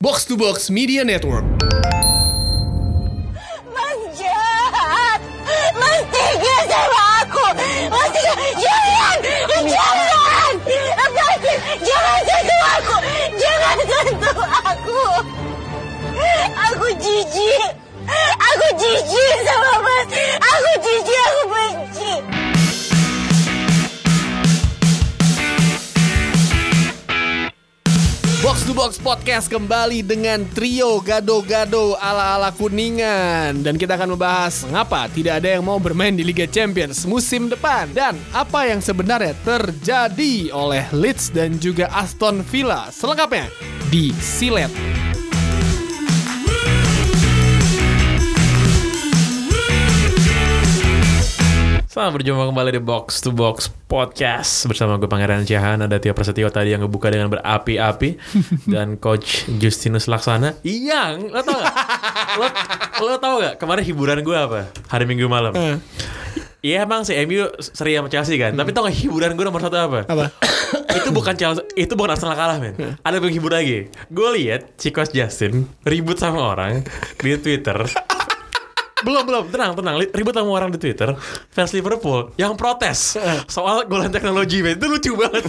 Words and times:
Box 0.00 0.26
to 0.26 0.36
Box 0.36 0.70
Media 0.70 1.02
Network. 1.02 1.42
Mas 3.66 3.98
jahat! 4.14 5.18
Mas 5.74 6.06
tega 6.14 6.56
sama 6.70 7.02
aku! 7.26 7.46
Tega! 7.58 8.32
Jangan! 8.62 9.16
Jangan! 9.66 10.54
Lepasin! 10.70 11.58
Jangan 11.82 12.20
sentuh 12.30 12.62
aku! 12.78 12.96
Jangan 13.42 13.78
sentuh 13.90 14.46
aku! 14.70 15.02
Aku 16.62 16.86
jijik! 17.02 17.74
Aku 18.38 18.66
jijik 18.78 19.34
sama 19.42 19.82
Mas! 19.82 20.06
Aku 20.38 20.70
jijik! 20.78 21.22
Aku 21.26 21.42
benci! 21.50 21.87
Box 28.48 28.64
to 28.64 28.72
Box 28.72 28.96
Podcast 28.96 29.52
kembali 29.52 30.00
dengan 30.00 30.40
trio 30.56 31.04
gado-gado 31.04 32.00
ala-ala 32.00 32.48
kuningan. 32.48 33.60
Dan 33.60 33.76
kita 33.76 34.00
akan 34.00 34.16
membahas 34.16 34.64
mengapa 34.64 35.04
tidak 35.12 35.44
ada 35.44 35.60
yang 35.60 35.68
mau 35.68 35.76
bermain 35.76 36.16
di 36.16 36.24
Liga 36.24 36.48
Champions 36.48 37.04
musim 37.04 37.52
depan 37.52 37.92
Dan 37.92 38.16
apa 38.32 38.64
yang 38.64 38.80
sebenarnya 38.80 39.36
terjadi 39.44 40.48
oleh 40.48 40.80
Leeds 40.96 41.28
dan 41.28 41.60
juga 41.60 41.92
Aston 41.92 42.40
Villa 42.40 42.88
Selengkapnya 42.88 43.52
di 43.92 44.16
Silet 44.16 45.07
Selamat 51.98 52.14
berjumpa 52.14 52.46
kembali 52.54 52.70
di 52.78 52.78
Box 52.78 53.18
to 53.26 53.34
Box 53.34 53.74
Podcast 53.90 54.70
bersama 54.70 55.02
gue 55.02 55.10
Pangeran 55.10 55.42
Jahan 55.42 55.82
ada 55.82 55.98
Tio 55.98 56.14
Prasetyo 56.14 56.46
tadi 56.46 56.70
yang 56.70 56.86
ngebuka 56.86 57.10
dengan 57.10 57.26
berapi-api 57.26 58.14
dan 58.78 59.02
Coach 59.02 59.50
Justinus 59.58 60.06
Laksana 60.06 60.54
yang 60.62 61.26
lo 61.26 61.42
tau 61.42 61.58
gak? 61.58 61.74
lo, 62.38 62.46
lo 63.02 63.16
tau 63.18 63.34
gak 63.42 63.58
kemarin 63.58 63.82
hiburan 63.82 64.22
gue 64.22 64.36
apa 64.38 64.70
hari 64.86 65.10
Minggu 65.10 65.26
malam? 65.26 65.58
Iya 66.62 66.86
emang 66.86 67.02
sih 67.02 67.18
MU 67.26 67.50
seri 67.58 67.98
sama 67.98 68.06
Chelsea 68.06 68.38
kan, 68.38 68.54
tapi 68.54 68.70
tau 68.70 68.86
gak 68.86 68.94
hiburan 68.94 69.34
gue 69.34 69.42
nomor 69.50 69.58
satu 69.58 69.82
apa? 69.82 70.06
Apa? 70.06 70.30
itu 71.02 71.10
bukan 71.10 71.34
Chelsea, 71.34 71.66
itu 71.74 71.98
bukan 71.98 72.14
Arsenal 72.14 72.38
kalah 72.38 72.62
men. 72.62 72.78
Ada 73.02 73.18
yang 73.18 73.26
menghibur 73.26 73.50
lagi. 73.50 73.90
Gue 74.06 74.38
lihat 74.38 74.70
si 74.78 74.94
Coach 74.94 75.10
Justin 75.10 75.66
ribut 75.82 76.22
sama 76.22 76.46
orang 76.46 76.86
di 77.18 77.34
Twitter 77.42 77.74
belum 78.98 79.22
belum 79.22 79.44
tenang 79.48 79.72
tenang 79.74 79.94
ribut 80.10 80.34
sama 80.34 80.50
orang 80.50 80.70
di 80.70 80.78
Twitter 80.78 81.14
fans 81.48 81.70
Liverpool 81.70 82.34
yang 82.34 82.54
protes 82.54 83.14
soal 83.46 83.86
golan 83.86 84.10
teknologi 84.10 84.58
itu 84.58 84.86
lucu 84.86 85.12
banget 85.14 85.44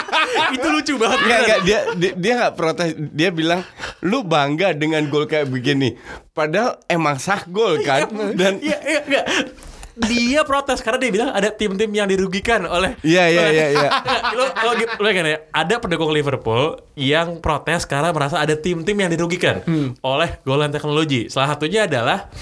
itu 0.56 0.66
lucu 0.66 0.94
banget 0.96 1.18
Enggak, 1.20 1.26
beneran. 1.26 1.44
enggak, 1.44 1.60
dia 1.62 1.78
dia 1.96 2.12
dia 2.16 2.32
nggak 2.36 2.54
protes. 2.54 2.88
Dia 3.12 3.30
bilang, 3.30 3.60
"Lu 4.00 4.22
bangga 4.22 4.72
dengan 4.72 5.02
gol 5.06 5.26
kayak 5.26 5.46
begini." 5.46 5.94
Padahal 6.30 6.78
emang 6.86 7.16
sah 7.16 7.42
gol 7.46 7.82
kan. 7.82 8.06
Dan 8.34 8.58
Iya, 8.60 8.78
iya, 8.80 9.00
enggak. 9.04 9.26
Dia 10.00 10.40
protes 10.42 10.80
karena 10.80 10.96
dia 10.96 11.10
bilang 11.12 11.30
ada 11.30 11.52
tim-tim 11.52 11.90
yang 11.90 12.08
dirugikan 12.08 12.64
oleh 12.64 12.96
Iya, 13.04 13.26
iya, 13.26 13.46
iya, 13.52 13.66
iya. 13.68 13.88
lo 14.32 14.48
lo 14.48 14.70
lo 14.96 15.08
kan 15.10 15.26
ya 15.26 15.38
ada 15.52 15.74
pendukung 15.76 16.08
Liverpool 16.08 16.80
yang 16.96 17.42
protes 17.42 17.84
karena 17.84 18.08
merasa 18.08 18.40
ada 18.40 18.56
tim-tim 18.56 18.96
yang 18.96 19.10
dirugikan 19.12 19.60
oleh 20.00 20.40
golan 20.40 20.72
teknologi. 20.72 21.28
Salah 21.28 21.52
satunya 21.52 21.84
adalah 21.84 22.32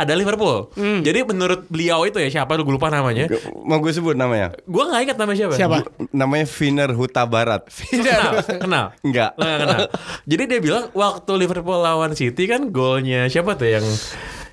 ada 0.00 0.12
Liverpool. 0.12 0.72
Jadi 1.04 1.20
menurut 1.22 1.68
beliau 1.68 2.02
itu 2.02 2.16
ya 2.16 2.32
siapa 2.32 2.56
lu 2.56 2.64
gue 2.64 2.72
lupa 2.72 2.88
namanya. 2.88 3.28
mau 3.60 3.76
gue 3.78 3.92
sebut 3.92 4.16
namanya. 4.16 4.56
Gue 4.64 4.80
nggak 4.82 5.00
ingat 5.04 5.16
namanya 5.16 5.38
siapa. 5.38 5.54
Siapa? 5.54 5.76
Namanya 6.10 6.48
Viner 6.48 6.90
Huta 6.90 7.22
Barat. 7.22 7.68
Kenal, 7.92 8.32
kenal. 8.40 8.84
Enggak. 9.00 9.36
Lo 9.36 9.44
nggak 9.44 9.60
kenal. 9.60 9.80
Jadi 10.24 10.42
dia 10.46 10.58
bilang 10.58 10.84
waktu 10.90 11.32
Liverpool 11.36 11.76
lawan 11.78 12.16
City 12.16 12.48
kan 12.48 12.72
golnya 12.72 13.28
siapa 13.28 13.52
tuh 13.54 13.68
yang 13.68 13.84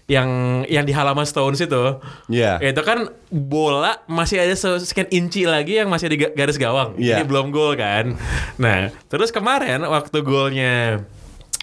yang 0.08 0.30
yang 0.66 0.84
di 0.84 0.92
halaman 0.92 1.24
Stones 1.24 1.60
itu. 1.60 1.84
Iya. 2.28 2.60
Itu 2.60 2.80
kan 2.80 3.12
bola 3.28 4.04
masih 4.06 4.40
ada 4.40 4.56
se- 4.56 4.84
sekian 4.84 5.08
inci 5.10 5.44
lagi 5.44 5.76
yang 5.76 5.88
masih 5.88 6.08
di 6.08 6.18
ga- 6.18 6.32
garis 6.32 6.56
gawang. 6.56 6.96
Iya. 6.96 7.20
Jadi 7.20 7.24
belum 7.28 7.52
gol 7.52 7.76
kan. 7.76 8.16
Nah, 8.56 8.88
terus 9.08 9.32
kemarin 9.32 9.84
waktu 9.84 10.18
golnya 10.22 11.04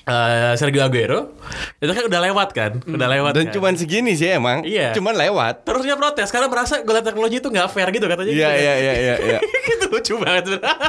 eh, 0.04 0.52
Sergio 0.60 0.84
Aguero 0.84 1.32
itu 1.80 1.92
kan 1.92 2.04
udah 2.08 2.20
lewat 2.30 2.48
kan, 2.56 2.72
udah 2.84 3.08
lewat. 3.08 3.32
Dan 3.36 3.44
kan. 3.48 3.52
cuman 3.56 3.72
segini 3.76 4.12
sih 4.16 4.32
emang. 4.32 4.64
Iya. 4.64 4.92
Cuman 4.96 5.16
lewat. 5.16 5.64
terus 5.64 5.84
dia 5.84 5.96
protes 5.96 6.28
karena 6.32 6.48
merasa 6.48 6.80
gol 6.80 6.96
teknologi 7.00 7.40
itu 7.40 7.48
nggak 7.48 7.68
fair 7.72 7.88
gitu 7.92 8.06
katanya. 8.08 8.32
Iya, 8.32 8.48
gitu, 8.48 8.60
iya, 8.60 8.72
kan. 8.72 8.82
iya, 8.84 8.94
iya, 8.94 9.14
iya. 9.20 9.38
itu 9.76 9.86
lucu 9.88 10.14
banget. 10.20 10.44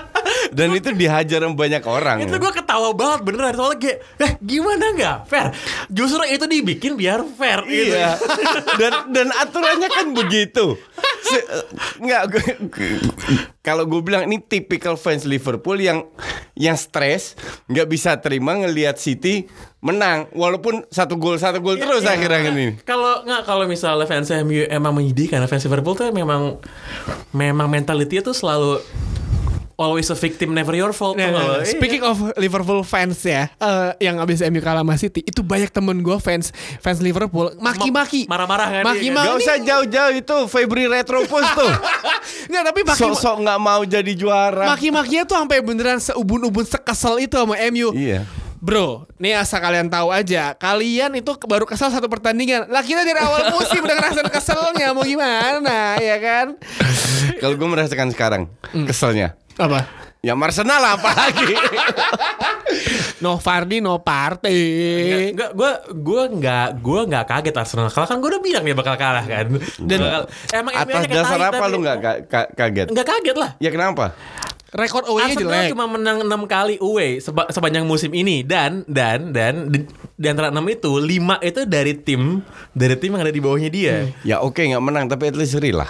Dan 0.58 0.72
itu 0.72 0.90
dihajar 0.96 1.40
sama 1.44 1.56
banyak 1.56 1.84
orang. 1.84 2.18
itu 2.24 2.36
gue 2.36 2.52
ketawa 2.54 2.96
banget 2.96 3.20
beneran 3.28 3.54
soalnya 3.56 3.78
kayak 3.82 3.98
eh 4.24 4.32
gimana 4.40 4.86
nggak 4.96 5.18
fair 5.28 5.48
justru 5.92 6.22
itu 6.28 6.46
dibikin 6.48 6.96
biar 6.96 7.24
fair 7.36 7.64
gitu. 7.68 7.96
Iya. 7.96 8.16
dan 8.82 8.94
dan 9.12 9.28
aturannya 9.32 9.90
kan 9.90 10.08
begitu. 10.16 10.80
Nggak 11.98 12.22
kalau 13.60 13.84
gue 13.84 14.02
bilang 14.02 14.26
ini 14.26 14.38
typical 14.38 14.94
fans 14.94 15.26
Liverpool 15.26 15.78
yang 15.78 16.06
yang 16.54 16.76
stres 16.76 17.36
nggak 17.66 17.88
bisa 17.90 18.16
terima 18.18 18.56
ngelihat 18.56 18.96
City 18.96 19.50
menang 19.82 20.30
walaupun 20.32 20.86
satu 20.88 21.18
gol 21.18 21.36
satu 21.36 21.60
gol 21.60 21.76
terus 21.76 22.02
Iya. 22.02 22.16
akhir-akhir 22.16 22.52
ini. 22.54 22.68
kalau 22.82 23.22
nggak 23.22 23.42
kalau 23.44 23.66
misalnya 23.66 24.06
fans 24.06 24.32
MU 24.42 24.64
emang 24.66 24.94
menyedihkan 24.94 25.44
fans 25.46 25.66
Liverpool 25.66 25.94
tuh 25.94 26.10
memang 26.10 26.58
memang 27.32 27.68
mentality 27.68 28.22
itu 28.22 28.32
selalu 28.32 28.80
always 29.76 30.08
a 30.08 30.16
victim 30.16 30.52
never 30.52 30.72
your 30.72 30.92
fault 30.92 31.16
Nah, 31.16 31.28
tuh 31.28 31.34
loh. 31.34 31.56
Iya. 31.60 31.68
speaking 31.70 32.00
of 32.00 32.16
Liverpool 32.36 32.82
fans 32.82 33.20
ya, 33.20 33.52
eh, 33.52 33.90
yang 34.02 34.18
abis 34.18 34.40
MU 34.44 34.60
kalah 34.60 34.82
sama 34.82 34.96
City, 34.96 35.22
itu 35.22 35.40
banyak 35.40 35.68
temen 35.68 36.00
gue 36.00 36.18
fans 36.18 36.50
fans 36.80 37.00
Liverpool 37.00 37.52
maki-maki, 37.58 38.24
Marah-marah 38.26 38.68
kan, 38.70 38.82
iya 38.82 38.88
maki-maki. 38.88 39.28
Gak 39.28 39.38
usah 39.38 39.56
jauh-jauh 39.60 40.14
itu 40.14 40.36
Febri 40.48 40.86
Retropus 40.86 41.46
tuh. 41.54 41.72
Nggak, 42.50 42.64
tapi 42.66 42.80
maki 42.84 43.00
Sok-sok 43.00 43.38
nggak 43.42 43.60
mau 43.60 43.82
jadi 43.82 44.12
juara. 44.12 44.66
maki-makinya 44.68 45.24
tuh 45.24 45.38
sampai 45.38 45.60
beneran 45.60 46.00
seubun-ubun 46.00 46.64
sekesel 46.64 47.20
itu 47.20 47.36
sama 47.36 47.56
MU. 47.70 47.92
Iya. 47.92 48.24
Bro, 48.58 49.06
nih 49.16 49.38
asal 49.38 49.62
kalian 49.62 49.94
tahu 49.94 50.10
aja, 50.10 50.58
kalian 50.58 51.14
itu 51.14 51.38
baru 51.40 51.70
kesal 51.70 51.94
satu 51.94 52.10
pertandingan. 52.10 52.66
Lah 52.66 52.82
kita 52.82 53.06
dari 53.06 53.20
awal 53.20 53.50
musim 53.54 53.78
udah 53.78 53.94
ngerasain 53.94 54.26
keselnya, 54.26 54.90
mau 54.90 55.06
gimana, 55.06 56.02
ya 56.02 56.18
kan? 56.18 56.58
Kalau 57.38 57.54
gue 57.54 57.68
merasakan 57.68 58.10
sekarang 58.10 58.50
keselnya. 58.74 59.38
Apa? 59.56 59.88
Ya 60.20 60.34
Arsenal 60.34 60.82
apalagi. 60.84 61.54
No 63.16 63.40
Fardi, 63.40 63.80
no 63.80 64.04
party. 64.04 64.60
Enggak, 65.32 65.56
gue 65.56 65.72
gue 65.96 66.24
nggak 66.36 66.68
gue 66.84 67.00
nggak 67.08 67.26
kaget 67.26 67.56
Arsenal 67.56 67.88
kalah 67.88 68.06
kan 68.06 68.20
gue 68.20 68.28
udah 68.28 68.42
bilang 68.44 68.64
dia 68.68 68.76
bakal 68.76 69.00
kalah 69.00 69.24
kan. 69.24 69.48
Dan 69.80 70.00
emang 70.52 70.74
MU 70.76 70.92
Atas 70.92 71.08
dasar 71.08 71.40
apa 71.40 71.66
lu 71.66 71.78
nggak 71.80 71.98
ka- 72.04 72.22
ka- 72.28 72.50
kaget? 72.52 72.88
Nggak 72.92 73.08
kaget 73.08 73.38
lah. 73.40 73.50
Ya 73.58 73.70
kenapa? 73.72 74.12
Rekor 74.76 75.08
away-nya 75.08 75.34
Arsenal 75.34 75.52
jelek. 75.56 75.70
cuma 75.72 75.86
menang 75.88 76.18
6 76.22 76.30
kali 76.46 76.76
away 76.78 77.18
seba- 77.18 77.48
sepanjang 77.48 77.82
musim 77.82 78.12
ini 78.12 78.44
dan 78.44 78.84
dan 78.86 79.32
dan 79.32 79.68
di, 79.68 79.88
di 80.14 80.28
antara 80.28 80.52
6 80.52 80.60
itu 80.70 80.92
5 80.92 81.08
itu 81.42 81.62
dari 81.64 81.94
tim 81.96 82.44
dari 82.70 82.94
tim 82.94 83.10
yang 83.10 83.24
ada 83.24 83.32
di 83.32 83.40
bawahnya 83.40 83.70
dia. 83.70 83.96
Ya 84.22 84.38
oke 84.38 84.60
nggak 84.60 84.84
menang 84.84 85.08
tapi 85.08 85.26
at 85.26 85.36
least 85.36 85.54
seri 85.54 85.72
lah. 85.72 85.88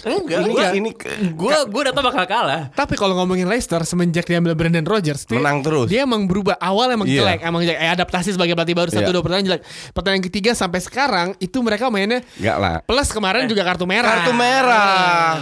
Enggak, 0.00 0.38
Ini- 0.40 0.48
gua, 0.48 0.66
ini- 0.72 0.94
gua 1.32 1.56
gua 1.64 1.80
udah 1.82 1.92
tau 1.92 2.04
bakal 2.04 2.24
kalah. 2.24 2.62
Tapi 2.70 2.94
kalau 2.94 3.12
ngomongin 3.14 3.44
Leicester 3.44 3.82
semenjak 3.82 4.22
diambil 4.24 4.54
Brendan 4.54 4.82
Rodgers 4.82 5.24
dia- 5.24 5.36
Menang 5.36 5.60
terus. 5.60 5.86
Dia 5.86 6.02
emang 6.02 6.24
berubah. 6.24 6.54
Awal 6.56 6.94
emang 6.94 7.04
Iya. 7.04 7.26
jelek, 7.26 7.38
emang 7.42 7.60
jelek. 7.60 7.76
Eh, 7.76 7.90
adaptasi 7.90 8.30
sebagai 8.30 8.54
pelatih 8.54 8.72
baru 8.72 8.88
satu 8.88 9.02
Iya. 9.04 9.12
dua 9.12 9.20
pertandingan 9.20 9.46
jelek. 9.50 9.62
Pertandingan 9.90 10.24
ketiga 10.24 10.50
sampai 10.52 10.78
sekarang 10.78 11.28
itu 11.36 11.58
mereka 11.58 11.88
mainnya 11.88 12.22
Nggak 12.34 12.56
lah. 12.56 12.74
plus 12.82 13.08
kemarin 13.08 13.44
juga 13.44 13.62
kartu 13.64 13.82
merah. 13.82 14.06
Kartu 14.16 14.32
merah. 14.32 15.34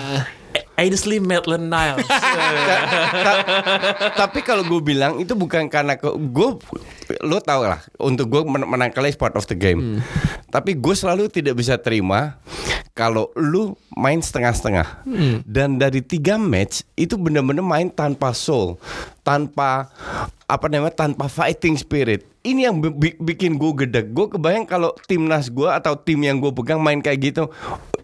Ainsley 0.77 1.19
Maitland 1.19 1.73
Niles. 1.73 2.05
Ta- 3.27 3.45
tapi 4.13 4.45
kalau 4.45 4.63
gue 4.65 4.81
bilang 4.85 5.17
itu 5.17 5.33
bukan 5.33 5.73
karena 5.73 5.97
ke 5.97 6.09
gue 6.13 6.49
lo 7.25 7.39
tau 7.41 7.65
lah 7.65 7.81
untuk 7.97 8.29
gue 8.29 8.43
men 8.45 8.69
menang 8.69 8.93
is 9.09 9.17
part 9.17 9.33
of 9.35 9.49
the 9.49 9.57
game. 9.57 10.05
Tapi 10.57 10.73
gue 10.73 10.95
selalu 10.97 11.29
tidak 11.29 11.53
bisa 11.53 11.77
terima 11.77 12.41
kalau 12.97 13.29
lu 13.37 13.77
main 13.93 14.17
setengah-setengah 14.17 15.05
dan 15.45 15.77
dari 15.77 16.01
tiga 16.01 16.41
match 16.41 16.81
itu 16.97 17.21
benar-benar 17.21 17.61
main 17.61 17.93
tanpa 17.93 18.33
soul, 18.33 18.81
tanpa 19.21 19.93
apa 20.49 20.67
namanya 20.67 21.05
tanpa 21.05 21.29
fighting 21.29 21.77
spirit. 21.77 22.25
Ini 22.41 22.71
yang 22.71 22.81
bi- 22.81 22.95
bi- 22.95 23.19
bikin 23.19 23.61
gue 23.61 23.85
gedek. 23.85 24.17
Gue 24.17 24.33
kebayang 24.33 24.65
kalau 24.65 24.97
timnas 25.05 25.53
gue 25.53 25.69
atau 25.69 25.93
tim 25.93 26.25
yang 26.25 26.41
gue 26.41 26.55
pegang 26.55 26.81
main 26.81 27.03
kayak 27.03 27.19
gitu, 27.21 27.51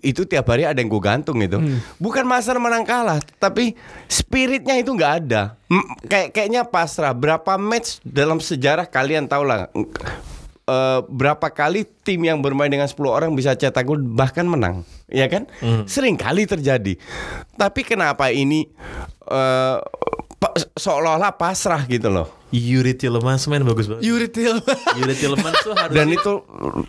itu 0.03 0.27
tiap 0.27 0.51
hari 0.51 0.69
ada 0.69 0.77
yang 0.77 0.93
gue 0.93 0.99
gantung 0.99 1.41
itu. 1.41 1.57
Bukan 1.97 2.27
masalah 2.29 2.61
menang 2.61 2.85
kalah, 2.85 3.23
tapi 3.39 3.79
spiritnya 4.11 4.77
itu 4.77 4.93
nggak 4.93 5.13
ada. 5.25 5.57
M- 5.73 5.89
kayak 6.05 6.37
kayaknya 6.37 6.69
pasrah. 6.69 7.17
Berapa 7.17 7.57
match 7.57 8.03
dalam 8.05 8.43
sejarah 8.43 8.85
kalian 8.85 9.25
tahu 9.25 9.47
lah. 9.47 9.73
Eh, 10.65 11.01
berapa 11.03 11.47
kali 11.47 11.83
tim 12.03 12.23
yang 12.23 12.39
bermain 12.39 12.67
dengan 12.67 12.87
10 12.87 12.99
orang 13.07 13.31
bisa 13.33 13.53
cetak 13.53 13.83
gol 13.83 14.01
bahkan 14.01 14.45
menang, 14.45 14.83
ya 15.07 15.27
kan? 15.27 15.47
Sering 15.85 16.15
kali 16.15 16.45
terjadi. 16.45 16.99
Tapi 17.53 17.81
kenapa 17.83 18.29
ini 18.29 18.67
eh, 19.25 19.77
pa- 20.37 20.55
seolah-olah 20.75 21.33
pasrah 21.33 21.83
gitu 21.85 22.09
loh. 22.09 22.42
Yuri 22.53 22.93
Tielemans 22.93 23.43
main 23.47 23.63
bagus 23.63 23.89
banget. 23.89 24.05
Yuri 24.05 24.29
Tillman. 24.29 24.77
Yuri 24.99 25.15
tuh 25.17 25.33
harus 25.73 25.91
Dan 25.91 26.07
itu 26.09 26.33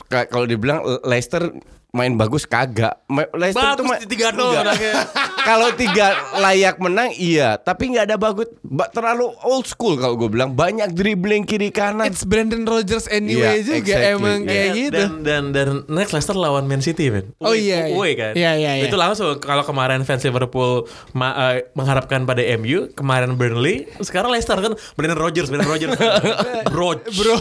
ka- 0.06 0.27
kalau 0.27 0.44
dibilang 0.44 0.77
Leicester 1.01 1.56
main 1.89 2.10
bagus 2.12 2.44
kagak. 2.44 3.06
Leicester 3.31 3.77
Bagus 3.77 4.10
3-0 4.10 4.33
Enggak. 4.33 4.65
anaknya. 4.65 4.94
kalau 5.45 5.69
tiga 5.71 6.07
layak 6.36 6.81
menang 6.81 7.13
iya, 7.13 7.54
tapi 7.56 7.94
nggak 7.94 8.10
ada 8.10 8.18
bagus. 8.18 8.50
Ba- 8.60 8.89
terlalu 8.89 9.30
old 9.39 9.63
school 9.63 9.94
kalau 9.95 10.18
gue 10.18 10.25
bilang. 10.27 10.51
Banyak 10.51 10.89
dribbling 10.89 11.45
kiri 11.45 11.69
kanan. 11.69 12.10
It's 12.10 12.25
Brandon 12.25 12.65
Rogers 12.65 13.06
anyway 13.06 13.62
Iya, 13.62 13.77
juga 13.77 13.77
exactly. 13.94 14.10
emang 14.12 14.38
kayak 14.42 14.57
Iya, 14.57 14.74
gitu. 14.74 14.98
Dan 14.98 15.12
dan 15.21 15.44
dan 15.54 15.68
next 15.86 16.12
Leicester 16.12 16.33
lawan 16.33 16.65
Man 16.65 16.81
City, 16.81 17.13
men. 17.13 17.30
Oh, 17.38 17.54
iya, 17.54 17.86
iya. 17.86 17.94
Away 17.94 18.12
kan. 18.15 18.33
Iya, 18.33 18.51
iya, 18.57 18.71
iya. 18.74 18.89
Itu 18.89 18.98
langsung 18.98 19.30
kalau 19.38 19.62
kemarin 19.62 20.01
fans 20.01 20.25
Liverpool 20.25 20.89
ma- 21.13 21.38
eh, 21.54 21.69
mengharapkan 21.74 22.25
pada 22.25 22.42
MU, 22.57 22.89
kemarin 22.89 23.38
Burnley, 23.38 23.86
sekarang 24.01 24.33
Leicester 24.33 24.57
kan 24.57 24.74
Brandon 24.98 25.21
Rodgers, 25.21 25.53
Brandon 25.54 25.70
Rodgers. 25.70 25.94
Bro, 26.74 26.90
bro, 27.06 27.36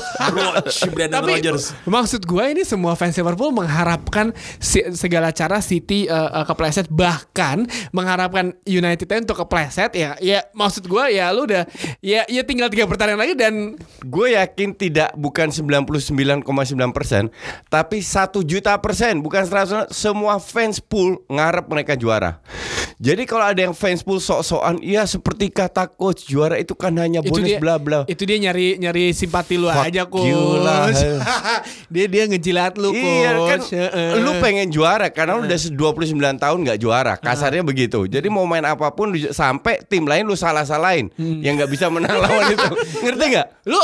Brandon 0.93 1.25
Tapi 1.25 1.33
Rodgers. 1.41 1.73
maksud 1.89 2.23
gue 2.23 2.45
ini 2.53 2.63
semua 2.63 2.93
fans 2.93 3.17
Liverpool 3.17 3.49
mengharapkan 3.51 4.37
si- 4.61 4.85
segala 4.93 5.33
cara 5.33 5.65
City 5.65 6.05
uh, 6.07 6.43
uh, 6.43 6.45
kepleset 6.45 6.93
bahkan 6.93 7.65
mengharapkan 7.91 8.53
United 8.63 9.09
untuk 9.25 9.49
kepleset 9.49 9.97
ya. 9.97 10.15
Ya 10.21 10.45
maksud 10.53 10.85
gue 10.85 11.05
ya 11.11 11.33
lu 11.33 11.49
udah 11.49 11.65
ya 12.05 12.29
ya 12.29 12.43
tinggal 12.45 12.69
tiga 12.69 12.85
pertandingan 12.85 13.21
lagi 13.21 13.35
dan 13.35 13.55
Gue 14.03 14.35
yakin 14.35 14.75
tidak 14.75 15.15
bukan 15.15 15.49
99,9 15.49 16.43
persen, 16.91 17.31
tapi 17.71 18.03
satu 18.03 18.43
juta 18.43 18.75
persen, 18.77 19.23
bukan 19.23 19.47
100 19.47 19.95
semua 19.95 20.43
fans 20.43 20.83
pool 20.83 21.23
ngarep 21.31 21.71
mereka 21.71 21.95
juara. 21.95 22.43
Jadi 22.99 23.27
kalau 23.27 23.47
ada 23.47 23.61
yang 23.63 23.75
fans 23.75 24.03
pool 24.03 24.19
sok-sokan, 24.19 24.79
iya 24.83 25.07
seperti 25.07 25.51
kata 25.51 25.87
coach 25.87 26.27
juara 26.27 26.59
itu 26.59 26.75
kan 26.75 26.95
hanya 26.99 27.23
itu 27.23 27.31
bonus 27.31 27.47
dia. 27.47 27.59
bla 27.59 27.79
itu 28.07 28.23
dia 28.25 28.39
nyari 28.39 28.77
nyari 28.79 29.15
simpati 29.15 29.57
lu 29.57 29.69
Fuck 29.69 29.87
aja 29.89 30.03
coach 30.07 30.99
dia 31.93 32.07
dia 32.09 32.25
ngejilat 32.29 32.75
lu 32.77 32.91
coach 32.93 33.01
Iya 33.03 33.31
kan, 33.39 33.61
Heeh. 33.63 34.21
lu 34.23 34.33
pengen 34.41 34.69
juara 34.69 35.07
karena 35.13 35.39
lu 35.39 35.45
udah 35.47 35.59
29 35.59 36.43
tahun 36.43 36.59
nggak 36.65 36.79
juara, 36.81 37.15
kasarnya 37.19 37.63
begitu. 37.63 38.05
Jadi 38.09 38.27
mau 38.33 38.45
main 38.49 38.65
apa 38.65 38.91
pun 38.93 39.13
sampai 39.15 39.85
tim 39.87 40.05
lain 40.09 40.25
lu 40.27 40.35
salah-salahin, 40.35 41.13
yang 41.19 41.59
nggak 41.59 41.71
bisa 41.71 41.87
menang 41.93 42.19
lawan 42.19 42.51
itu, 42.55 42.69
ngerti 43.05 43.25
nggak? 43.37 43.47
lu 43.69 43.81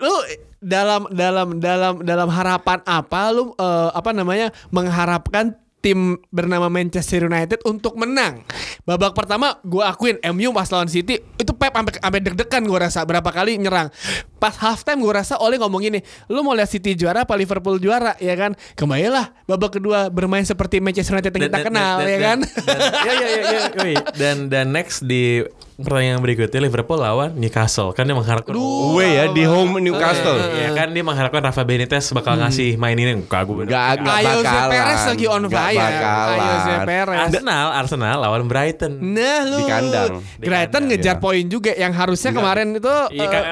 lu 0.00 0.14
dalam 0.58 1.06
dalam 1.12 1.58
dalam 1.58 1.94
dalam 2.02 2.28
harapan 2.30 2.78
apa 2.86 3.22
lu 3.34 3.52
eh, 3.54 3.90
apa 3.92 4.10
namanya 4.14 4.50
mengharapkan 4.70 5.54
tim 5.82 6.14
bernama 6.30 6.70
Manchester 6.70 7.26
United 7.26 7.66
untuk 7.66 7.98
menang. 7.98 8.46
Babak 8.86 9.18
pertama 9.18 9.58
gue 9.66 9.82
akuin 9.82 10.16
MU 10.30 10.54
pas 10.54 10.70
lawan 10.70 10.86
City 10.86 11.18
itu 11.18 11.52
Pep 11.58 11.74
sampai 11.74 11.98
sampai 11.98 12.20
deg-degan 12.22 12.62
gue 12.62 12.78
rasa 12.78 13.02
berapa 13.02 13.26
kali 13.34 13.58
nyerang. 13.58 13.90
Pas 14.38 14.54
halftime 14.62 15.02
gue 15.02 15.12
rasa 15.12 15.34
Oleh 15.42 15.58
ngomong 15.58 15.82
gini, 15.82 15.98
lu 16.30 16.46
mau 16.46 16.54
lihat 16.54 16.70
City 16.70 16.94
juara 16.94 17.26
apa 17.26 17.34
Liverpool 17.34 17.82
juara 17.82 18.14
ya 18.22 18.38
kan? 18.38 18.54
Kembalilah 18.78 19.34
babak 19.50 19.82
kedua 19.82 20.06
bermain 20.06 20.46
seperti 20.46 20.78
Manchester 20.78 21.18
United 21.18 21.34
yang 21.34 21.50
kita 21.50 21.60
kenal 21.66 21.98
ya 22.06 22.18
kan? 22.22 22.38
Dan, 22.46 22.78
ya 23.02 23.12
ya 23.12 23.28
ya 23.28 23.40
ya. 23.42 24.02
Dan 24.14 24.36
dan 24.46 24.70
next 24.70 25.02
di 25.02 25.42
pertandingan 25.82 26.18
berikutnya 26.18 26.60
Liverpool 26.60 26.96
lawan 26.96 27.30
Newcastle 27.34 27.90
kan 27.90 28.02
dia 28.02 28.12
mengharapkan 28.12 28.52
Away 28.52 29.10
ya 29.12 29.24
di 29.28 29.42
home 29.42 29.78
Newcastle. 29.78 30.38
Ya 30.54 30.70
kan 30.72 30.88
dia 30.88 31.00
mengharapkan 31.00 31.42
Rafa 31.42 31.62
Benitez 31.62 32.08
bakal 32.10 32.36
ngasih 32.36 32.74
main 32.74 32.94
ini 32.94 33.12
enggak 33.14 33.42
gue 33.44 33.64
Nggak, 33.64 33.86
nggak 33.98 34.16
Ayo 34.16 34.30
Jose 34.32 34.46
bakalan. 34.48 34.70
Perez 34.70 35.02
lagi 35.04 35.26
on 35.26 35.44
fire. 35.46 35.82
Ayo 35.82 36.40
Jose 36.40 36.74
Perez. 36.82 37.18
Arsenal 37.20 37.66
Arsenal 37.72 38.16
lawan 38.18 38.42
Brighton. 38.44 38.92
Nah 38.96 39.40
lu 39.42 39.56
Di 39.56 39.64
kandang. 39.64 40.10
Di 40.18 40.46
Brighton 40.46 40.72
kandang, 40.80 40.84
ngejar 40.94 41.16
ya. 41.16 41.20
poin 41.20 41.44
juga 41.44 41.72
yang 41.72 41.92
harusnya 41.92 42.30
kemarin 42.30 42.66
itu 42.72 42.94
Iya 43.10 43.20
eh, 43.20 43.28
kan 43.28 43.42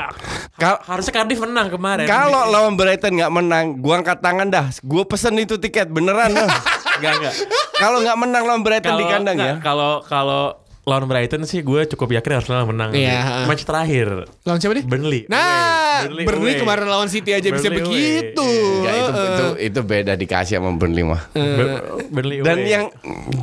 Kal- 0.55 0.83
harusnya 0.87 1.13
Cardiff 1.13 1.41
menang 1.41 1.69
kemarin. 1.69 2.05
Kalau 2.05 2.43
lawan 2.47 2.75
Brighton 2.75 3.17
nggak 3.17 3.33
menang, 3.33 3.65
gua 3.77 3.99
angkat 3.99 4.21
tangan 4.21 4.47
dah. 4.47 4.67
Gua 4.81 5.03
pesen 5.03 5.35
itu 5.37 5.57
tiket 5.57 5.89
beneran. 5.89 6.31
dah. 6.31 6.49
enggak 7.01 7.13
enggak. 7.17 7.35
Kalau 7.75 7.99
nggak 8.01 8.19
menang 8.19 8.43
lawan 8.45 8.61
Brighton 8.61 8.95
di 8.95 9.05
kandang 9.05 9.37
ya. 9.37 9.57
enggak, 9.57 9.65
Kalau 9.65 10.05
kalau 10.05 10.60
lawan 10.83 11.05
Brighton 11.05 11.45
sih 11.45 11.61
gue 11.61 11.81
cukup 11.87 12.09
yakin 12.13 12.33
Arsenal 12.35 12.65
menang. 12.65 12.91
Iya. 12.91 13.45
Match 13.45 13.63
terakhir. 13.63 14.27
lawan 14.43 14.59
siapa 14.59 14.75
nih? 14.75 14.85
Burnley. 14.85 15.23
Nah. 15.27 16.09
Burnley, 16.25 16.25
away. 16.25 16.57
kemarin 16.57 16.87
lawan 16.87 17.07
City 17.07 17.31
aja 17.31 17.47
bisa 17.47 17.69
Burnley 17.69 17.85
away. 17.85 17.93
begitu. 17.93 18.49
Ya, 18.81 18.93
itu, 18.97 19.13
itu 19.13 19.47
itu 19.63 19.81
beda 19.83 20.13
dikasih 20.15 20.57
sama 20.57 20.73
Burnley 20.73 21.05
mah. 21.05 21.23
Bur- 21.31 21.81
Burnley 22.11 22.37
Dan 22.41 22.59
away. 22.59 22.71
yang 22.71 22.85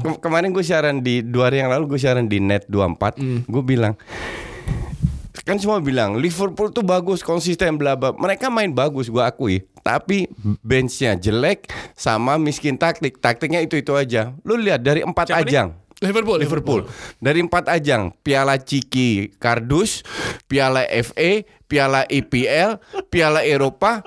ke- 0.02 0.20
kemarin 0.20 0.50
gue 0.50 0.62
siaran 0.62 1.00
di 1.00 1.22
dua 1.22 1.48
hari 1.48 1.62
yang 1.62 1.70
lalu 1.70 1.88
gue 1.88 2.00
siaran 2.00 2.26
di 2.26 2.38
Net 2.38 2.66
24, 2.66 3.16
gue 3.46 3.64
bilang 3.64 3.94
kan 5.40 5.56
semua 5.56 5.80
bilang 5.80 6.20
Liverpool 6.20 6.68
tuh 6.70 6.84
bagus 6.84 7.24
konsisten 7.24 7.80
bla 7.80 7.96
bla 7.96 8.12
mereka 8.12 8.52
main 8.52 8.68
bagus 8.68 9.08
gue 9.08 9.22
akui 9.22 9.56
tapi 9.80 10.28
benchnya 10.60 11.16
jelek 11.16 11.64
sama 11.94 12.36
miskin 12.36 12.76
taktik 12.76 13.16
taktiknya 13.16 13.64
itu 13.64 13.80
itu 13.80 13.96
aja 13.96 14.36
lu 14.44 14.60
lihat 14.60 14.84
dari 14.84 15.00
empat 15.00 15.32
Siapa 15.32 15.48
nih? 15.48 15.87
Ajang 15.98 16.14
Liverpool, 16.14 16.38
Liverpool. 16.38 16.82
Dari 17.18 17.42
empat 17.42 17.74
ajang 17.74 18.14
Piala 18.22 18.62
Ciki 18.62 19.34
Kardus 19.42 20.06
Piala 20.46 20.86
FA 20.86 21.42
Piala 21.66 22.06
IPL 22.06 22.78
Piala 23.10 23.42
Eropa 23.42 24.06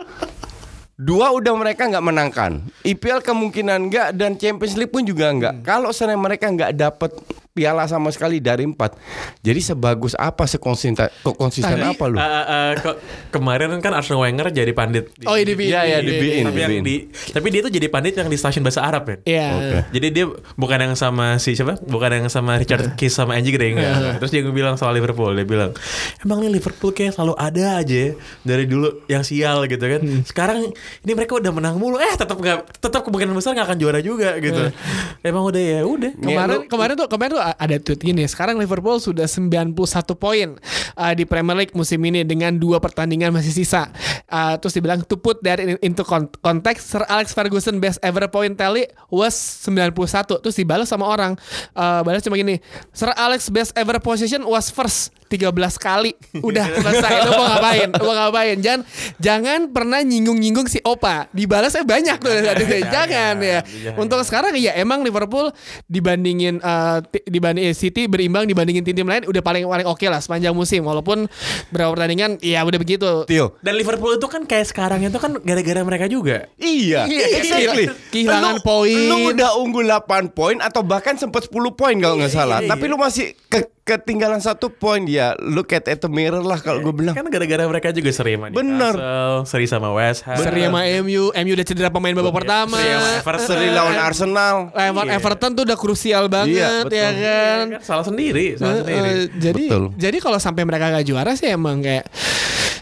Dua 1.00 1.32
udah 1.32 1.56
mereka 1.56 1.88
nggak 1.88 2.04
menangkan. 2.04 2.60
IPL 2.84 3.24
kemungkinan 3.24 3.88
nggak 3.88 4.08
Dan 4.12 4.36
Champions 4.36 4.76
League 4.76 4.92
pun 4.92 5.00
juga 5.00 5.32
nggak. 5.32 5.64
Kalau 5.64 5.96
seandainya 5.96 6.20
mereka 6.20 6.52
nggak 6.52 6.76
dapet 6.76 7.16
Piala 7.50 7.82
sama 7.84 8.08
sekali 8.08 8.38
dari 8.38 8.62
empat 8.62 8.94
Jadi 9.40 9.58
sebagus 9.60 10.14
apa 10.14 10.46
Sekonsisten 10.46 11.10
konsisten 11.34 11.74
Tadi, 11.74 11.82
apa 11.84 12.04
lu 12.06 12.14
Eh, 12.14 12.22
eh, 12.22 12.44
eh, 12.46 12.70
ke- 12.76 12.98
kemarin 13.30 13.74
kan 13.78 13.90
Arsene 13.92 14.16
Wenger 14.16 14.48
jadi 14.48 14.70
pandit. 14.70 15.10
di- 15.12 15.24
Oh, 15.24 15.34
iya, 15.34 15.42
di 15.42 15.54
BIN. 15.54 15.68
Iya, 15.68 15.80
iya, 15.84 15.98
di 15.98 16.12
BIN. 16.12 16.44
Tapi 16.44 16.58
yang 16.60 16.72
di 16.80 16.94
tapi 17.30 17.46
dia 17.48 17.60
tuh 17.60 17.68
jadi 17.68 17.86
pandit 17.86 18.14
yang 18.14 18.26
di 18.26 18.36
stasiun 18.36 18.62
bahasa 18.62 18.80
Arab 18.80 19.02
kan. 19.04 19.18
Iya. 19.24 19.46
Oke. 19.52 19.78
Jadi 19.90 20.06
dia 20.10 20.24
bukan 20.54 20.78
yang 20.80 20.94
sama 20.94 21.36
si 21.36 21.52
siapa? 21.52 21.74
Bukan 21.80 22.10
yang 22.12 22.28
sama 22.28 22.54
Richard 22.54 22.94
Keys 22.94 23.12
sama 23.12 23.34
Angie 23.34 23.50
Gray 23.50 23.72
enggak. 23.72 24.18
Terus 24.18 24.30
dia 24.30 24.42
bilang 24.46 24.74
soal 24.74 24.92
Liverpool, 24.92 25.30
dia 25.32 25.42
bilang, 25.42 25.74
"Emang 26.20 26.38
nih 26.40 26.52
Liverpool 26.52 26.90
kayak 26.90 27.12
selalu 27.12 27.34
ada 27.36 27.80
aja 27.80 27.96
ya 28.00 28.10
dari 28.42 28.64
dulu 28.64 28.88
yang 29.06 29.20
sial 29.20 29.66
gitu 29.66 29.82
kan. 29.82 30.00
Sekarang 30.22 30.70
ini 30.70 31.12
mereka 31.12 31.34
udah 31.34 31.50
menang 31.50 31.76
mulu, 31.76 31.96
eh 31.96 32.14
tetap 32.14 32.36
nggak 32.36 32.78
tetap 32.78 33.02
kemungkinan 33.02 33.32
besar 33.32 33.52
nggak 33.52 33.66
akan 33.66 33.78
juara 33.78 33.98
juga 33.98 34.38
gitu. 34.38 34.70
Emang 35.20 35.44
udah 35.44 35.58
ya, 35.58 35.80
udah. 35.82 36.12
Kemarin 36.16 36.56
lu- 36.56 36.66
kemarin 36.68 36.94
tuh 36.96 37.08
kemarin 37.08 37.30
tuh 37.32 37.39
ada 37.40 37.76
tweet 37.76 38.00
gini. 38.00 38.22
Sekarang 38.24 38.56
Liverpool 38.56 38.96
sudah 38.96 39.24
91 39.24 39.72
poin 40.14 40.48
uh, 40.94 41.12
di 41.12 41.24
Premier 41.24 41.56
League 41.56 41.74
musim 41.74 41.98
ini 42.02 42.22
dengan 42.22 42.54
dua 42.54 42.78
pertandingan 42.78 43.32
masih 43.32 43.50
sisa. 43.50 43.88
Uh, 44.30 44.54
terus 44.56 44.72
dibilang 44.72 45.02
to 45.02 45.16
put 45.16 45.40
that 45.40 45.58
in- 45.58 45.80
into 45.82 46.04
con- 46.04 46.30
context 46.38 46.86
Sir 46.88 47.02
Alex 47.06 47.32
Ferguson 47.32 47.78
best 47.78 47.98
ever 48.00 48.28
point 48.28 48.54
tally 48.54 48.86
was 49.08 49.34
91. 49.66 49.96
Terus 50.40 50.54
dibalas 50.54 50.86
sama 50.86 51.04
orang. 51.04 51.34
Uh, 51.72 52.04
balas 52.04 52.20
cuma 52.20 52.36
gini. 52.36 52.60
Sir 52.92 53.10
Alex 53.12 53.48
best 53.48 53.72
ever 53.74 53.98
possession 53.98 54.44
was 54.44 54.68
first 54.68 55.10
13 55.30 55.50
kali. 55.78 56.12
Udah 56.36 56.66
selesai. 56.82 57.10
Lu 57.24 57.32
mau 57.32 57.46
ngapain? 57.48 57.88
Lu 57.94 58.04
mau 58.04 58.16
ngapain? 58.18 58.56
Jangan 58.58 58.80
jangan 59.16 59.60
pernah 59.70 60.02
nyinggung-nyinggung 60.02 60.66
si 60.66 60.82
Opa. 60.82 61.30
Dibalasnya 61.30 61.86
banyak 61.86 62.16
tuh. 62.18 62.34
Jangan 62.90 63.34
ya. 63.38 63.62
Jangan. 63.62 63.94
Untuk 63.94 64.18
sekarang 64.26 64.52
ya 64.58 64.74
emang 64.74 65.06
Liverpool 65.06 65.54
dibandingin 65.86 66.58
uh, 66.60 66.98
dibanding 67.30 67.64
eh, 67.64 67.72
City 67.72 68.04
berimbang 68.04 68.44
dibandingin 68.44 68.82
tim-tim 68.82 69.06
lain 69.06 69.22
udah 69.24 69.38
paling 69.38 69.62
paling 69.62 69.86
oke 69.86 70.02
lah 70.02 70.18
sepanjang 70.18 70.50
musim 70.50 70.82
walaupun 70.82 71.30
berapa 71.70 71.90
pertandingan 71.90 72.36
ya 72.40 72.60
udah 72.60 72.76
begitu. 72.76 73.22
Tio 73.24 73.54
Dan 73.60 73.78
Liverpool 73.78 74.18
itu 74.18 74.26
kan 74.26 74.42
kayak 74.42 74.66
sekarang 74.66 75.00
itu 75.00 75.16
kan 75.16 75.38
gara-gara 75.38 75.80
mereka 75.80 76.06
juga. 76.06 76.50
Iya, 76.56 77.06
Iya, 77.06 77.24
exactly. 77.38 77.86
kehilangan 78.10 78.58
Lu- 78.58 78.64
poin. 78.66 78.98
Lu 79.06 79.30
udah 79.30 79.54
unggul 79.56 79.86
8 79.86 80.34
poin 80.34 80.58
atau 80.58 80.82
bahkan 80.82 81.14
sempat 81.14 81.46
10 81.46 81.54
poin 81.70 81.94
kalau 81.94 82.18
nggak 82.18 82.34
salah. 82.34 82.58
iya, 82.58 82.68
Tapi 82.68 82.84
iya. 82.84 82.92
lu 82.92 82.96
masih 82.98 83.26
ke 83.46 83.62
ketinggalan 83.82 84.38
satu 84.38 84.68
poin 84.68 85.02
ya. 85.02 85.34
Look 85.36 85.70
at 85.70 85.84
at 85.84 85.98
the 85.98 86.06
mirror 86.06 86.40
lah 86.40 86.58
kalau 86.58 86.80
gue 86.80 86.94
bilang. 86.94 87.12
Kan 87.12 87.26
gara-gara 87.26 87.64
mereka 87.64 87.90
juga 87.90 88.10
seri 88.10 88.34
sama 88.34 88.48
Bener. 88.48 88.92
Newcastle, 88.92 89.36
seri 89.44 89.66
sama 89.66 89.88
West 89.90 90.22
Ham. 90.24 90.38
Seri 90.38 90.62
sama 90.62 90.80
MU, 91.00 91.22
MU 91.30 91.52
udah 91.52 91.66
cedera 91.66 91.88
pemain 91.88 92.12
babak 92.12 92.34
pertama. 92.36 92.76
Seri 92.76 92.90
sama 92.90 93.08
Everton. 93.16 93.46
Seri 93.46 93.66
lawan 93.68 93.96
Arsenal. 93.96 94.56
Lawan 94.70 95.06
Iya. 95.06 95.16
Everton 95.16 95.50
tuh 95.52 95.62
udah 95.64 95.76
krusial 95.76 96.24
banget 96.26 96.86
betul. 96.86 96.96
ya 96.96 97.10
kan. 97.10 97.64
Kan 97.70 97.82
salah 97.82 98.04
sendiri, 98.04 98.46
salah 98.54 98.72
Eh, 98.72 98.78
sendiri. 98.80 99.00
eh, 99.02 99.18
jadi 99.36 99.64
Betul. 99.66 99.84
jadi 99.96 100.16
kalau 100.18 100.38
sampai 100.38 100.62
mereka 100.62 100.86
gak 100.90 101.04
juara 101.04 101.32
sih 101.34 101.48
emang 101.48 101.80
kayak 101.80 102.06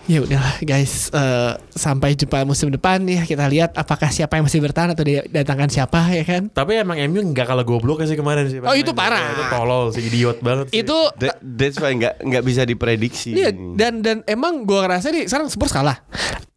ya 0.09 0.25
udahlah 0.25 0.57
guys 0.65 1.13
eh, 1.13 1.53
sampai 1.77 2.17
jumpa 2.17 2.41
musim 2.49 2.73
depan 2.73 3.05
ya 3.05 3.29
kita 3.29 3.45
lihat 3.45 3.77
apakah 3.77 4.09
siapa 4.09 4.41
yang 4.41 4.49
masih 4.49 4.65
bertahan 4.65 4.97
atau 4.97 5.05
didatangkan 5.05 5.69
siapa 5.69 6.01
ya 6.17 6.25
kan 6.25 6.49
Tapi 6.49 6.81
emang 6.81 6.97
MU 7.13 7.21
nggak 7.37 7.45
kalah 7.45 7.63
goblok 7.63 8.01
sih 8.09 8.17
kemarin 8.17 8.49
sih. 8.49 8.59
Oh, 8.65 8.73
itu 8.73 8.97
parah. 8.97 9.37
Itu 9.37 9.45
tolol 9.53 9.93
sih, 9.93 10.03
idiot 10.09 10.41
banget 10.41 10.73
sih. 10.73 10.81
itu 10.81 10.97
That, 11.21 11.37
that's 11.45 11.77
why 11.77 11.93
nggak 11.93 12.25
nggak 12.25 12.43
bisa 12.43 12.65
diprediksi. 12.65 13.37
Iya 13.37 13.53
dan 13.53 14.01
dan 14.01 14.17
emang 14.25 14.65
gua 14.65 14.89
ngerasa 14.89 15.13
nih 15.13 15.29
sekarang 15.29 15.53
Spurs 15.53 15.77
kalah. 15.77 16.01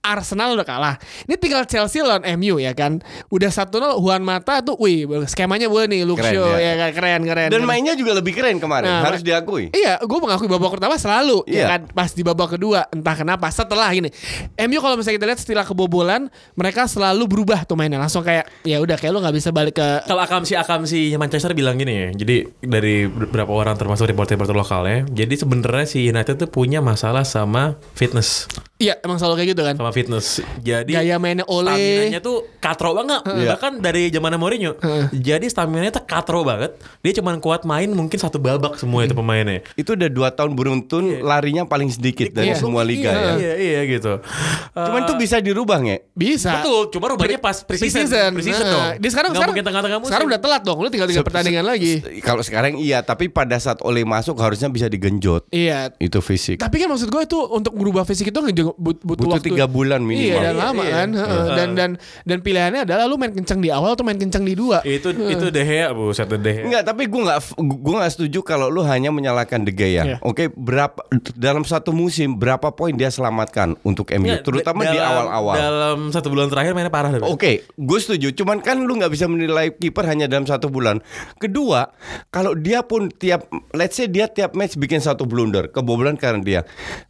Arsenal 0.01 0.58
udah 0.58 0.65
kalah. 0.65 0.96
Ini 1.24 1.38
tinggal 1.38 1.62
Chelsea 1.63 2.01
lawan 2.01 2.25
MU 2.36 2.58
ya 2.58 2.74
kan. 2.74 2.98
Udah 3.29 3.48
1-0 3.48 3.70
Juan 3.96 4.22
Mata 4.22 4.60
tuh 4.60 4.74
wih 4.75 5.05
skemanya 5.25 5.70
boleh 5.70 5.86
nih 5.86 6.01
Shaw 6.01 6.58
ya. 6.58 6.58
ya 6.58 6.74
kan 6.75 6.89
keren 6.91 7.22
keren. 7.24 7.48
Dan 7.48 7.62
keren. 7.62 7.70
mainnya 7.70 7.93
juga 7.93 8.17
lebih 8.17 8.34
keren 8.34 8.58
kemarin, 8.58 8.89
Nah, 8.89 9.05
harus 9.05 9.22
diakui. 9.22 9.70
Iya, 9.70 10.01
gue 10.01 10.20
mengakui 10.20 10.50
babak 10.50 10.74
pertama 10.74 10.98
selalu 10.98 11.46
ya 11.46 11.53
Iya. 11.53 11.65
kan. 11.70 11.81
Pas 11.88 12.10
di 12.10 12.22
babak 12.22 12.50
kedua 12.51 12.89
entah 12.89 13.13
kenapa 13.13 13.46
setelah 13.48 13.93
ini 13.93 14.10
MU 14.60 14.79
kalau 14.79 14.98
misalnya 14.98 15.17
kita 15.17 15.27
lihat 15.27 15.39
setelah 15.39 15.63
kebobolan 15.63 16.27
mereka 16.53 16.89
selalu 16.89 17.29
berubah 17.29 17.62
tuh 17.63 17.77
mainnya 17.77 17.96
langsung 17.96 18.22
kayak 18.22 18.50
ya 18.63 18.81
udah 18.81 18.98
kayak 18.98 19.12
lu 19.12 19.22
nggak 19.22 19.36
bisa 19.38 19.50
balik 19.50 19.77
ke 19.77 19.88
Kalau 20.03 20.20
akamsi 20.20 20.58
akamsi 20.58 21.13
Manchester 21.13 21.53
bilang 21.53 21.77
gini 21.77 21.93
ya, 21.93 22.08
jadi 22.15 22.36
dari 22.60 23.05
beberapa 23.05 23.53
orang 23.53 23.77
termasuk 23.77 24.10
reporter-reporter 24.10 24.55
lokalnya, 24.55 25.05
jadi 25.08 25.34
sebenarnya 25.36 25.86
si 25.86 26.03
United 26.03 26.36
tuh 26.36 26.50
punya 26.50 26.81
masalah 26.81 27.22
sama 27.22 27.77
fitness, 27.93 28.50
Iya 28.75 28.98
emang 29.00 29.15
selalu 29.15 29.36
kayak 29.38 29.50
gitu 29.51 29.62
kan. 29.62 29.75
sama 29.77 29.90
fitness. 29.91 30.27
Jadi 30.57 30.91
Gaya 30.91 31.15
mainnya 31.15 31.45
Ole. 31.45 31.71
Stamina-nya 31.71 32.19
tuh 32.19 32.38
katro 32.57 32.91
banget, 32.91 33.21
Iya. 33.25 33.50
bahkan 33.51 33.74
dari 33.77 34.07
zaman 34.07 34.33
Mourinho. 34.33 34.74
Jadi 35.12 35.45
stamina-nya 35.45 35.91
tuh 35.91 36.03
katro 36.03 36.41
banget. 36.41 36.74
Dia 37.00 37.13
cuma 37.13 37.36
kuat 37.38 37.62
main 37.62 37.88
mungkin 37.88 38.15
satu 38.15 38.38
babak 38.38 38.75
semua 38.75 39.03
itu 39.03 39.13
pemainnya. 39.13 39.62
Itu 39.74 39.93
udah 39.93 40.07
dua 40.07 40.29
tahun 40.29 40.53
beruntun 40.53 41.21
larinya 41.21 41.63
paling 41.63 41.88
sedikit 41.88 42.31
dari 42.31 42.51
Iya. 42.51 42.57
semua 42.57 42.81
liga 42.81 43.07
Iya. 43.07 43.21
ya. 43.21 43.33
Iya, 43.36 43.53
iya 43.57 43.81
gitu. 43.88 44.13
Cuman 44.71 45.01
Eh, 45.01 45.07
tuh 45.07 45.15
bisa 45.15 45.38
dirubah 45.38 45.77
nge. 45.79 45.98
Bisa. 46.12 46.57
Betul, 46.57 46.89
cuma 46.89 47.05
rubahnya 47.10 47.38
pas 47.38 47.60
preseason. 47.60 48.31
Preseason, 48.31 48.63
Nah, 48.63 48.71
dong. 48.71 48.83
Dia 48.98 49.10
sekarang 49.10 49.29
Nggak 49.29 49.38
sekarang, 49.38 49.50
mungkin 49.51 49.65
tengah-tengah 49.65 49.98
musim. 50.00 50.10
sekarang 50.10 50.27
udah 50.27 50.41
telat 50.41 50.62
dong. 50.62 50.77
Lu 50.77 50.88
tinggal 50.88 51.07
tiga 51.07 51.21
pertandingan 51.21 51.65
lagi. 51.65 51.93
Kalau 52.21 52.41
sekarang 52.41 52.77
iya, 52.77 53.01
tapi 53.01 53.27
pada 53.27 53.57
saat 53.57 53.81
Ole 53.81 54.01
masuk 54.01 54.38
harusnya 54.38 54.67
bisa 54.67 54.88
digenjot. 54.88 55.50
Iya. 55.50 55.91
Itu 55.98 56.19
fisik. 56.19 56.57
Tapi 56.57 56.75
kan 56.77 56.88
maksud 56.88 57.07
gue 57.07 57.21
itu 57.21 57.38
untuk 57.48 57.74
merubah 57.74 58.03
fisik 58.03 58.29
itu 58.29 58.39
ngeju- 58.39 58.75
but- 58.75 59.01
butuh, 59.01 59.25
Butuh 59.25 59.27
waktu 59.33 59.50
bulan 59.51 59.67
minimal. 59.84 60.22
Iya 60.22 60.38
dan 60.42 60.54
Iya, 60.54 60.62
lama 60.62 60.84
iya. 60.84 60.94
kan. 60.94 61.10
Heeh. 61.12 61.46
Dan 61.56 61.70
dan 61.74 61.90
dan 62.24 62.38
pilihannya 62.40 62.82
adalah 62.86 63.06
lu 63.06 63.16
main 63.16 63.32
kenceng 63.32 63.58
di 63.58 63.70
awal 63.70 63.94
atau 63.94 64.06
main 64.06 64.18
kenceng 64.18 64.44
di 64.44 64.54
dua. 64.54 64.84
itu 64.84 65.10
itu 65.12 65.46
De 65.50 65.62
Gea, 65.62 65.90
Bu, 65.92 66.12
set 66.12 66.28
De 66.28 66.38
Gea. 66.38 66.64
Enggak, 66.68 66.84
tapi 66.86 67.08
gue 67.08 67.22
nggak 67.22 67.40
gue 67.58 67.94
nggak 67.98 68.12
setuju 68.12 68.40
kalau 68.42 68.68
lu 68.68 68.82
hanya 68.82 69.10
menyalahkan 69.10 69.64
De 69.64 69.72
Gea. 69.72 69.90
Iya. 70.06 70.16
Oke, 70.22 70.52
berapa 70.52 71.02
dalam 71.34 71.64
satu 71.64 71.90
musim 71.92 72.36
berapa 72.36 72.70
poin 72.72 72.94
dia 72.94 73.10
selamatkan 73.10 73.76
untuk 73.82 74.10
MU, 74.12 74.28
Nggak, 74.28 74.44
terutama 74.44 74.82
di 74.86 74.98
awal-awal. 74.98 75.56
Dalam 75.56 76.00
satu 76.10 76.28
bulan 76.30 76.48
terakhir 76.48 76.72
mainnya 76.74 76.92
parah. 76.92 77.10
Deh. 77.12 77.24
Oke, 77.24 77.64
gue 77.66 78.00
setuju. 78.00 78.32
Cuman 78.34 78.60
kan 78.60 78.78
lu 78.78 78.94
nggak 78.94 79.12
bisa 79.12 79.26
menilai 79.26 79.72
kiper 79.72 80.06
hanya 80.06 80.28
dalam 80.28 80.44
satu 80.44 80.68
bulan. 80.68 81.00
Kedua, 81.38 81.90
kalau 82.30 82.54
dia 82.54 82.84
pun 82.84 83.10
tiap, 83.10 83.48
let's 83.72 83.96
say 83.96 84.06
dia 84.06 84.28
tiap 84.28 84.54
match 84.54 84.76
bikin 84.76 85.00
satu 85.00 85.24
blunder, 85.24 85.68
kebobolan 85.70 86.16
karena 86.16 86.42
dia. 86.42 86.62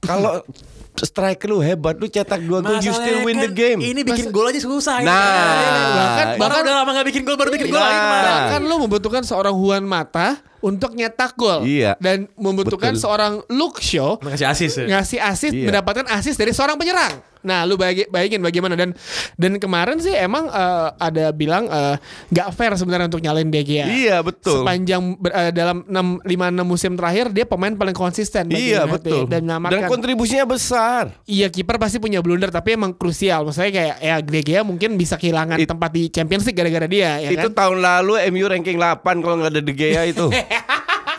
Kalau 0.01 0.41
striker 0.93 1.47
lu 1.47 1.59
hebat, 1.59 1.95
lu 1.95 2.05
cetak 2.05 2.41
dua 2.41 2.59
gol, 2.59 2.77
you 2.77 2.91
still 2.91 3.23
win 3.23 3.37
the 3.37 3.47
kan 3.47 3.55
game. 3.55 3.79
Ini 3.79 4.01
bikin 4.01 4.29
gol 4.29 4.45
aja 4.45 4.59
susah. 4.59 4.99
Nah, 4.99 5.15
bahkan 5.15 5.47
bahkan- 5.95 6.37
bahkan 6.37 6.59
udah 6.61 6.75
lama 6.77 6.89
gak 6.93 7.07
bikin 7.07 7.21
gol 7.23 7.35
baru 7.35 7.49
bikin 7.49 7.67
gol 7.67 7.77
Nah. 7.77 7.87
lagi 7.87 7.99
kemarin. 7.99 8.33
Kan 8.49 8.61
lu 8.61 8.75
membutuhkan 8.79 9.23
seorang 9.23 9.53
Juan 9.53 9.83
Mata 9.83 10.37
untuk 10.61 10.93
nyetak 10.93 11.33
gol. 11.33 11.61
Iya. 11.61 11.97
Dan 11.97 12.29
membutuhkan 12.33 12.93
Betul. 12.93 13.03
seorang 13.03 13.33
Luke 13.47 13.77
Shaw 13.77 14.17
Ngasih 14.17 14.47
asis 14.47 14.71
ya. 14.75 14.85
ngasih 14.87 15.19
assist 15.19 15.53
Iya. 15.53 15.67
mendapatkan 15.67 16.05
assist 16.09 16.37
dari 16.37 16.51
seorang 16.51 16.77
penyerang. 16.77 17.19
Nah, 17.41 17.65
lu 17.65 17.73
bayangin, 17.73 18.05
bayangin 18.07 18.37
bagaimana 18.39 18.77
dan 18.77 18.93
dan 19.33 19.57
kemarin 19.57 19.97
sih 19.97 20.13
emang 20.13 20.45
eh, 20.45 20.87
ada 20.95 21.33
bilang 21.33 21.65
eh, 21.65 21.97
nggak 22.29 22.53
fair 22.53 22.69
sebenarnya 22.77 23.09
untuk 23.09 23.17
nyalain 23.17 23.49
De 23.49 23.57
Gea. 23.59 23.89
Iya, 23.89 24.17
betul. 24.21 24.61
Sepanjang 24.61 25.17
ber- 25.17 25.33
eh, 25.33 25.49
dalam 25.49 25.81
6 25.83 26.21
5 26.21 26.53
6 26.53 26.61
musim 26.61 26.93
terakhir 26.93 27.33
dia 27.33 27.41
pemain 27.43 27.73
paling 27.73 27.97
konsisten 27.97 28.45
bagi 28.45 28.69
Iya 28.69 28.85
United 28.85 28.93
betul. 28.93 29.21
dan 29.25 29.49
Dan 29.49 29.89
kontribusinya 29.89 30.45
besar. 30.45 31.17
Iya 31.25 31.49
kiper 31.49 31.81
pasti 31.81 31.97
punya 31.97 32.21
blunder 32.21 32.53
tapi 32.53 32.77
emang 32.77 32.93
krusial. 32.93 33.41
Maksudnya 33.41 33.73
kayak 33.73 33.95
ya 33.99 34.15
De 34.21 34.41
Gea 34.45 34.61
mungkin 34.61 34.93
bisa 34.93 35.17
kehilangan 35.17 35.57
It- 35.57 35.65
tempat 35.65 35.89
di 35.89 36.13
Champions 36.13 36.45
League 36.45 36.53
gara-gara 36.55 36.85
dia 36.85 37.17
ya 37.17 37.29
itu 37.33 37.49
kan. 37.49 37.57
tahun 37.57 37.81
lalu 37.81 38.21
MU 38.29 38.45
ranking 38.45 38.77
8 38.77 39.01
kalau 39.17 39.41
nggak 39.41 39.49
ada 39.49 39.61
De 39.65 39.73
Gea 39.73 40.05
itu. 40.05 40.29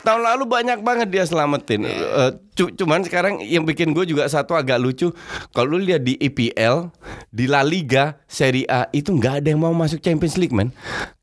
tahun 0.03 0.23
lalu 0.23 0.45
banyak 0.47 0.79
banget 0.83 1.09
dia 1.09 1.25
selamatin. 1.25 1.87
Cu- 2.53 2.75
cuman 2.77 3.07
sekarang 3.07 3.41
yang 3.41 3.65
bikin 3.65 3.95
gue 3.97 4.05
juga 4.05 4.29
satu 4.29 4.53
agak 4.53 4.77
lucu. 4.83 5.15
Kalau 5.55 5.67
lu 5.77 5.81
lihat 5.81 6.05
di 6.05 6.19
EPL, 6.19 6.91
di 7.33 7.45
La 7.49 7.65
Liga, 7.65 8.21
Serie 8.29 8.69
A 8.69 8.91
itu 8.93 9.15
nggak 9.15 9.43
ada 9.45 9.49
yang 9.55 9.63
mau 9.63 9.73
masuk 9.73 10.03
Champions 10.03 10.37
League, 10.37 10.53
man. 10.53 10.75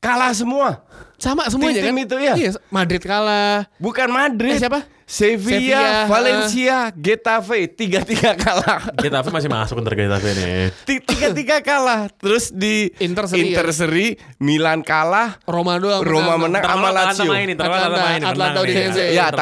Kalah 0.02 0.34
semua. 0.34 0.82
Sama 1.20 1.44
semuanya 1.46 1.84
Tim-tim 1.84 1.94
kan. 1.94 2.02
itu, 2.02 2.16
ya. 2.18 2.32
Iya, 2.34 2.50
Madrid 2.66 3.02
kalah. 3.02 3.68
Bukan 3.76 4.08
Madrid. 4.08 4.56
Eh, 4.56 4.58
siapa? 4.58 4.80
Sevilla, 5.04 5.58
Sevilla, 5.58 6.06
Valencia, 6.06 6.76
Getafe, 6.94 7.66
tiga-tiga 7.68 8.30
kalah. 8.32 8.78
Getafe 9.02 9.28
masih 9.28 9.50
masuk 9.50 9.82
ntar 9.82 9.98
Getafe 9.98 10.30
nih. 10.32 10.70
Ti- 10.86 11.02
Tiga-tiga 11.02 11.58
kalah. 11.58 12.06
Terus 12.14 12.48
di 12.48 12.94
Inter 12.96 13.26
seri, 13.26 13.42
Inter 13.44 13.66
ya? 13.66 13.74
seri, 13.74 14.06
Milan 14.38 14.80
kalah, 14.80 15.42
Roma 15.44 15.76
doang. 15.76 15.98
Roma 16.00 16.38
menang 16.38 16.62
sama 16.62 16.94
Lazio. 16.94 17.26
main 17.26 17.42
nih, 17.42 17.58
ntar 17.58 17.66
malam 17.66 17.90
Atalanta. 18.22 18.62
Iya. 18.62 19.34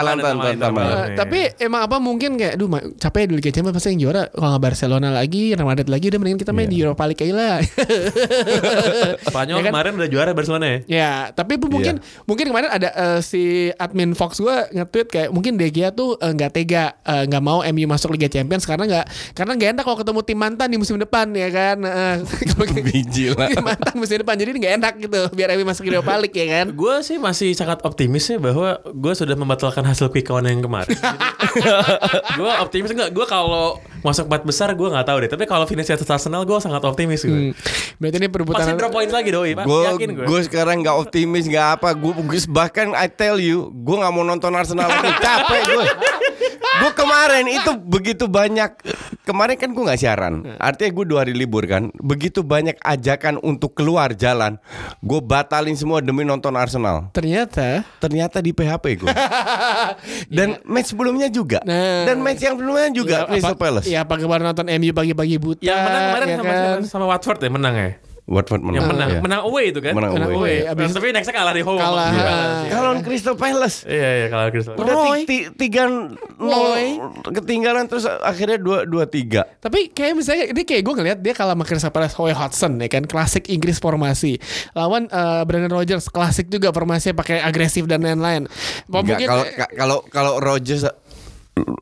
Eh, 1.05 1.15
tapi 1.15 1.53
emang 1.59 1.85
apa 1.85 2.01
mungkin 2.01 2.35
kayak 2.35 2.57
aduh 2.57 2.67
ma- 2.67 2.89
capek 2.91 3.29
di 3.29 3.35
Liga 3.37 3.53
Champions 3.53 3.77
pasti 3.77 3.93
yang 3.93 4.01
juara 4.03 4.25
kalau 4.27 4.49
nggak 4.51 4.65
Barcelona 4.65 5.09
lagi 5.13 5.53
Real 5.53 5.69
Madrid 5.69 5.87
lagi 5.87 6.09
udah 6.09 6.19
mendingan 6.19 6.41
kita 6.41 6.53
main 6.53 6.67
di 6.67 6.81
Europa 6.81 7.05
League 7.05 7.21
aja 7.21 7.35
lah. 7.37 7.57
Spanyol 9.29 9.57
Ya 9.59 9.63
kan? 9.63 9.71
kemarin 9.71 9.93
udah 9.95 10.09
juara 10.09 10.31
Barcelona 10.33 10.67
ya. 10.67 10.79
ya, 10.89 11.13
tapi 11.31 11.61
bu- 11.69 11.77
mungkin 11.79 11.97
mungkin 12.25 12.47
kemarin 12.49 12.71
ada 12.73 12.89
eh, 12.91 13.21
si 13.21 13.43
admin 13.73 14.13
Fox 14.13 14.41
gua 14.41 14.67
nge-tweet 14.69 15.09
kayak 15.09 15.29
mungkin 15.31 15.55
De 15.55 15.69
Gea 15.69 15.93
tuh 15.93 16.17
eh, 16.19 16.33
nggak 16.33 16.51
tega 16.51 16.97
eh, 17.05 17.25
nggak 17.25 17.43
mau 17.45 17.61
MU 17.63 17.87
masuk 17.87 18.13
Liga 18.13 18.27
Champions 18.27 18.65
karena 18.65 18.85
nggak 18.85 19.07
karena 19.33 19.53
nggak 19.55 19.71
enak 19.77 19.85
kalau 19.85 19.99
ketemu 20.01 20.21
tim 20.25 20.39
mantan 20.39 20.69
di 20.69 20.77
musim 20.77 20.97
depan 20.97 21.31
ya 21.31 21.49
kan. 21.49 21.77
Eh, 21.79 22.17
kalau 22.51 22.65
Biji 22.81 23.31
lah. 23.33 23.49
tim 23.53 23.63
mantan 23.63 23.95
musim 23.95 24.17
depan 24.19 24.35
jadi 24.35 24.51
nggak 24.51 24.75
enak 24.81 24.95
gitu 24.99 25.21
biar 25.33 25.53
MU 25.55 25.65
masuk 25.65 25.85
Europa 25.87 26.17
League 26.19 26.35
ya 26.35 26.47
kan. 26.49 26.67
Gue 26.73 26.95
sih 27.03 27.21
masih 27.21 27.53
sangat 27.53 27.85
optimis 27.85 28.25
ya 28.27 28.41
bahwa 28.41 28.81
gue 28.83 29.13
sudah 29.13 29.37
membatalkan 29.37 29.85
hasil 29.85 30.09
quick 30.09 30.27
count 30.27 30.49
yang 30.49 30.65
kemarin. 30.65 30.97
gue 32.39 32.51
optimis 32.61 32.91
enggak? 32.93 33.11
Gue 33.13 33.27
kalau 33.27 33.79
masuk 33.99 34.31
empat 34.31 34.43
besar 34.47 34.69
gue 34.75 34.89
nggak 34.89 35.07
tahu 35.07 35.19
deh. 35.27 35.31
Tapi 35.31 35.45
kalau 35.45 35.67
finish 35.67 35.91
atas 35.91 36.07
Arsenal 36.07 36.47
gue 36.47 36.59
sangat 36.59 36.83
optimis 36.83 37.23
gue. 37.23 37.51
Hmm. 37.51 37.53
Berarti 37.99 38.17
ini 38.19 38.29
perebutan 38.31 38.63
Pasti 38.63 38.79
drop 38.79 38.93
points 38.95 39.11
lagi 39.13 39.31
doi, 39.35 39.53
Pak. 39.59 39.65
Gue 39.67 39.83
Yakin 39.85 40.09
gue. 40.15 40.27
gue 40.27 40.41
sekarang 40.47 40.77
nggak 40.83 40.97
optimis 40.97 41.45
nggak 41.51 41.58
apa 41.59 41.93
gue 41.93 42.13
bahkan 42.47 42.95
I 42.95 43.07
tell 43.07 43.37
you 43.37 43.69
gue 43.71 43.97
nggak 43.97 44.13
mau 44.13 44.23
nonton 44.23 44.55
Arsenal 44.55 44.87
lagi. 44.87 45.11
Capek 45.25 45.63
gue 45.69 45.87
gue 46.79 46.93
kemarin 46.95 47.45
itu 47.51 47.71
begitu 47.75 48.25
banyak 48.31 48.71
kemarin 49.27 49.59
kan 49.59 49.71
gue 49.75 49.83
nggak 49.83 50.01
siaran. 50.01 50.35
Artinya 50.57 50.91
gue 50.95 51.05
dua 51.05 51.19
hari 51.27 51.35
libur 51.35 51.67
kan. 51.67 51.91
Begitu 51.95 52.41
banyak 52.41 52.79
ajakan 52.79 53.43
untuk 53.43 53.75
keluar 53.75 54.15
jalan 54.15 54.57
gue 55.03 55.21
batalin 55.21 55.75
semua 55.75 55.99
demi 55.99 56.23
nonton 56.23 56.55
Arsenal. 56.55 57.11
Ternyata? 57.11 57.83
Ternyata 57.99 58.39
di 58.39 58.55
PHP 58.55 58.85
gue 59.03 59.11
dan 60.37 60.63
match 60.65 60.95
sebelumnya 60.95 61.29
juga. 61.29 61.61
Nah. 61.67 62.07
dan 62.07 62.23
match 62.23 62.41
yang 62.41 62.55
sebelumnya 62.55 62.89
juga 62.95 63.17
Ya, 63.19 63.27
Crystal 63.27 63.55
apa- 63.55 63.61
Palace. 63.61 63.87
Iya, 63.91 63.99
apa 64.07 64.15
kemarin 64.17 64.45
nonton 64.55 64.67
MU 64.71 64.91
pagi-pagi 64.95 65.37
buta. 65.37 65.63
Yang 65.63 65.79
menang 65.83 66.03
kemarin 66.07 66.27
ya 66.27 66.37
sama, 66.37 66.53
kan? 66.53 66.81
sama 66.87 67.05
Watford 67.11 67.41
ya 67.43 67.51
menang 67.51 67.75
ya. 67.75 67.91
Watford 68.29 68.61
menang 68.61 68.77
Yang 68.77 68.89
menang, 68.93 69.09
Iya. 69.09 69.21
menang 69.25 69.43
away 69.43 69.65
itu 69.73 69.81
kan. 69.81 69.93
Menang 69.97 70.13
Menang 70.13 70.31
away. 70.31 70.37
away. 70.37 70.57
Iya. 70.61 70.73
Abis- 70.77 70.93
Tapi 70.93 71.07
nextnya 71.11 71.35
kalah 71.35 71.53
di 71.53 71.63
home. 71.65 71.81
Kalah. 71.81 72.09
Iya. 72.13 72.71
kalau 72.71 72.91
Crystal 73.01 73.35
Palace 73.35 73.77
Iya 73.83 74.11
iya 74.15 74.27
kalah 74.29 74.49
Crystal. 74.49 74.77
Udah 74.77 74.95
Roy. 74.95 75.25
ti- 75.25 75.49
ti- 75.49 75.49
tiga 75.59 75.89
Roy. 76.37 76.85
nol 77.01 77.33
ketinggalan 77.33 77.89
terus 77.89 78.05
akhirnya 78.05 78.57
dua 78.57 78.85
dua 78.85 79.05
tiga. 79.05 79.49
Tapi 79.57 79.89
kayak 79.89 80.13
misalnya 80.15 80.45
ini 80.47 80.63
kayak 80.63 80.83
gue 80.83 80.95
ngeliat 80.95 81.19
dia 81.19 81.33
kalah 81.33 81.53
sama 81.53 81.65
Crystal 81.65 81.89
Palace 81.89 82.15
Roy 82.15 82.31
Hodgson 82.31 82.77
ya 82.77 82.87
kan 82.87 83.03
klasik 83.03 83.49
Inggris 83.49 83.77
formasi 83.77 84.37
lawan 84.73 85.09
eh, 85.09 85.43
Brendan 85.43 85.73
Rodgers 85.73 86.07
klasik 86.07 86.47
juga 86.47 86.69
formasinya 86.69 87.17
pakai 87.17 87.41
agresif 87.41 87.85
dan 87.85 88.05
lain-lain. 88.05 88.45
Mungkin 88.87 89.17
kalau 89.19 89.45
ka- 89.47 89.73
kalau 89.73 89.99
kalau 90.07 90.33
Rodgers 90.37 90.85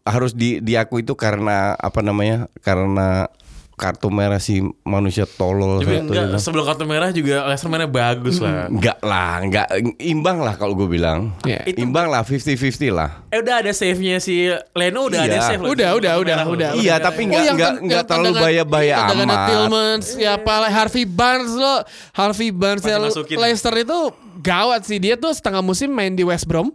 harus 0.03 0.33
di 0.33 0.59
diakui 0.59 1.03
itu 1.03 1.13
karena 1.13 1.75
apa 1.75 2.01
namanya? 2.01 2.49
Karena 2.61 3.29
kartu 3.77 4.09
merah 4.09 4.41
si 4.41 4.65
manusia 4.83 5.29
tolol 5.29 5.85
Tapi 5.85 6.01
satu 6.01 6.09
enggak, 6.09 6.25
itu. 6.27 6.39
sebelum 6.41 6.65
kartu 6.65 6.85
merah 6.89 7.13
juga 7.13 7.45
Leicester 7.45 7.69
mainnya 7.69 7.85
bagus 7.85 8.41
lah. 8.41 8.73
Enggak 8.73 8.99
lah, 9.05 9.33
enggak 9.39 9.67
imbang 10.01 10.41
lah 10.41 10.57
kalau 10.57 10.73
gue 10.73 10.89
bilang. 10.89 11.37
Ya. 11.45 11.61
Itu- 11.63 11.85
Imbang 11.85 12.09
lah 12.09 12.25
50-50 12.25 12.89
lah. 12.89 13.21
Eh 13.29 13.45
udah 13.45 13.61
ada 13.61 13.71
save-nya 13.71 14.17
si 14.17 14.49
Leno 14.73 15.13
udah 15.13 15.21
ada 15.23 15.37
Iya. 15.37 15.45
save. 15.45 15.61
loh. 15.61 15.77
Udah, 15.77 15.93
udah, 15.93 16.13
udah, 16.17 16.37
udah. 16.49 16.71
Iya, 16.73 16.97
tapi 16.99 17.29
enggak 17.29 17.43
yang 17.45 17.57
enggak 17.57 17.73
enggak 17.79 18.03
terlalu 18.09 18.33
bahaya-bahaya 18.35 18.95
amat. 19.13 19.39
Tillmans, 19.47 20.07
siapa 20.09 20.53
Harvey 20.67 21.05
Barnes 21.05 21.53
lo, 21.53 21.85
Harvey 22.11 22.49
Barnes 22.49 22.81
dimasukin. 22.81 23.37
Leicester 23.37 23.77
itu 23.77 23.99
gawat 24.47 24.83
sih 24.83 24.97
dia 24.97 25.15
tuh 25.15 25.31
setengah 25.31 25.59
musim 25.59 25.91
main 25.91 26.11
di 26.11 26.23
West 26.23 26.47
Brom. 26.47 26.71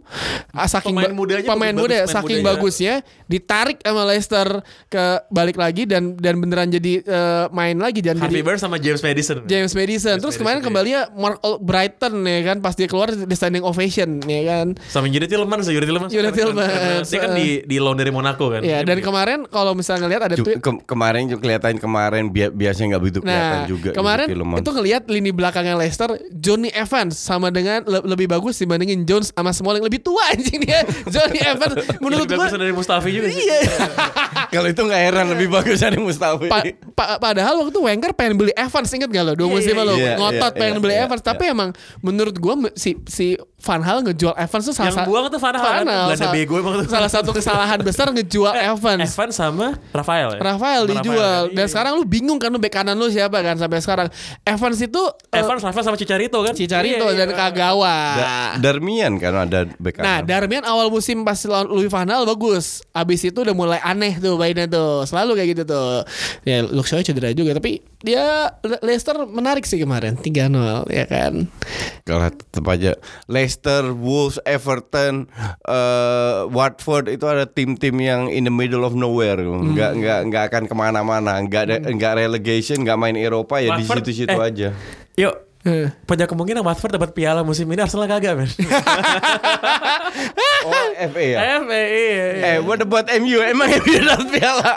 Ah, 0.52 0.66
saking 0.66 0.92
Pemain 0.92 1.08
mudanya 1.10 1.48
pemain 1.48 1.72
bagus, 1.72 1.80
muda 1.82 1.96
pemain 1.96 2.12
saking 2.12 2.36
muda 2.36 2.44
ya. 2.44 2.50
bagusnya 2.52 2.94
ditarik 3.26 3.78
sama 3.80 4.02
Leicester 4.04 4.48
ke 4.86 5.04
balik 5.28 5.56
lagi 5.56 5.82
dan 5.84 6.12
dan 6.14 6.36
beneran 6.36 6.68
jadi 6.68 7.00
eh, 7.00 7.44
main 7.50 7.72
lagi 7.74 7.98
dan 7.98 8.16
Harvey 8.16 8.28
jadi 8.34 8.44
Barnes 8.44 8.60
sama 8.60 8.76
James 8.76 9.00
Madison. 9.00 9.40
James 9.44 9.72
Madison. 9.72 10.16
Terus 10.18 10.36
kemarin 10.36 10.60
kembali 10.60 10.90
ya 10.90 11.08
Mark 11.10 11.40
Ol- 11.40 11.56
Brighton 11.58 12.20
ya 12.20 12.40
kan 12.44 12.58
pas 12.58 12.74
dia 12.74 12.84
keluar 12.84 13.08
di 13.08 13.32
standing 13.32 13.62
ovation 13.62 14.20
ya 14.22 14.42
kan. 14.46 14.76
Sama 14.84 15.06
Yuri 15.06 15.24
Tillmans, 15.24 15.64
Yuri 15.66 15.86
Tillmans. 15.86 16.10
Yuri 16.10 16.30
Tillmans, 16.30 16.68
karena 16.76 17.00
Dia 17.02 17.18
kan 17.18 17.30
di 17.32 17.48
di 17.64 17.76
loan 17.78 17.96
dari 17.96 18.10
Monaco 18.10 18.50
kan. 18.50 18.60
Ya 18.60 18.82
dan 18.82 18.98
kemarin 18.98 19.46
kalau 19.46 19.72
misalnya 19.72 20.04
ngelihat 20.04 20.22
ada 20.24 20.36
tweet 20.36 20.58
ke- 20.58 20.84
kemarin 20.84 21.24
juga 21.24 21.40
kelihatan 21.40 21.78
kemarin 21.78 22.28
bi- 22.28 22.52
biasanya 22.52 22.86
nggak 22.92 23.02
begitu 23.02 23.18
kelihatan 23.20 23.54
Nah, 23.54 23.64
juga. 23.64 23.90
kemarin 23.92 24.26
gitu, 24.26 24.34
Tielemans. 24.34 24.60
itu 24.60 24.70
ngelihat 24.70 25.02
lini 25.06 25.30
belakangnya 25.30 25.74
Leicester, 25.74 26.10
Johnny 26.30 26.68
Evans 26.68 27.14
sama 27.14 27.48
dengan 27.48 27.61
le- 27.64 28.06
lebih 28.06 28.26
bagus 28.26 28.56
dibandingin 28.56 29.02
Jones 29.02 29.30
sama 29.30 29.50
Smalling 29.50 29.80
lebih 29.80 29.98
tua 29.98 30.22
anjing 30.28 30.58
dia. 30.58 30.82
Johnny 31.04 31.40
Evans 31.50 31.74
menurut 31.98 32.24
Lebih 32.24 32.36
gua 32.36 32.46
bagus 32.46 32.58
dari 32.58 32.72
Mustafi 32.72 33.10
juga 33.10 33.28
sih. 33.28 33.40
iya. 33.40 33.60
kalau 34.52 34.68
itu 34.68 34.80
nggak 34.80 35.02
heran 35.02 35.26
lebih 35.28 35.48
bagus 35.48 35.78
dari 35.78 35.96
Mustafi. 35.96 36.46
Pa- 36.46 36.64
pa- 36.92 37.18
padahal 37.18 37.56
waktu 37.58 37.70
itu 37.70 37.80
Wenger 37.80 38.12
pengen 38.12 38.34
beli 38.36 38.52
Evans 38.52 38.88
inget 38.88 39.08
gak 39.08 39.24
lo? 39.24 39.32
Dua 39.34 39.46
Iya, 39.46 39.54
musim 39.54 39.74
iya, 39.74 39.82
lo 39.82 39.94
iya, 39.94 40.12
ngotot 40.14 40.34
iya, 40.48 40.58
pengen 40.58 40.74
iya, 40.74 40.82
beli 40.82 40.94
iya, 40.94 41.04
Evans, 41.04 41.20
iya. 41.20 41.28
tapi 41.28 41.44
emang 41.46 41.70
menurut 41.98 42.36
gua 42.36 42.54
me- 42.58 42.74
si 42.74 42.98
si 43.06 43.34
Van 43.58 43.78
Hal 43.78 44.02
ngejual 44.02 44.34
Evans 44.34 44.64
tuh 44.64 44.74
salah 44.74 44.90
Yang 44.90 45.06
buang 45.06 45.24
tuh 45.28 45.38
Van 45.38 45.54
Hal 45.54 45.62
kan? 45.62 45.84
Belanda 45.84 46.16
salah- 46.16 46.34
bego 46.34 46.54
emang 46.56 46.74
tuh. 46.80 46.86
Salah 46.88 47.06
satu 47.08 47.30
kesalahan 47.30 47.78
besar 47.86 48.10
ngejual 48.10 48.52
Evans. 48.52 49.06
Evans 49.06 49.34
sama 49.34 49.66
Rafael 49.88 50.34
ya. 50.34 50.40
Rafael 50.42 50.82
Sama 50.82 50.92
dijual 50.92 51.42
dan 51.48 51.58
Iya. 51.60 51.70
sekarang 51.70 51.92
lu 51.94 52.04
bingung 52.04 52.36
kan 52.36 52.48
lu 52.48 52.58
bek 52.58 52.72
kanan 52.72 52.94
lu 52.94 53.06
siapa 53.06 53.38
kan 53.38 53.54
sampai 53.54 53.78
sekarang 53.78 54.08
Evans 54.42 54.78
itu 54.78 54.98
eh, 55.28 55.38
Evans, 55.38 55.62
Rafael 55.62 55.84
sama 55.84 55.94
Cicarito 55.94 56.38
kan. 56.40 56.52
Cicarito 56.52 57.06
Iya, 57.06 57.14
iya. 57.14 57.20
dan 57.20 57.28
Kagawa. 57.52 57.96
Da- 58.16 58.52
Darmian 58.58 59.12
kan 59.16 59.34
ada 59.38 59.68
back 59.76 60.00
Nah. 60.00 60.20
Darmian 60.20 60.64
awal 60.64 60.88
musim 60.88 61.22
pas 61.22 61.36
lawan 61.42 61.68
Louis 61.68 61.86
van 61.86 62.04
Gaal 62.04 62.24
bagus. 62.24 62.80
Abis 62.90 63.22
itu 63.22 63.38
udah 63.38 63.52
mulai 63.52 63.78
aneh 63.78 64.16
tuh 64.16 64.34
mainnya 64.34 64.64
tuh. 64.64 65.04
Selalu 65.04 65.36
kayak 65.36 65.48
gitu 65.52 65.64
tuh. 65.64 66.02
Ya, 66.42 66.60
Luke 66.62 66.84
Shaw 66.84 67.00
cedera 67.00 67.30
juga 67.30 67.52
tapi 67.52 67.80
dia 67.98 68.50
Le- 68.60 68.82
Leicester 68.82 69.14
menarik 69.22 69.62
sih 69.62 69.76
kemarin 69.76 70.16
3-0 70.16 70.88
ya 70.88 71.04
kan. 71.04 71.46
Kalau 72.02 72.26
tetap 72.26 72.64
aja 72.66 72.98
Leicester, 73.26 73.92
Wolves, 73.92 74.42
Everton, 74.42 75.30
eh, 75.62 76.38
Watford 76.48 77.08
itu 77.08 77.24
ada 77.24 77.44
tim-tim 77.44 77.94
yang 77.96 78.26
in 78.26 78.42
the 78.42 78.52
middle 78.52 78.82
of 78.82 78.92
nowhere, 78.92 79.38
Hmm. 79.38 79.72
nggak 79.72 79.92
nggak 79.94 80.20
nggak 80.26 80.42
akan 80.48 80.62
ke 80.66 80.74
mana-mana, 80.74 81.38
nggak 81.40 81.62
ada 81.64 81.76
nggak 81.84 82.12
relegation, 82.18 82.80
nggak 82.80 82.96
main 82.96 83.14
Eropa 83.14 83.58
ya 83.58 83.74
di 83.74 83.84
situ-situ 83.84 84.32
eh, 84.32 84.42
aja. 84.42 84.68
Yuk, 85.14 85.34
Eh. 85.62 85.94
punya 86.10 86.26
kemungkinan 86.26 86.66
Watford 86.66 86.98
dapat 86.98 87.14
piala 87.14 87.46
musim 87.46 87.70
ini 87.70 87.78
Arsenal 87.78 88.10
kagak 88.10 88.34
men. 88.34 88.50
Oh 90.62 90.88
FA 90.94 91.22
ya. 91.26 91.58
FA 91.58 91.82
iya, 91.90 92.26
iya. 92.38 92.46
Eh, 92.54 92.58
what 92.62 92.78
about 92.78 93.10
MU? 93.18 93.42
Emang 93.42 93.66
MU 93.82 93.98
dapat 93.98 94.28
piala? 94.30 94.72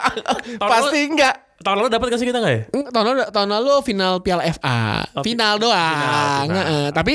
Pasti 0.58 1.06
enggak. 1.06 1.45
Tahun 1.56 1.72
lalu 1.72 1.88
dapat 1.88 2.06
gak 2.08 2.20
sih 2.20 2.28
kita 2.28 2.38
gak 2.38 2.52
ya? 2.52 2.62
Tahun 2.92 3.04
lalu, 3.06 3.20
tahun 3.32 3.48
lalu 3.48 3.72
final 3.80 4.20
Piala 4.20 4.44
FA, 4.50 5.08
Oh, 5.16 5.24
final 5.24 5.56
doang. 5.56 6.44
final. 6.44 6.52
Heeh. 6.52 6.86
Tapi 6.92 7.14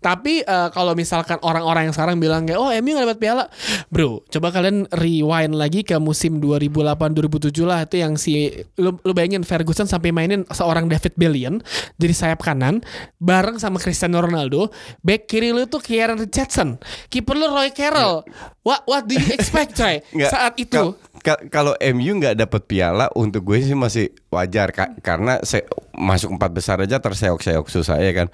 tapi 0.00 0.32
eh, 0.40 0.68
kalau 0.72 0.96
misalkan 0.96 1.36
orang-orang 1.40 1.86
yang 1.86 1.94
sekarang 1.94 2.16
bilang 2.16 2.48
kayak 2.48 2.56
oh 2.56 2.72
MU 2.72 2.90
gak 2.92 3.04
dapat 3.04 3.18
piala, 3.20 3.44
bro, 3.88 4.24
coba 4.26 4.48
kalian 4.48 4.88
rewind 4.90 5.52
lagi 5.52 5.84
ke 5.84 5.94
musim 5.96 6.40
2008-2007 6.40 7.62
lah 7.62 7.84
itu 7.84 7.96
yang 7.98 8.16
si 8.16 8.48
lu, 8.76 8.96
lu 8.98 9.12
bayangin 9.12 9.44
Ferguson 9.44 9.84
sampai 9.84 10.10
mainin 10.10 10.48
seorang 10.48 10.88
David 10.88 11.12
Bellion 11.14 11.60
jadi 11.96 12.12
sayap 12.12 12.40
kanan 12.40 12.80
bareng 13.18 13.56
sama 13.56 13.76
Cristiano 13.76 14.18
Ronaldo, 14.18 14.72
back 15.00 15.28
kiri 15.28 15.52
lu 15.52 15.64
tuh 15.64 15.78
Kieran 15.78 16.16
Richardson, 16.16 16.80
kiper 17.06 17.36
lu 17.36 17.46
Roy 17.46 17.70
Carroll. 17.70 18.24
What 18.62 18.86
what 18.86 19.04
do 19.04 19.18
you 19.18 19.26
expect, 19.34 19.74
coy? 19.74 19.98
Nggak, 20.14 20.30
Saat 20.30 20.54
itu 20.56 20.94
kalau 21.48 21.78
MU 21.78 22.18
nggak 22.18 22.34
dapat 22.38 22.62
piala 22.66 23.06
untuk 23.14 23.46
gue 23.46 23.62
sih 23.62 23.78
masih 23.78 24.10
wajar 24.28 24.74
Ka- 24.74 24.98
karena 25.00 25.38
se- 25.46 25.64
masuk 26.02 26.30
empat 26.32 26.50
besar 26.50 26.76
aja 26.78 26.98
terseok-seok 26.98 27.64
susah 27.64 27.96
ya 27.96 28.10
kan. 28.12 28.26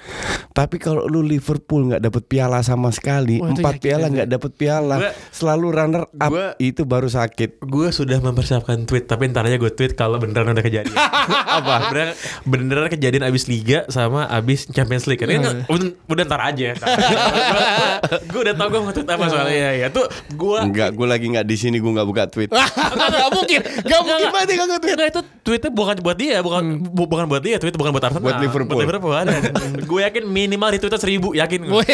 Tapi 0.50 0.76
kalau 0.76 1.04
lu 1.04 1.20
Liverpool 1.20 1.84
nggak 1.86 2.02
dapat 2.02 2.22
piala 2.24 2.58
sama 2.60 2.88
sekali, 2.88 3.36
Wah, 3.36 3.48
itu 3.48 3.60
empat 3.60 3.74
yakin 3.74 3.84
piala 3.84 4.02
aja. 4.02 4.14
nggak 4.14 4.28
dapat 4.30 4.52
piala, 4.52 4.96
Gua- 4.98 5.14
selalu 5.30 5.66
runner 5.70 6.02
up 6.10 6.30
gua- 6.30 6.54
itu 6.58 6.82
baru 6.82 7.06
sakit. 7.06 7.60
Gue 7.60 7.88
sudah 7.90 8.18
mempersiapkan 8.18 8.82
tweet 8.82 9.04
Tapi 9.04 9.28
ntar 9.28 9.44
aja 9.44 9.54
gue 9.54 9.68
tweet 9.68 9.92
kalau 9.92 10.16
beneran 10.16 10.50
udah 10.50 10.60
kejadian 10.60 10.94
Apa? 11.58 11.74
Beneran, 11.86 12.14
beneran 12.42 12.88
kejadian 12.88 13.24
abis 13.24 13.44
Liga 13.44 13.84
Sama 13.86 14.24
abis 14.24 14.64
Champions 14.66 15.04
League 15.04 15.20
Ini 15.20 15.36
Hmm. 15.36 15.66
udah, 15.66 15.88
udah 16.06 16.24
ntar 16.24 16.40
aja 16.44 16.72
Gue 18.30 18.40
udah 18.42 18.54
tau 18.54 18.68
gue 18.68 18.80
mau 18.80 18.90
tweet 18.90 19.04
apa 19.06 19.26
soalnya 19.26 19.54
ya, 19.54 19.70
ya. 19.76 19.88
Tuh 19.88 20.06
gue 20.30 20.58
Enggak, 20.60 20.90
gue 20.92 21.06
lagi 21.06 21.26
nggak 21.28 21.44
di 21.44 21.56
sini, 21.56 21.76
gue 21.76 21.90
nggak 21.90 22.06
buka 22.06 22.24
tweet. 22.26 22.50
Gak 23.18 23.30
mungkin 23.30 23.60
Gak 23.82 24.00
mungkin 24.00 24.28
banget 24.30 24.48
gak 24.54 24.66
nge-tweet 24.68 24.94
Enggak 24.94 25.10
itu 25.10 25.20
tweetnya 25.42 25.70
bukan 25.70 25.96
buat 25.98 26.16
dia, 26.16 26.38
bukan 26.38 26.62
bu- 26.84 27.06
bukan 27.06 27.26
buat 27.26 27.40
dia, 27.40 27.57
tweet 27.58 27.74
bukan 27.74 27.90
buat 27.90 28.04
Arsenal, 28.04 28.22
Buat 28.22 28.38
Liverpool. 28.38 28.74
Buat 28.74 28.86
Liverpool 28.86 29.12
ada. 29.12 29.36
gue 29.90 30.00
yakin 30.00 30.22
minimal 30.24 30.68
retweetnya 30.70 30.96
seribu, 30.96 31.32
yakin 31.32 31.60
gue. 31.62 31.84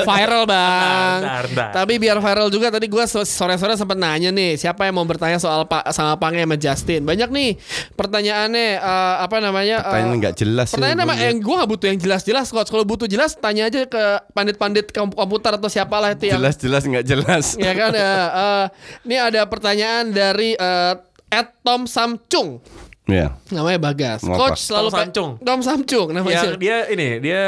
Viral 0.00 0.44
bang. 0.44 1.18
Bentar, 1.20 1.44
bentar. 1.46 1.70
Tapi 1.74 1.94
biar 1.96 2.16
viral 2.16 2.48
juga 2.48 2.68
tadi 2.68 2.86
gue 2.86 3.04
sore-sore 3.04 3.74
sempat 3.74 3.94
nanya 3.94 4.30
nih 4.30 4.54
siapa 4.54 4.84
yang 4.84 4.94
mau 4.94 5.04
bertanya 5.04 5.36
soal 5.36 5.64
Pak 5.64 5.90
sama 5.90 6.16
Pange 6.16 6.40
sama 6.40 6.56
Justin. 6.56 7.02
Banyak 7.02 7.28
nih 7.28 7.50
pertanyaannya 7.92 8.66
eh, 8.76 9.14
apa 9.20 9.36
namanya? 9.38 9.76
eh, 9.80 9.86
Pertanyaan 9.88 10.16
nggak 10.18 10.34
jelas 10.36 10.66
ya, 10.68 10.74
Pertanyaan 10.74 10.98
lihat. 11.08 11.24
yang 11.24 11.36
gue 11.38 11.54
gak 11.56 11.70
butuh 11.70 11.86
yang 11.86 11.98
jelas-jelas. 11.98 12.46
Kalau 12.50 12.84
butuh 12.84 13.06
jelas 13.06 13.34
tanya 13.34 13.66
aja 13.66 13.84
ke 13.84 14.02
pandit-pandit 14.32 14.90
kom- 14.90 15.10
komputer 15.10 15.54
atau 15.54 15.66
siapalah 15.66 16.12
itu 16.12 16.28
yang 16.28 16.38
Jelas-jelas 16.38 16.82
nggak 16.84 17.04
jelas. 17.04 17.44
ya 17.56 17.72
kan 17.72 17.92
ya. 17.92 18.14
Eh, 18.38 18.66
ini 19.04 19.16
ada 19.18 19.42
pertanyaan 19.44 20.08
dari 20.08 20.52
eh, 20.52 20.94
Ed 21.28 21.48
Tom 21.60 21.84
Samcung. 21.84 22.60
Ya. 23.08 23.32
Namanya 23.48 23.80
Bagas. 23.80 24.20
Mau 24.20 24.36
apa? 24.36 24.52
Coach 24.52 24.68
selalu 24.68 24.92
Tom 24.92 24.98
Samcung. 25.00 25.30
Tom 25.40 25.60
Samcung 25.64 26.08
namanya. 26.12 26.44
Yang 26.44 26.60
dia 26.60 26.76
ini 26.92 27.08
dia 27.18 27.44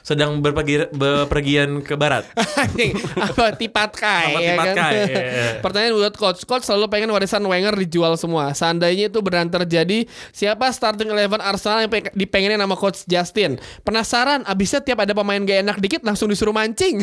sedang 0.00 0.38
berpergi, 0.38 0.86
bepergian 0.88 1.82
ke 1.82 1.98
barat. 1.98 2.30
Apa 2.30 3.50
tipat 3.60 3.90
kai 3.90 4.30
Apa 4.30 4.38
ya 4.38 4.50
tipat 4.54 4.66
kan? 4.70 4.76
kai, 4.78 4.94
iya, 4.94 5.06
iya. 5.10 5.46
Pertanyaan 5.58 5.98
buat 5.98 6.14
coach. 6.14 6.46
Coach 6.46 6.62
selalu 6.62 6.86
pengen 6.86 7.10
warisan 7.10 7.42
Wenger 7.42 7.74
dijual 7.74 8.14
semua. 8.14 8.54
Seandainya 8.54 9.10
itu 9.10 9.18
beneran 9.18 9.50
terjadi, 9.50 10.06
siapa 10.30 10.70
starting 10.70 11.10
eleven 11.10 11.42
Arsenal 11.42 11.82
yang 11.82 11.90
pe- 11.90 12.14
dipengenin 12.14 12.62
sama 12.62 12.78
coach 12.78 13.02
Justin? 13.04 13.58
Penasaran? 13.82 14.46
Abisnya 14.46 14.78
tiap 14.78 15.02
ada 15.02 15.10
pemain 15.10 15.42
gak 15.42 15.58
enak 15.60 15.76
dikit 15.82 16.06
langsung 16.06 16.30
disuruh 16.30 16.54
mancing. 16.54 17.02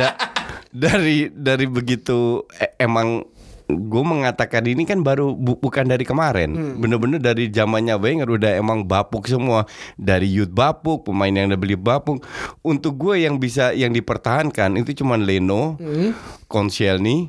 Da- 0.00 0.16
dari 0.72 1.28
dari 1.28 1.68
begitu 1.68 2.40
e- 2.52 2.72
emang 2.78 3.28
gue 3.68 4.00
mengatakan 4.02 4.64
ini 4.64 4.82
kan 4.82 5.00
baru 5.00 5.32
bu- 5.32 5.56
bukan 5.56 5.84
dari 5.84 6.00
kemarin. 6.02 6.50
Bener-bener 6.74 7.20
dari 7.20 7.46
zamannya 7.46 7.94
Wenger 7.94 8.24
udah 8.26 8.56
emang 8.56 8.82
bapuk 8.82 9.24
semua. 9.24 9.68
Dari 9.94 10.24
youth 10.26 10.48
bapuk 10.48 11.04
pemain 11.04 11.28
yang 11.28 11.52
udah 11.52 11.56
beli 11.56 11.76
bapuk. 11.76 12.24
Untuk 12.60 12.96
gue 12.96 13.22
yang 13.22 13.36
bisa 13.36 13.70
yang 13.70 13.92
dipertahankan 13.92 14.72
itu 14.74 14.96
cuman 14.98 15.20
Leno 15.20 15.76
Konscielny 16.46 17.28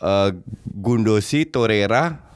eh, 0.00 0.30
Gundosi 0.64 1.44
Torreira 1.44 2.31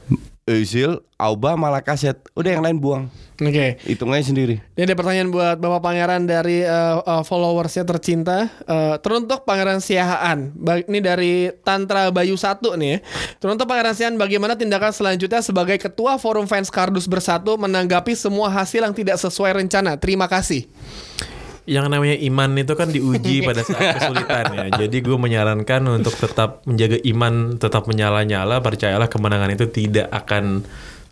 Özil 0.47 1.03
Auba 1.19 1.59
Malakaset 1.59 2.23
udah 2.39 2.51
yang 2.55 2.63
lain 2.63 2.79
buang 2.79 3.11
Oke. 3.43 3.83
hitungnya 3.83 4.23
sendiri 4.23 4.63
Ini 4.79 4.87
ada 4.87 4.95
pertanyaan 4.95 5.35
buat 5.35 5.59
Bapak 5.59 5.83
Pangeran 5.83 6.23
dari 6.23 6.63
uh, 6.63 7.03
uh, 7.03 7.23
followersnya 7.27 7.83
tercinta. 7.83 8.47
Uh, 8.63 8.95
teruntuk 9.03 9.43
Pangeran 9.43 9.83
Siahaan. 9.83 10.55
Ini 10.87 10.99
dari 11.03 11.51
Tantra 11.67 12.15
Bayu 12.15 12.39
Satu 12.39 12.79
nih. 12.79 13.03
Teruntuk 13.43 13.67
Pangeran 13.67 13.99
Siahaan, 13.99 14.15
bagaimana 14.15 14.55
tindakan 14.55 14.95
selanjutnya 14.95 15.43
sebagai 15.43 15.83
Ketua 15.83 16.15
Forum 16.17 16.47
Fans 16.47 16.71
Kardus 16.71 17.11
Bersatu 17.11 17.59
menanggapi 17.59 18.15
semua 18.15 18.47
hasil 18.47 18.87
yang 18.87 18.95
tidak 18.95 19.19
sesuai 19.19 19.67
rencana? 19.67 19.99
Terima 19.99 20.31
kasih. 20.31 20.71
Yang 21.67 21.87
namanya 21.91 22.17
iman 22.31 22.51
itu 22.57 22.73
kan 22.79 22.89
diuji 22.89 23.43
pada 23.49 23.67
saat 23.67 23.99
kesulitan 23.99 24.45
ya. 24.55 24.67
Jadi 24.87 24.97
gue 25.03 25.19
menyarankan 25.19 25.83
untuk 25.91 26.15
tetap 26.15 26.63
menjaga 26.65 26.99
iman, 27.03 27.59
tetap 27.59 27.91
menyala-nyala. 27.91 28.63
Percayalah 28.63 29.11
kemenangan 29.11 29.51
itu 29.53 29.67
tidak 29.69 30.07
akan 30.09 30.63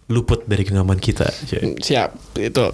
luput 0.04 0.44
dari 0.44 0.68
genggaman 0.68 1.00
kita. 1.00 1.24
Jadi, 1.48 1.80
Siap, 1.80 2.36
itu. 2.36 2.64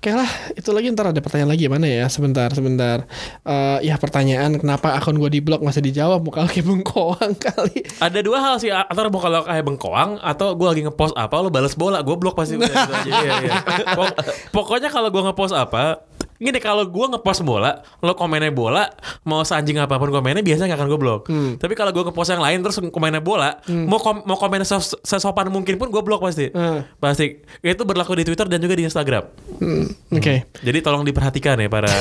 Oke 0.00 0.10
lah, 0.16 0.24
itu 0.56 0.72
lagi 0.72 0.88
ntar 0.96 1.12
ada 1.12 1.20
pertanyaan 1.20 1.52
lagi 1.52 1.68
mana 1.68 1.84
ya? 1.84 2.08
Sebentar, 2.08 2.48
sebentar. 2.56 3.04
Eh, 3.44 3.78
ya 3.84 4.00
pertanyaan 4.00 4.56
kenapa 4.56 4.96
akun 4.96 5.20
gue 5.20 5.28
di 5.28 5.44
blok 5.44 5.60
masih 5.60 5.84
dijawab 5.84 6.24
muka 6.24 6.48
kayak 6.48 6.64
bengkoang 6.64 7.36
kali. 7.36 7.84
Ada 8.00 8.24
dua 8.24 8.38
hal 8.40 8.54
sih 8.64 8.72
antara 8.72 9.12
mau 9.12 9.20
kalau 9.20 9.44
kayak 9.44 9.60
bengkoang 9.60 10.24
atau 10.24 10.56
gue 10.56 10.68
lagi 10.72 10.82
ngepost 10.88 11.12
apa 11.20 11.34
lo 11.36 11.52
balas 11.52 11.76
bola 11.76 12.00
gue 12.00 12.16
blok 12.16 12.32
pasti 12.32 12.56
udah 12.56 12.72
gitu 12.72 12.92
aja. 12.96 13.10
Iya, 13.12 13.32
iya. 13.44 13.54
Pok- 14.00 14.16
pokoknya 14.48 14.88
kalau 14.88 15.12
gue 15.12 15.20
ngepost 15.20 15.52
apa 15.52 16.00
Gini 16.40 16.56
kalau 16.56 16.88
gue 16.88 17.06
ngepost 17.06 17.44
bola, 17.44 17.70
lo 18.00 18.16
komennya 18.16 18.48
bola, 18.48 18.88
mau 19.22 19.44
seanjing 19.44 19.76
apa 19.76 19.94
pun 19.94 20.08
komennya 20.08 20.40
biasanya 20.40 20.72
gak 20.72 20.80
akan 20.80 20.88
gue 20.88 20.96
blok. 20.98 21.22
Hmm. 21.28 21.60
Tapi 21.60 21.76
kalau 21.76 21.92
gue 21.92 22.00
ngepost 22.02 22.32
yang 22.32 22.40
lain 22.40 22.58
terus 22.60 22.80
komennya 22.80 23.20
bola, 23.20 23.60
mau 23.68 24.00
kom 24.00 24.24
mau 24.24 24.34
komen 24.34 24.64
ses- 24.64 24.96
sesopan 25.00 25.52
mungkin 25.52 25.76
pun 25.76 25.92
gue 25.92 26.00
blok 26.00 26.24
pasti. 26.24 26.48
Hmm. 26.48 26.80
Pasti. 26.96 27.44
Itu 27.60 27.84
berlaku 27.84 28.16
di 28.16 28.24
Twitter 28.24 28.48
dan 28.48 28.56
juga 28.56 28.72
di 28.72 28.88
Instagram. 28.88 29.28
Hmm, 29.60 29.84
Oke. 30.10 30.48
Jadi 30.56 30.78
tolong 30.80 31.04
diperhatikan 31.04 31.60
ya 31.60 31.68
para 31.68 31.92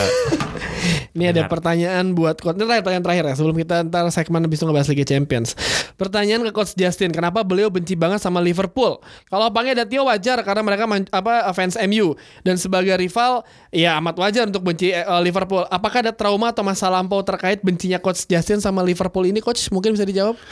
Ini 1.09 1.35
ada 1.35 1.51
pertanyaan 1.51 2.15
buat 2.15 2.39
coach. 2.39 2.55
Ini 2.55 2.63
terakhir, 2.63 2.83
pertanyaan 2.85 3.03
terakhir 3.03 3.23
ya 3.25 3.33
sebelum 3.35 3.57
kita 3.57 3.75
ntar 3.83 4.07
segmen 4.07 4.39
habis 4.39 4.55
itu 4.55 4.65
ngebahas 4.65 4.87
Liga 4.87 5.03
Champions. 5.03 5.51
Pertanyaan 5.97 6.45
ke 6.47 6.51
coach 6.53 6.77
Justin, 6.77 7.11
kenapa 7.11 7.43
beliau 7.43 7.67
benci 7.67 7.97
banget 7.97 8.23
sama 8.23 8.39
Liverpool? 8.39 9.01
Kalau 9.27 9.51
Pange 9.51 9.75
dan 9.75 9.89
Tio 9.89 10.07
wajar 10.07 10.39
karena 10.39 10.61
mereka 10.63 10.87
man- 10.87 11.09
apa 11.11 11.49
fans 11.51 11.75
MU 11.81 12.15
dan 12.45 12.55
sebagai 12.55 12.95
rival 12.95 13.43
ya 13.69 13.99
amat 13.99 14.15
wajar 14.15 14.28
untuk 14.37 14.61
benci 14.61 14.93
eh, 14.93 15.03
Liverpool. 15.25 15.65
Apakah 15.67 16.05
ada 16.05 16.13
trauma 16.13 16.53
atau 16.53 16.61
masa 16.61 16.85
lampau 16.87 17.25
terkait 17.25 17.59
bencinya 17.65 17.97
coach 17.97 18.29
Justin 18.29 18.61
sama 18.61 18.85
Liverpool 18.85 19.25
ini 19.25 19.41
coach? 19.41 19.73
Mungkin 19.73 19.97
bisa 19.97 20.05
dijawab? 20.05 20.37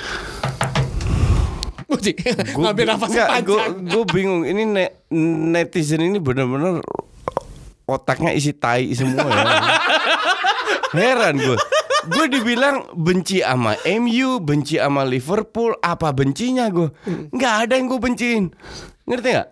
Uji, 1.93 2.19
ngambil 2.59 2.83
nafas 2.83 3.15
panjang. 3.15 3.87
Gue 3.87 4.03
bingung. 4.11 4.43
Ini 4.43 4.63
ne- 4.67 4.93
netizen 5.55 6.03
ini 6.03 6.19
bener-bener 6.19 6.83
otaknya 7.87 8.35
isi 8.35 8.51
tai 8.51 8.91
semua 8.91 9.23
ya. 9.23 9.43
Heran 10.97 11.39
gue. 11.39 11.55
Gue 12.07 12.25
dibilang 12.27 12.91
benci 12.95 13.39
sama 13.39 13.79
MU, 14.03 14.43
benci 14.43 14.75
sama 14.75 15.07
Liverpool. 15.07 15.79
Apa 15.79 16.11
bencinya 16.11 16.67
gue? 16.67 16.91
Nggak 17.31 17.53
ada 17.67 17.73
yang 17.79 17.87
gue 17.87 17.99
benciin. 17.99 18.51
Ngerti 19.07 19.27
nggak? 19.31 19.47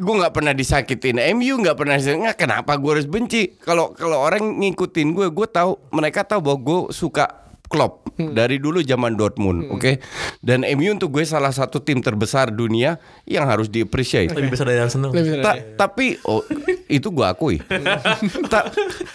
Gue 0.00 0.14
nggak 0.16 0.32
pernah 0.32 0.56
disakitin 0.56 1.20
MU, 1.36 1.60
nggak 1.60 1.76
pernah 1.76 2.00
nggak 2.00 2.40
kenapa 2.40 2.72
gue 2.80 2.90
harus 2.96 3.04
benci? 3.04 3.52
Kalau 3.60 3.92
kalau 3.92 4.16
orang 4.16 4.56
ngikutin 4.64 5.12
gue, 5.12 5.28
gue 5.28 5.46
tahu 5.52 5.76
mereka 5.92 6.24
tahu 6.24 6.40
bahwa 6.40 6.58
gue 6.64 6.78
suka 6.96 7.49
Klopp 7.70 8.10
dari 8.18 8.58
dulu 8.58 8.82
zaman 8.82 9.14
Dortmund, 9.14 9.70
oke? 9.70 10.02
Dan 10.42 10.66
MU 10.74 10.90
untuk 10.90 11.14
gue 11.14 11.22
salah 11.22 11.48
satu 11.48 11.78
tim 11.78 12.02
terbesar 12.02 12.50
dunia 12.50 12.98
yang 13.24 13.46
harus 13.46 13.70
di-appreciate. 13.70 14.34
lebih 14.34 14.52
besar 14.52 14.66
dari 14.66 14.82
Arsenal. 14.82 15.08
Lebih 15.08 15.38
Ta- 15.38 15.56
tapi 15.78 16.18
oh 16.26 16.42
itu 16.84 17.08
gua 17.08 17.30
akui. 17.30 17.62
Ta- 18.52 18.68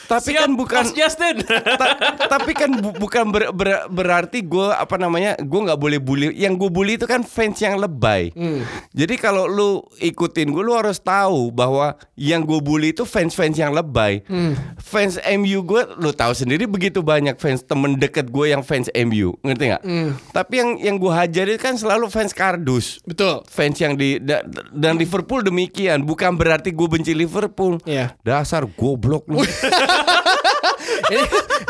tapi 0.08 0.30
Siap, 0.32 0.40
kan 0.40 0.50
bukan 0.56 0.84
Justin. 0.90 1.44
ta- 1.82 1.98
tapi 2.32 2.56
kan 2.56 2.72
bu- 2.72 2.96
bukan 2.96 3.28
ber- 3.28 3.52
ber- 3.52 3.86
berarti 3.92 4.40
gue 4.40 4.72
apa 4.72 4.96
namanya 4.96 5.36
gue 5.38 5.60
nggak 5.62 5.78
boleh 5.78 6.00
bully. 6.00 6.32
Yang 6.32 6.66
gue 6.66 6.70
bully 6.72 6.94
itu 6.96 7.06
kan 7.06 7.22
fans 7.22 7.60
yang 7.60 7.76
lebay. 7.76 8.32
Jadi 8.90 9.20
kalau 9.20 9.46
lu 9.46 9.70
ikutin 10.00 10.50
gue, 10.50 10.64
lu 10.64 10.74
harus 10.74 10.98
tahu 10.98 11.52
bahwa 11.52 11.94
yang 12.16 12.42
gue 12.42 12.58
bully 12.58 12.90
itu 12.90 13.04
fans-fans 13.04 13.54
yang 13.54 13.70
lebay. 13.70 14.24
Fans 14.80 15.20
MU 15.36 15.60
gue, 15.62 15.82
lu 15.98 16.10
tahu 16.10 16.32
sendiri 16.32 16.64
begitu 16.66 17.04
banyak 17.04 17.36
fans 17.36 17.60
temen 17.62 18.00
deket 18.00 18.32
gue 18.32 18.45
yang 18.46 18.62
fans 18.62 18.88
MU, 18.92 19.36
ngerti 19.40 19.64
nggak? 19.68 19.84
Tapi 20.30 20.54
yang 20.56 20.70
yang 20.78 20.96
gue 20.96 21.10
hajar 21.10 21.46
itu 21.46 21.58
kan 21.58 21.74
selalu 21.74 22.08
fans 22.08 22.32
kardus. 22.32 23.02
Betul. 23.02 23.42
fans 23.46 23.76
yang 23.76 23.94
di 23.94 24.18
da- 24.18 24.42
dan 24.70 24.96
Liverpool 24.96 25.42
demikian 25.42 26.02
bukan 26.02 26.34
berarti 26.34 26.70
gue 26.70 26.86
benci 26.86 27.12
Liverpool. 27.12 27.78
Iya. 27.84 28.14
dasar 28.22 28.64
goblok 28.66 29.26
lu. 29.28 29.42
Ini, 31.06 31.22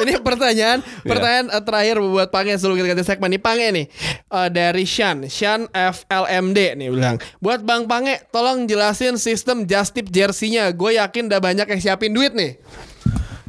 ini 0.02 0.14
pertanyaan 0.18 0.80
Iya. 0.80 1.08
pertanyaan 1.08 1.48
eh, 1.50 1.60
terakhir 1.62 1.96
buat 2.00 2.30
Pange 2.30 2.56
sebelum 2.56 2.76
kita 2.78 2.88
ganti 2.90 3.04
segmen 3.04 3.30
nih. 3.30 3.42
Pange 3.42 3.68
nih 3.70 3.86
Eh, 4.26 4.50
dari 4.50 4.84
Shan 4.84 5.28
Shan 5.28 5.68
FLMD 5.70 6.76
nih 6.76 6.88
bilang. 6.90 7.16
Buat 7.38 7.64
Bang 7.64 7.84
Pange 7.86 8.24
tolong 8.30 8.64
jelasin 8.66 9.16
sistem 9.16 9.64
just 9.64 9.92
tip 9.92 10.08
jersey-nya 10.08 10.72
gue 10.72 10.96
yakin 10.96 11.28
udah 11.28 11.42
banyak 11.42 11.68
yang 11.68 11.82
siapin 11.82 12.12
duit 12.12 12.32
nih 12.32 12.60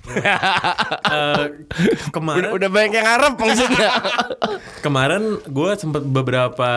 Eh, 1.07 1.45
kemarin 2.11 2.51
udah, 2.51 2.59
udah 2.59 2.69
banyak 2.71 2.92
yang 2.99 3.07
ngarep 3.07 3.35
maksudnya. 3.38 3.90
Kemarin 4.85 5.38
gue 5.47 5.71
sempat 5.79 6.03
beberapa 6.03 6.71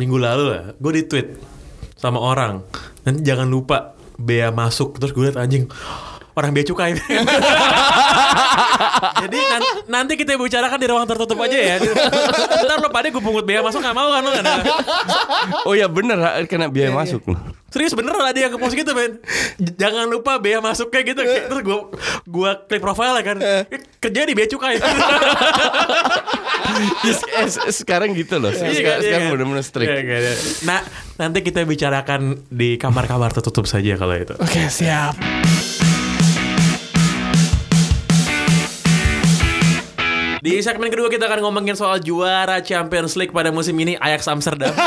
minggu 0.00 0.16
lalu 0.16 0.44
lah 0.48 0.64
gue 0.72 0.92
di 0.96 1.04
tweet 1.04 1.36
sama 2.00 2.16
orang. 2.16 2.64
Nanti 3.04 3.20
jangan 3.20 3.44
lupa 3.44 3.92
bea 4.16 4.48
masuk. 4.48 4.96
Terus 4.96 5.12
gue 5.12 5.24
liat 5.28 5.36
anjing 5.36 5.68
orang 6.36 6.50
bea 6.54 6.64
cukai. 6.64 6.94
Jadi 9.20 9.38
nan- 9.38 9.76
nanti 9.86 10.12
kita 10.16 10.34
bicarakan 10.36 10.78
di 10.80 10.86
ruang 10.88 11.06
tertutup 11.06 11.38
aja 11.40 11.58
ya. 11.58 11.76
Ntar 12.66 12.78
lo 12.80 12.88
pada 12.88 13.08
gue 13.10 13.22
pungut 13.22 13.44
bea 13.44 13.60
masuk 13.60 13.80
gak 13.80 13.94
mau 13.94 14.10
kan 14.10 14.22
lo 14.24 14.30
kan 14.32 14.44
oh 15.66 15.74
ya 15.76 15.86
bener 15.88 16.18
kena 16.46 16.68
biaya 16.68 16.90
masuk. 16.92 17.22
Lu 17.28 17.36
serius 17.70 17.94
bener 17.94 18.12
ada 18.18 18.34
yang 18.34 18.50
ngepost 18.50 18.74
gitu 18.74 18.90
men. 18.92 19.22
Jangan 19.78 20.10
lupa 20.10 20.42
bea 20.42 20.58
masuk 20.58 20.90
kayak 20.90 21.14
gitu. 21.14 21.22
Terus 21.22 21.62
gue 21.62 21.78
gue 22.26 22.50
klik 22.66 22.82
profile 22.82 23.20
kan. 23.22 23.38
Kerja 24.02 24.20
di 24.26 24.34
bea 24.34 24.46
cukai. 24.50 24.76
Sekarang 27.70 28.14
gitu 28.14 28.38
loh. 28.38 28.52
Iya 28.52 28.72
sekarang, 28.72 29.00
iya 29.00 29.08
sekarang 29.10 29.26
kan? 29.26 29.32
bener-bener 29.34 29.64
strict. 29.64 29.90
Iya 29.90 30.02
kan, 30.02 30.20
iya. 30.22 30.34
Nah, 30.66 30.80
nanti 31.18 31.38
kita 31.42 31.66
bicarakan 31.66 32.46
di 32.48 32.78
kamar-kamar 32.78 33.34
tertutup 33.34 33.66
saja 33.66 33.98
kalau 33.98 34.14
itu. 34.16 34.34
oke 34.38 34.60
siap 34.70 35.14
Di 40.40 40.56
segmen 40.64 40.88
kedua 40.88 41.12
kita 41.12 41.28
akan 41.28 41.44
ngomongin 41.44 41.76
soal 41.76 42.00
juara 42.00 42.64
Champions 42.64 43.12
League 43.12 43.28
pada 43.28 43.52
musim 43.52 43.76
ini 43.76 44.00
Ajax 44.00 44.24
Amsterdam. 44.24 44.72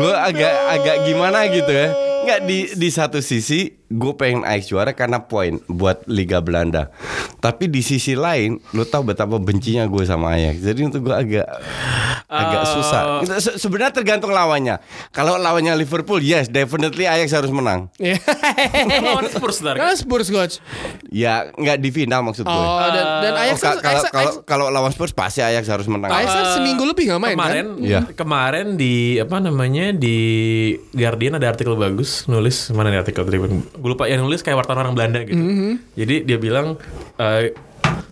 gue 0.00 0.14
agak 0.16 0.54
agak 0.72 0.96
gimana 1.04 1.44
gitu 1.52 1.68
ya 1.68 1.92
nggak 2.28 2.40
di 2.42 2.58
di 2.74 2.88
satu 2.88 3.18
sisi 3.18 3.60
gue 3.86 4.12
pengen 4.14 4.42
Ajax 4.42 4.68
juara 4.68 4.92
karena 4.92 5.18
poin 5.18 5.56
buat 5.66 6.04
Liga 6.06 6.38
Belanda 6.38 6.92
tapi 7.38 7.66
di 7.66 7.80
sisi 7.80 8.12
lain 8.12 8.60
lu 8.70 8.84
tahu 8.84 9.02
betapa 9.06 9.36
bencinya 9.38 9.84
gue 9.84 10.04
sama 10.04 10.34
Ajax 10.34 10.60
jadi 10.62 10.80
untuk 10.84 11.02
gue 11.02 11.16
agak 11.16 11.48
agak 12.26 12.60
Oh. 12.60 12.68
susah 12.74 13.02
se- 13.38 13.56
sebenarnya 13.56 13.88
tergantung 13.94 14.28
lawannya 14.28 14.76
kalau 15.08 15.34
lawannya 15.34 15.72
Liverpool 15.74 16.20
yes 16.20 16.46
definitely 16.46 17.04
Ajax 17.04 17.32
harus 17.32 17.48
menang 17.48 17.88
Iya. 17.96 18.20
Lawan 19.00 19.24
Spurs 19.26 19.58
ntar. 19.58 19.74
Kan 19.74 19.94
Spurs 19.94 20.28
coach. 20.28 20.60
ya 21.08 21.48
nggak 21.50 21.78
di 21.78 21.88
final 21.88 22.20
maksud 22.22 22.44
gue 22.44 22.52
Oh, 22.52 22.84
dan, 22.86 23.04
dan 23.22 23.32
Oh, 23.32 23.42
Ajax 23.42 23.58
ka- 23.58 23.78
kalau 23.78 24.02
kalau 24.10 24.32
kalau 24.44 24.66
lawan 24.68 24.90
Spurs 24.90 25.12
pasti 25.12 25.40
Ajax 25.40 25.64
harus 25.66 25.86
menang 25.86 26.10
Ajax 26.10 26.28
kan 26.28 26.44
seminggu 26.54 26.84
lebih 26.84 27.08
nggak 27.08 27.20
main 27.22 27.32
kemarin, 27.34 27.56
kan? 27.56 27.68
Iya. 27.80 28.00
kemarin 28.12 28.66
di 28.76 28.94
apa 29.16 29.36
namanya 29.38 29.86
di 29.90 30.16
Guardian 30.90 31.32
ada 31.34 31.48
artikel 31.48 31.72
bagus 31.72 32.17
nulis 32.26 32.74
mana 32.74 32.90
nih 32.90 33.06
artikel 33.06 33.22
tadi 33.22 33.38
gue 33.38 33.50
lupa 33.78 34.10
yang 34.10 34.26
nulis 34.26 34.42
kayak 34.42 34.58
wartawan 34.58 34.82
orang 34.88 34.98
Belanda 34.98 35.22
gitu. 35.22 35.38
Jadi 35.94 36.26
dia 36.26 36.38
bilang 36.42 36.74
eh, 37.20 37.54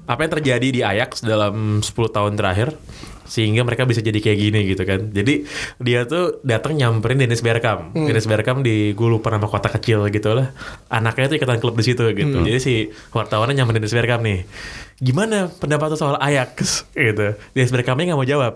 apa 0.06 0.20
yang 0.22 0.32
terjadi 0.38 0.68
di 0.70 0.80
Ajax 0.86 1.26
dalam 1.26 1.82
10 1.82 1.90
tahun 1.90 2.38
terakhir 2.38 2.78
sehingga 3.26 3.62
mereka 3.62 3.84
bisa 3.84 4.00
jadi 4.00 4.16
kayak 4.16 4.38
gini 4.38 4.60
gitu 4.66 4.82
kan. 4.82 5.10
Jadi 5.10 5.44
dia 5.78 6.06
tuh 6.06 6.40
datang 6.42 6.74
nyamperin 6.74 7.18
Dennis 7.18 7.42
Bergkamp. 7.42 7.92
Dennis 7.92 8.24
Bergkamp 8.24 8.62
di 8.62 8.94
gue 8.94 9.08
lupa 9.08 9.30
nama 9.30 9.46
kota 9.46 9.68
kecil 9.68 10.06
gitu 10.08 10.32
lah. 10.32 10.50
Anaknya 10.88 11.30
tuh 11.30 11.36
ikutan 11.36 11.58
klub 11.58 11.74
di 11.74 11.84
situ 11.84 12.02
gitu. 12.10 12.38
Jadi 12.40 12.58
si 12.58 12.74
wartawannya 13.10 13.58
nyamperin 13.58 13.82
Dennis 13.82 13.94
Bergkamp 13.94 14.22
nih. 14.22 14.40
Gimana 14.96 15.52
pendapat 15.52 15.92
lu 15.92 15.98
soal 16.00 16.16
Ajax 16.16 16.88
gitu. 16.96 17.36
Dennis 17.52 17.68
Bergkampnya 17.68 18.14
nggak 18.14 18.20
mau 18.22 18.28
jawab. 18.28 18.52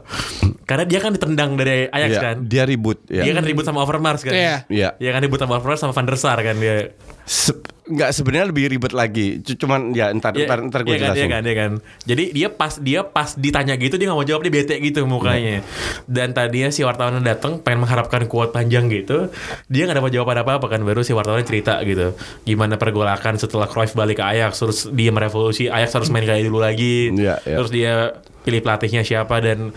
Karena 0.64 0.88
dia 0.88 0.98
kan 0.98 1.12
ditendang 1.12 1.58
dari 1.58 1.90
Ajax 1.90 2.10
Ya, 2.10 2.20
kan. 2.22 2.36
dia 2.46 2.62
ribut 2.64 2.98
ya 3.10 3.22
Dia 3.26 3.34
kan 3.36 3.44
ribut 3.44 3.66
sama 3.66 3.82
Overmars 3.84 4.22
kan. 4.24 4.32
Iya. 4.32 4.56
Iya. 4.70 4.88
Dia 4.96 5.10
kan 5.12 5.20
ribut 5.20 5.36
sama 5.36 5.58
Overmars 5.58 5.82
sama 5.82 5.92
Van 5.92 6.06
der 6.06 6.16
Sar 6.16 6.38
kan 6.40 6.56
dia. 6.56 6.94
Se- 7.30 7.62
nggak 7.90 8.10
sebenarnya 8.14 8.46
lebih 8.54 8.70
ribet 8.70 8.94
lagi 8.94 9.42
cuman 9.42 9.90
ya 9.90 10.14
entar 10.14 10.30
Iya, 10.30 10.46
entar 10.46 10.58
entar 10.62 10.80
gue 10.82 10.94
iya 10.94 10.98
kan, 10.98 11.06
jelasin 11.10 11.18
iya 11.18 11.26
kan, 11.26 11.42
iya 11.42 11.54
kan. 11.58 11.72
Jadi 12.06 12.24
dia 12.30 12.48
pas 12.50 12.72
dia 12.78 13.00
pas 13.02 13.30
ditanya 13.34 13.74
gitu 13.74 13.98
dia 13.98 14.06
nggak 14.06 14.18
mau 14.18 14.26
jawab 14.26 14.46
dia 14.46 14.54
bete 14.54 14.78
gitu 14.78 15.02
mukanya. 15.06 15.66
Dan 16.06 16.30
tadinya 16.30 16.70
si 16.70 16.86
wartawan 16.86 17.18
datang 17.18 17.58
pengen 17.58 17.82
mengharapkan 17.82 18.30
quote 18.30 18.50
panjang 18.50 18.86
gitu, 18.86 19.30
dia 19.66 19.82
nggak 19.86 19.98
dapat 19.98 20.10
jawaban 20.14 20.38
apa 20.38 20.52
apa 20.58 20.66
kan 20.70 20.80
baru 20.82 21.02
si 21.02 21.10
wartawan 21.10 21.42
cerita 21.42 21.82
gitu. 21.82 22.14
Gimana 22.42 22.78
pergolakan 22.78 23.38
setelah 23.38 23.66
Cruyff 23.66 23.94
balik 23.94 24.18
ke 24.18 24.24
Ajax 24.26 24.62
terus 24.62 24.78
dia 24.86 25.10
merevolusi 25.10 25.66
Ajax 25.66 25.90
harus 25.98 26.10
main 26.10 26.22
kayak 26.22 26.46
dulu 26.46 26.62
lagi. 26.62 27.10
Iya, 27.10 27.42
iya. 27.42 27.56
Terus 27.58 27.70
dia 27.70 27.94
pilih 28.40 28.60
pelatihnya 28.60 29.02
siapa 29.02 29.38
dan 29.38 29.70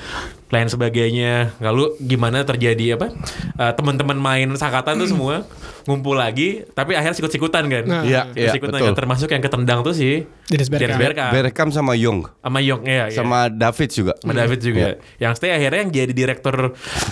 lain 0.48 0.68
sebagainya. 0.68 1.58
Lalu 1.60 1.98
gimana 2.00 2.42
terjadi 2.42 2.96
apa? 2.96 3.12
eh, 3.54 3.74
teman-teman 3.74 4.16
main 4.16 4.48
sangkatan 4.54 4.96
tuh 4.96 5.10
semua 5.10 5.44
ngumpul 5.84 6.16
lagi 6.16 6.64
tapi 6.72 6.96
akhirnya 6.96 7.12
sikut-sikutan 7.14 7.68
kan. 7.68 7.84
Nah. 7.84 8.04
Iya, 8.04 8.32
iya, 8.32 8.50
Sikut-sikutan 8.50 8.80
betul. 8.80 8.88
kan. 8.88 8.96
termasuk 8.96 9.28
yang 9.30 9.44
ketendang 9.44 9.80
tuh 9.84 9.92
si 9.92 10.24
Dennis 10.48 10.72
Bergkamp. 10.72 10.96
Bergkamp. 10.98 11.32
Bergkamp 11.34 11.70
sama 11.70 11.92
Young 11.94 12.24
sama 12.40 12.60
Yong 12.60 12.82
ya, 12.84 13.12
ya. 13.12 13.14
sama 13.14 13.52
David 13.52 13.90
juga 13.92 14.14
sama 14.18 14.32
David 14.32 14.60
juga. 14.62 14.80
Iya. 14.80 14.96
Yang 15.20 15.34
stay 15.38 15.52
akhirnya 15.52 15.80
yang 15.82 15.92
jadi 15.92 16.14
direktur 16.14 16.56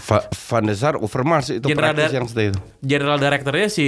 Va- 0.08 0.28
Van 0.30 0.64
der 0.64 0.78
Sar 0.78 0.96
Overmars 0.96 1.52
itu 1.52 1.66
General 1.66 1.92
praktis 1.92 2.16
yang 2.16 2.28
stay 2.28 2.48
itu 2.48 2.60
general 2.80 3.18
directornya 3.18 3.68
si 3.68 3.88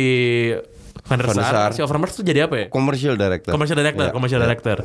Van 1.03 1.19
der 1.19 1.27
Sar, 1.29 1.51
Sar. 1.51 1.69
si 1.75 1.83
Overmars 1.83 2.15
tuh 2.15 2.23
jadi 2.23 2.47
apa 2.47 2.55
ya? 2.55 2.65
commercial 2.71 3.19
director 3.19 3.51
Commercial 3.51 3.75
director, 3.75 4.07
Iya, 4.07 4.15
commercial 4.15 4.39
iya. 4.39 4.47
director. 4.47 4.77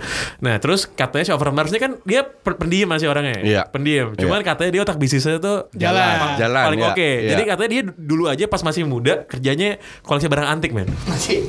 Nah, 0.42 0.58
terus 0.58 0.84
katanya 0.84 1.24
si 1.24 1.32
Overmars 1.32 1.70
ini 1.70 1.78
kan 1.78 1.92
dia 2.02 2.26
pendiam 2.26 2.90
masih 2.90 3.06
orangnya. 3.06 3.38
Iya. 3.38 3.62
Pendiam. 3.70 4.18
Cuman 4.18 4.42
katanya 4.42 4.70
dia 4.74 4.82
otak 4.82 4.98
bisnisnya 4.98 5.38
tuh 5.38 5.70
Jalan. 5.72 6.34
Jalan, 6.34 6.64
paling 6.66 6.80
iya, 6.82 6.90
oke. 6.90 7.08
iya. 7.22 7.30
Jadi 7.32 7.42
katanya 7.46 7.70
dia 7.70 7.82
dulu 7.94 8.26
aja 8.26 8.44
pas 8.44 8.58
masih 8.60 8.82
muda 8.82 9.22
kerjanya 9.24 9.78
koleksi 10.02 10.26
barang 10.26 10.48
antik, 10.48 10.74
men. 10.74 10.90
Masih. 11.06 11.46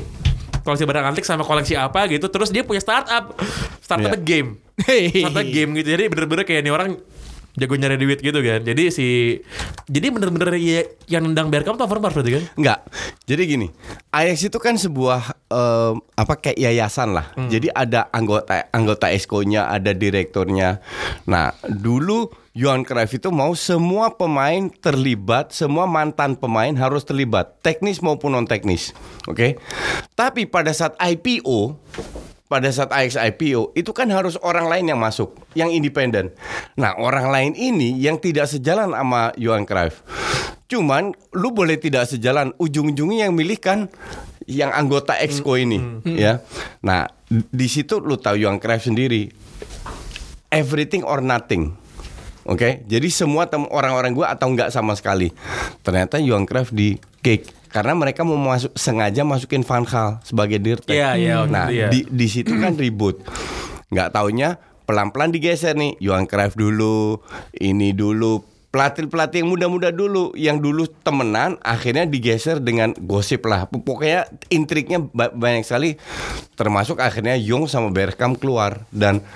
koleksi 0.60 0.84
barang 0.84 1.04
antik 1.08 1.24
sama 1.24 1.42
koleksi 1.42 1.74
apa 1.74 2.06
gitu. 2.06 2.28
Terus 2.28 2.52
dia 2.52 2.62
punya 2.62 2.78
startup, 2.78 3.34
startup 3.80 4.12
Iya. 4.12 4.22
game, 4.22 4.48
startup 4.78 5.48
game 5.48 5.70
gitu. 5.74 5.88
Jadi 5.88 6.04
bener-bener 6.06 6.44
kayak 6.44 6.62
ini 6.62 6.70
orang 6.70 7.00
jago 7.58 7.74
nyari 7.74 7.98
duit 7.98 8.22
gitu 8.22 8.38
kan. 8.38 8.62
Jadi 8.62 8.84
si 8.94 9.06
jadi 9.90 10.14
bener-bener 10.14 10.54
ya, 10.60 10.86
yang 11.10 11.26
nendang 11.26 11.50
Bergkamp 11.50 11.78
tuh 11.78 11.86
Overmars 11.86 12.14
berarti 12.14 12.38
kan? 12.38 12.44
Enggak. 12.54 12.78
Jadi 13.26 13.42
gini, 13.46 13.68
Ajax 14.14 14.46
itu 14.46 14.58
kan 14.62 14.78
sebuah 14.78 15.50
em, 15.50 15.94
apa 16.14 16.34
kayak 16.38 16.58
yayasan 16.58 17.14
lah. 17.14 17.30
Jadi 17.50 17.70
ada 17.74 18.06
anggota 18.14 18.70
anggota 18.70 19.10
eskonya, 19.10 19.70
ada 19.70 19.90
direkturnya. 19.90 20.78
Nah, 21.26 21.54
dulu 21.66 22.30
Johan 22.50 22.82
Cruyff 22.82 23.14
itu 23.14 23.30
mau 23.30 23.54
semua 23.54 24.10
pemain 24.18 24.66
terlibat, 24.82 25.54
semua 25.54 25.86
mantan 25.86 26.34
pemain 26.34 26.74
harus 26.74 27.06
terlibat, 27.06 27.62
teknis 27.62 28.02
maupun 28.02 28.34
non 28.34 28.46
teknis. 28.46 28.90
Oke. 29.30 29.54
Tapi 30.18 30.50
pada 30.50 30.74
saat 30.74 30.98
IPO 30.98 31.78
pada 32.50 32.66
saat 32.74 32.90
Ajax 32.90 33.14
IPO 33.14 33.78
itu 33.78 33.94
kan 33.94 34.10
harus 34.10 34.34
orang 34.42 34.66
lain 34.66 34.90
yang 34.90 34.98
masuk, 34.98 35.38
yang 35.54 35.70
independen. 35.70 36.34
Nah, 36.74 36.98
orang 36.98 37.30
lain 37.30 37.52
ini 37.54 37.94
yang 37.94 38.18
tidak 38.18 38.50
sejalan 38.50 38.90
sama 38.90 39.30
Johan 39.38 39.62
Cruyff. 39.62 40.02
Cuman 40.66 41.14
lu 41.30 41.54
boleh 41.54 41.78
tidak 41.78 42.10
sejalan, 42.10 42.50
ujung-ujungnya 42.58 43.30
yang 43.30 43.38
milih 43.38 43.58
kan 43.62 43.86
yang 44.50 44.74
anggota 44.74 45.14
exco 45.14 45.54
ini, 45.54 46.02
ya. 46.02 46.42
Nah, 46.82 47.06
di 47.30 47.70
situ 47.70 48.02
lu 48.02 48.18
tahu 48.18 48.34
Johan 48.34 48.58
Cruyff 48.58 48.82
sendiri. 48.82 49.30
Everything 50.50 51.06
or 51.06 51.22
nothing. 51.22 51.78
Oke, 52.42 52.82
jadi 52.90 53.06
semua 53.14 53.46
tem 53.46 53.62
orang-orang 53.70 54.10
gua 54.10 54.34
atau 54.34 54.50
enggak 54.50 54.74
sama 54.74 54.98
sekali. 54.98 55.30
Ternyata 55.86 56.18
Johan 56.18 56.50
Cruyff 56.50 56.74
di 56.74 56.98
kick 57.22 57.59
karena 57.70 57.94
mereka 57.94 58.20
mau 58.20 58.34
masuk 58.34 58.74
sengaja 58.74 59.22
masukin 59.22 59.62
Van 59.62 59.82
Gaal 59.82 60.18
sebagai 60.20 60.58
dirtek. 60.58 60.90
Iya, 60.92 61.14
waktu 61.40 61.50
Nah, 61.50 61.66
ya. 61.70 61.88
di 61.88 62.04
di 62.04 62.26
situ 62.26 62.52
kan 62.52 62.74
ribut. 62.74 63.22
Nggak 63.88 64.10
taunya 64.10 64.58
pelan-pelan 64.84 65.30
digeser 65.30 65.74
nih. 65.74 65.94
Johan 65.98 66.26
Cruyff 66.26 66.54
dulu, 66.54 67.22
ini 67.54 67.90
dulu. 67.90 68.42
Pelatih-pelatih 68.70 69.42
yang 69.42 69.50
muda-muda 69.50 69.90
dulu, 69.90 70.30
yang 70.38 70.62
dulu 70.62 70.86
temenan, 71.02 71.58
akhirnya 71.58 72.06
digeser 72.06 72.62
dengan 72.62 72.94
gosip 72.96 73.42
lah. 73.42 73.66
Pokoknya 73.66 74.30
intriknya 74.46 75.02
ba- 75.02 75.34
banyak 75.34 75.66
sekali. 75.66 75.98
Termasuk 76.54 77.02
akhirnya 77.02 77.34
Jong 77.34 77.66
sama 77.66 77.90
Bergkamp 77.90 78.38
keluar 78.38 78.86
dan 78.94 79.26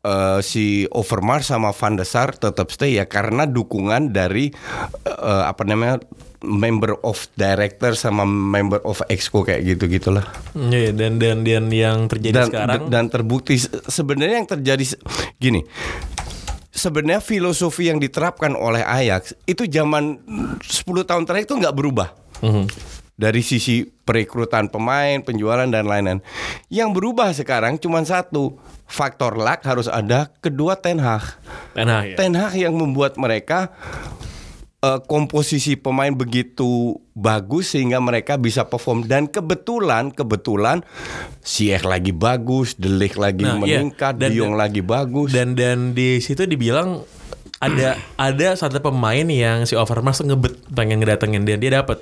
eh, 0.00 0.40
si 0.40 0.88
Overmars 0.88 1.52
sama 1.52 1.76
Van 1.76 2.00
der 2.00 2.08
Sar 2.08 2.32
tetap 2.32 2.72
stay 2.72 2.96
ya 2.96 3.04
karena 3.04 3.44
dukungan 3.44 4.08
dari 4.08 4.56
eh, 5.04 5.44
apa 5.44 5.68
namanya 5.68 6.00
member 6.40 6.94
of 7.00 7.26
director 7.34 7.92
sama 7.92 8.22
member 8.22 8.78
of 8.82 9.02
exco 9.06 9.42
kayak 9.42 9.66
gitu 9.66 9.88
gitulah 9.88 10.22
Iya, 10.52 10.90
dan 10.90 11.18
dan 11.18 11.42
dan 11.42 11.66
yang 11.66 12.06
terjadi 12.06 12.34
dan 12.34 12.46
sekarang 12.46 12.80
dan 12.88 13.04
terbukti 13.06 13.56
se- 13.56 13.70
sebenarnya 13.84 14.36
yang 14.38 14.48
terjadi 14.48 14.84
gini 15.36 15.66
sebenarnya 16.70 17.18
filosofi 17.18 17.90
yang 17.90 17.98
diterapkan 17.98 18.54
oleh 18.54 18.80
Ajax 18.80 19.34
itu 19.44 19.66
zaman 19.66 20.22
10 20.60 20.62
tahun 21.04 21.26
terakhir 21.26 21.44
itu 21.44 21.56
nggak 21.56 21.74
berubah 21.74 22.08
Mhm. 22.38 22.64
dari 23.12 23.42
sisi 23.42 23.82
perekrutan 23.82 24.70
pemain, 24.70 25.18
penjualan 25.18 25.66
dan 25.66 25.84
lain-lain. 25.84 26.22
Yang 26.68 26.90
berubah 26.94 27.34
sekarang 27.34 27.74
cuma 27.76 27.98
satu, 28.00 28.54
faktor 28.86 29.34
luck 29.34 29.58
harus 29.60 29.84
ada, 29.84 30.30
kedua 30.38 30.78
Ten 30.78 31.02
Hag. 31.02 31.34
Nah, 31.74 32.06
ya. 32.06 32.14
Ten 32.14 32.32
Hag 32.32 32.54
yang 32.54 32.72
membuat 32.72 33.18
mereka 33.18 33.74
eh, 34.78 35.00
komposisi 35.04 35.74
pemain 35.74 36.10
begitu 36.10 36.94
bagus 37.12 37.74
sehingga 37.74 37.98
mereka 37.98 38.36
bisa 38.36 38.64
perform 38.64 39.04
dan 39.04 39.26
kebetulan 39.26 40.10
kebetulan 40.10 40.86
Ziyech 41.40 41.82
lagi 41.82 42.10
bagus, 42.10 42.74
De 42.74 42.86
Ligt 42.86 43.16
lagi 43.16 43.42
Nah, 43.42 43.58
iya. 43.60 43.80
meningkat, 43.80 44.16
Dan- 44.16 44.30
De 44.30 44.36
Jong 44.36 44.54
lagi 44.54 44.80
bagus. 44.80 45.32
Dan 45.32 45.52
dan 45.52 45.92
di 45.92 46.18
situ 46.18 46.44
dibilang 46.44 47.02
ada 47.58 47.98
ada 48.30 48.54
satu 48.54 48.78
pemain 48.78 49.26
yang 49.26 49.64
si 49.64 49.74
Overmars 49.74 50.22
ngebet 50.22 50.62
pengen 50.70 51.02
ngedatengin 51.02 51.42
dan 51.42 51.58
dia 51.58 51.72
dapat 51.74 51.98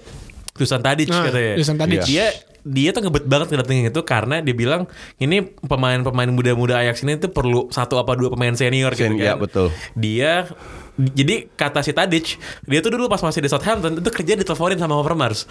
Dusan 0.57 0.81
Tadic 0.81 1.09
Nah, 1.09 1.25
katanya. 1.25 1.55
Dusan 1.61 1.77
Tadic. 1.77 2.01
Dia 2.05 2.27
dia 2.67 2.91
tuh 2.91 3.07
ngebet 3.07 3.31
banget 3.31 3.47
ngedatengin 3.55 3.95
itu 3.95 4.03
karena 4.03 4.43
dia 4.43 4.51
bilang 4.51 4.91
ini 5.23 5.39
pemain-pemain 5.63 6.27
muda-muda 6.27 6.83
Ajax 6.83 7.07
ini 7.07 7.15
tuh 7.15 7.31
perlu 7.31 7.71
satu 7.71 7.95
apa 7.95 8.19
dua 8.19 8.35
pemain 8.35 8.51
senior 8.53 8.91
gitu 8.91 9.07
Sen- 9.07 9.23
kan. 9.23 9.23
ya, 9.23 9.35
betul. 9.39 9.71
Dia 9.95 10.51
jadi 10.99 11.47
kata 11.55 11.85
si 11.85 11.93
Tadic, 11.93 12.41
dia 12.65 12.81
tuh 12.83 12.91
dulu 12.91 13.07
pas 13.07 13.23
masih 13.23 13.39
di 13.39 13.47
Southampton 13.47 14.01
itu 14.01 14.11
kerja 14.11 14.35
diteleponin 14.35 14.81
sama 14.81 14.99
Overmars. 14.99 15.47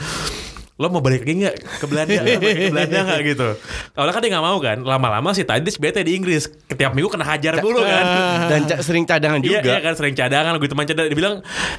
Lo 0.75 0.91
mau 0.91 0.99
balik 0.99 1.23
lagi 1.23 1.39
nggak 1.39 1.55
ke 1.79 1.85
Belanda? 1.85 2.19
Lo 2.19 2.35
balik 2.35 2.57
ke 2.59 2.67
Belanda 2.69 2.99
nggak 3.01 3.21
gitu? 3.31 3.47
Awalnya 3.93 4.11
kan 4.11 4.19
dia 4.19 4.29
nggak 4.29 4.43
mau 4.43 4.57
kan. 4.57 4.77
Lama-lama 4.77 5.31
si 5.31 5.41
Tadic 5.41 5.75
bete 5.77 6.01
di 6.01 6.13
Inggris. 6.13 6.51
Setiap 6.67 6.91
minggu 6.91 7.07
kena 7.07 7.23
hajar 7.23 7.55
mulu 7.57 7.79
kan. 7.79 8.03
dan 8.45 8.61
ca- 8.65 8.81
sering 8.81 9.03
cadangan 9.03 9.39
Iya, 9.39 9.63
juga. 9.63 9.71
iya 9.71 9.79
kan 9.79 9.93
sering 9.93 10.11
cadangan 10.11 10.51
gitu 10.57 10.73
main 10.73 10.83
cadangan. 10.83 11.07
Dia 11.07 11.17
bilang 11.17 11.35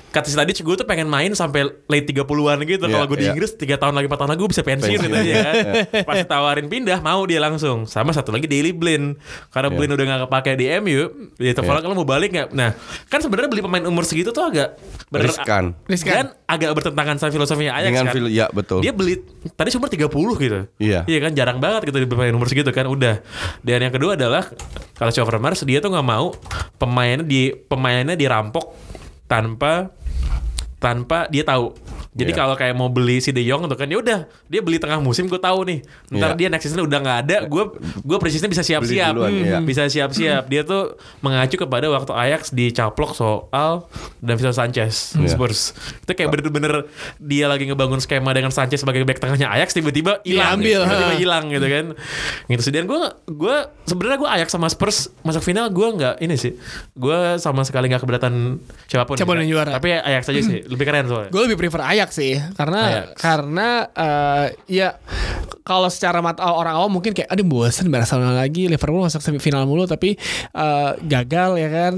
kata 0.09 0.27
si 0.27 0.35
Tadic 0.35 0.57
gue 0.59 0.75
tuh 0.75 0.85
pengen 0.85 1.05
main 1.07 1.29
sampai 1.31 1.69
late 1.83 2.09
30-an 2.09 2.25
gitu. 2.63 2.83
Iya, 2.83 2.89
Kalau 2.91 3.05
gue 3.07 3.19
di 3.19 3.25
iya. 3.25 3.33
Inggris 3.33 3.53
3 3.53 3.69
tahun 3.77 3.95
lagi 3.95 4.07
4 4.07 4.17
tahun 4.17 4.31
lagi 4.33 4.41
gue 4.41 4.51
bisa 4.51 4.65
pensiun 4.65 5.01
gitu 5.03 5.19
ya 5.23 5.37
kan. 5.39 5.55
Pas 6.09 6.17
ditawarin 6.17 6.67
pindah 6.67 6.99
mau 6.99 7.21
dia 7.23 7.37
langsung. 7.39 7.85
Sama 7.85 8.11
satu 8.11 8.33
lagi 8.33 8.49
Daily 8.49 8.73
Blind. 8.73 9.21
Karena 9.51 9.69
Iya. 9.69 9.77
Blind 9.77 9.93
udah 9.93 10.05
gak 10.07 10.21
kepake 10.25 10.53
di 10.57 10.67
MU, 10.79 11.03
dia 11.37 11.53
telepon 11.53 11.85
kalau 11.85 11.93
mau 11.95 12.07
balik 12.07 12.33
nggak? 12.33 12.49
Nah, 12.51 12.73
kan 13.07 13.21
sebenarnya 13.21 13.51
beli 13.51 13.61
pemain 13.61 13.85
umur 13.85 14.09
segitu 14.09 14.33
tuh 14.33 14.41
agak 14.43 14.81
bener- 15.07 15.29
Riskan. 15.29 15.77
Riskan. 15.85 16.15
Dan 16.15 16.27
agak 16.47 16.73
bertentangan 16.73 17.17
sama 17.19 17.29
filosofinya 17.31 17.77
Ajax 17.77 17.91
Dengan 17.91 18.07
kan. 18.07 18.15
fil- 18.15 18.33
ya, 18.33 18.49
betul. 18.49 18.81
Dia 18.87 18.95
beli 18.95 19.19
tadi 19.59 19.75
umur 19.75 19.91
30 19.91 20.07
gitu. 20.47 20.61
Iya. 20.79 21.03
Iya 21.11 21.19
kan 21.19 21.35
jarang 21.35 21.59
banget 21.59 21.91
gitu 21.91 21.99
di 21.99 22.07
pemain 22.07 22.31
umur 22.31 22.47
segitu 22.47 22.71
kan 22.71 22.87
udah. 22.87 23.19
Dan 23.67 23.83
yang 23.83 23.91
kedua 23.91 24.15
adalah 24.15 24.47
kalau 24.95 25.11
si 25.11 25.19
Overmars 25.19 25.67
dia 25.67 25.83
tuh 25.83 25.91
nggak 25.91 26.07
mau 26.07 26.31
pemainnya 26.79 27.27
di 27.27 27.51
pemainnya 27.51 28.15
dirampok 28.15 28.79
tanpa 29.27 29.91
tanpa 30.79 31.27
dia 31.35 31.43
tahu. 31.43 31.75
Jadi 32.17 32.33
Iya. 32.33 32.39
kalau 32.39 32.55
kayak 32.57 32.73
mau 32.73 32.89
beli 32.89 33.21
si 33.21 33.29
De 33.29 33.41
Jong 33.41 33.69
tuh 33.69 33.77
kan 33.77 33.85
ya 33.85 34.01
udah 34.01 34.19
dia 34.49 34.61
beli 34.61 34.77
tengah 34.77 34.97
musim 34.99 35.29
gue 35.29 35.37
tahu 35.37 35.63
nih. 35.63 35.85
Ntar 36.11 36.33
Iya. 36.33 36.37
dia 36.37 36.49
next 36.49 36.65
season 36.65 36.81
udah 36.81 36.99
nggak 36.99 37.19
ada, 37.23 37.37
gue 37.45 37.65
gue 38.01 38.17
presisnya 38.17 38.49
bisa 38.49 38.63
siap-siap. 38.63 39.13
Hmm, 39.13 39.29
iya. 39.29 39.59
Bisa 39.61 39.85
siap-siap. 39.85 40.49
Dia 40.49 40.63
tuh 40.63 40.97
mengacu 41.21 41.57
kepada 41.57 41.87
waktu 41.87 42.09
Ajax 42.11 42.51
dicaplok 42.51 43.13
soal 43.13 43.85
Davinson 44.19 44.57
Sanchez 44.57 45.13
Iya. 45.15 45.29
Spurs. 45.31 45.77
Itu 46.01 46.11
kayak 46.11 46.33
bener-bener 46.33 46.89
dia 47.19 47.47
lagi 47.47 47.65
ngebangun 47.65 48.01
skema 48.01 48.33
dengan 48.33 48.49
Sanchez 48.49 48.81
sebagai 48.81 49.05
back 49.05 49.21
tengahnya 49.21 49.53
Ajax 49.53 49.73
tiba-tiba 49.73 50.25
hilang, 50.25 50.57
Diambil, 50.57 50.81
tiba-tiba 50.83 51.15
hilang 51.21 51.45
gitu 51.49 51.67
kan. 51.67 51.85
Gitu 52.47 52.63
sih. 52.63 52.73
Dan 52.73 52.89
gue 52.89 52.97
gue 53.27 53.57
sebenarnya 53.85 54.17
gue 54.17 54.31
Ajax 54.33 54.49
sama 54.51 54.67
Spurs 54.67 55.13
masuk 55.21 55.45
final 55.45 55.69
gue 55.69 55.89
nggak 55.93 56.15
ini 56.19 56.35
sih. 56.35 56.57
Gue 56.93 57.37
sama 57.37 57.61
sekali 57.61 57.87
nggak 57.87 58.01
keberatan 58.01 58.57
siapa 58.87 59.05
pun. 59.05 59.15
Siapa 59.15 59.27
pun 59.27 59.37
sih. 59.37 59.45
yang 59.45 59.51
juara. 59.53 59.77
Tapi 59.77 59.89
Ajax 59.93 60.23
aja 60.27 60.41
sih 60.41 60.65
lebih 60.65 60.85
keren 60.85 61.05
soalnya. 61.05 61.29
Gue 61.29 61.43
lebih 61.45 61.59
prefer 61.59 61.83
Ajax 61.83 62.06
sih 62.11 62.35
karena 62.55 62.81
Ajax. 63.05 63.17
karena 63.17 63.69
eh, 63.89 64.47
ya 64.69 64.89
kalau 65.63 65.87
secara 65.87 66.19
mata 66.19 66.43
orang 66.43 66.79
awam 66.79 66.93
mungkin 66.93 67.11
kayak 67.11 67.27
aduh 67.27 67.43
bosan 67.43 67.89
Barcelona 67.89 68.33
lagi 68.33 68.67
Liverpool 68.67 69.03
masuk 69.03 69.19
semifinal 69.19 69.65
mulu 69.65 69.85
tapi 69.85 70.15
eh, 70.53 70.91
gagal 71.03 71.51
ya 71.57 71.69
kan 71.69 71.95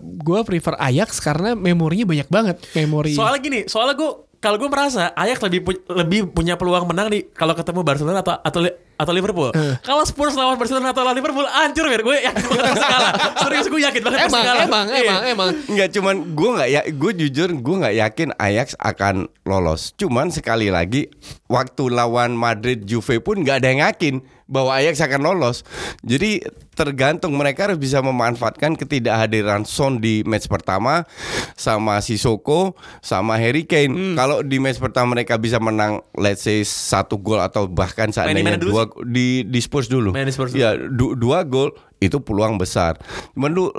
gue 0.00 0.40
prefer 0.42 0.74
Ajax 0.76 1.18
karena 1.18 1.52
memorinya 1.52 2.06
banyak 2.06 2.28
banget 2.28 2.56
memori 2.74 3.12
Soalnya 3.12 3.40
gini, 3.40 3.60
soalnya 3.66 3.94
gue 3.94 4.10
kalau 4.38 4.58
gue 4.58 4.66
merasa 4.66 5.14
Ajax 5.14 5.38
lebih 5.42 5.60
pu- 5.62 5.84
lebih 5.86 6.30
punya 6.30 6.58
peluang 6.58 6.90
menang 6.90 7.06
di 7.08 7.30
kalau 7.30 7.54
ketemu 7.54 7.80
Barcelona 7.82 8.20
atau 8.20 8.34
atau 8.38 8.60
atau 9.02 9.12
Liverpool. 9.12 9.50
Eh. 9.52 9.74
Kalau 9.82 10.06
Spurs 10.06 10.38
lawan 10.38 10.54
Barcelona 10.56 10.94
atau 10.94 11.02
lawan 11.02 11.18
Liverpool 11.18 11.46
hancur 11.46 11.90
ya. 11.90 11.98
Gue 12.06 12.18
yakin 12.22 12.44
banget 12.46 12.64
pasti 12.72 12.86
kalah. 12.86 13.12
Serius 13.42 13.66
gue 13.70 13.80
yakin 13.82 14.00
banget 14.02 14.18
pasti 14.26 14.30
emang 14.30 14.44
kalah. 14.46 14.64
emang 14.66 14.86
Iya. 14.88 15.00
emang 15.02 15.22
emang 15.26 15.48
Enggak 15.70 15.88
cuman 15.94 16.14
gue 16.34 16.50
nggak 16.58 16.68
ya 16.70 16.80
gue 16.90 17.12
jujur 17.26 17.48
gue 17.54 17.76
nggak 17.82 17.96
yakin 17.98 18.28
Ajax 18.38 18.68
akan 18.78 19.14
lolos. 19.46 19.94
Cuman 19.98 20.30
sekali 20.30 20.70
lagi 20.70 21.10
waktu 21.50 21.90
lawan 21.90 22.34
Madrid 22.34 22.86
Juve 22.86 23.18
pun 23.18 23.42
nggak 23.42 23.62
ada 23.62 23.68
yang 23.70 23.82
yakin 23.86 24.14
bahwa 24.52 24.76
Ajax 24.76 25.00
akan 25.00 25.20
lolos. 25.24 25.64
Jadi 26.04 26.44
tergantung 26.76 27.32
mereka 27.36 27.68
harus 27.68 27.80
bisa 27.80 28.04
memanfaatkan 28.04 28.76
ketidakhadiran 28.76 29.64
Son 29.64 29.96
di 29.96 30.20
match 30.28 30.44
pertama 30.48 31.08
sama 31.56 32.00
Sissoko 32.04 32.76
sama 33.00 33.40
Harry 33.40 33.64
Kane. 33.64 34.12
Kalau 34.12 34.44
di 34.44 34.60
match 34.60 34.76
pertama 34.76 35.16
mereka 35.16 35.40
bisa 35.40 35.56
menang 35.56 36.04
let's 36.20 36.44
say 36.44 36.60
satu 36.64 37.16
gol 37.16 37.40
atau 37.40 37.64
bahkan 37.64 38.12
seandainya 38.12 38.60
dua 38.60 38.91
di 39.06 39.44
di 39.48 39.60
Spurs 39.60 39.88
dulu. 39.88 40.12
Main 40.12 40.28
di 40.28 40.34
Spurs 40.34 40.52
dulu. 40.52 40.60
Ya 40.62 40.76
du- 40.76 41.14
dua 41.16 41.42
gol 41.44 41.72
itu 42.02 42.18
peluang 42.18 42.58
besar. 42.58 42.98
Cuman 43.32 43.50
lu 43.50 43.70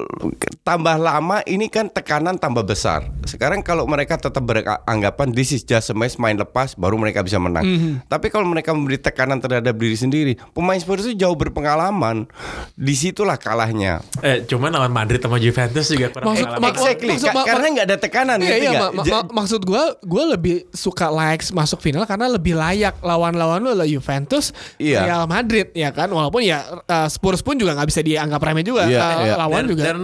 tambah 0.62 0.96
lama 0.96 1.44
ini 1.44 1.68
kan 1.68 1.88
tekanan 1.88 2.36
tambah 2.36 2.64
besar. 2.64 3.12
Sekarang 3.24 3.60
kalau 3.60 3.84
mereka 3.84 4.16
tetap 4.16 4.40
beranggapan 4.42 5.28
this 5.30 5.52
is 5.52 5.62
just 5.62 5.90
a 5.90 5.94
match 5.94 6.16
main 6.16 6.36
lepas 6.36 6.74
baru 6.74 6.96
mereka 6.96 7.20
bisa 7.20 7.36
menang. 7.36 7.66
Tapi 8.06 8.28
kalau 8.28 8.48
mereka 8.48 8.72
memberi 8.72 8.96
tekanan 8.96 9.38
terhadap 9.38 9.74
diri 9.74 9.94
sendiri, 9.94 10.34
pemain 10.52 10.78
Spurs 10.78 11.04
itu 11.04 11.20
jauh 11.20 11.36
berpengalaman. 11.36 12.26
Di 12.74 12.94
situlah 12.94 13.36
kalahnya. 13.36 14.00
Eh, 14.20 14.44
cuman 14.44 14.72
lawan 14.72 14.90
Madrid 14.90 15.20
sama 15.20 15.36
Juventus 15.36 15.90
juga 15.90 16.08
kurang 16.10 16.32
Maksud- 16.32 16.52
Exactly. 16.74 17.14
maksud- 17.14 17.28
Ka- 17.28 17.36
mak- 17.36 17.46
karena 17.46 17.66
nggak 17.70 17.86
ada 17.86 17.98
tekanan 17.98 18.38
Iya, 18.40 18.56
iya, 18.58 18.70
ma- 18.82 18.94
ma- 18.94 19.30
maksud 19.36 19.62
gue, 19.62 19.84
gue 20.02 20.24
lebih 20.30 20.56
suka 20.70 21.08
likes 21.08 21.50
masuk 21.50 21.80
final 21.80 22.04
karena 22.04 22.28
lebih 22.28 22.54
layak 22.54 22.98
lawan-lawan 23.00 23.60
lu 23.60 23.70
adalah 23.72 23.86
Juventus, 23.86 24.52
Iya. 24.78 25.04
Real 25.04 25.26
Madrid, 25.26 25.68
ya 25.72 25.90
kan. 25.90 26.08
Walaupun 26.08 26.42
ya 26.42 26.62
uh, 26.82 27.08
Spurs 27.08 27.40
pun 27.40 27.56
juga 27.56 27.74
nggak 27.74 27.90
bisa 27.90 28.02
dianggap 28.14 28.40
remeh 28.40 28.62
juga. 28.62 28.86
Iya, 28.86 29.02
Uh, 29.04 29.22
iya. 29.24 29.34
Lawan 29.36 29.58
dan, 29.60 29.68
juga. 29.68 29.82
dan 29.84 29.98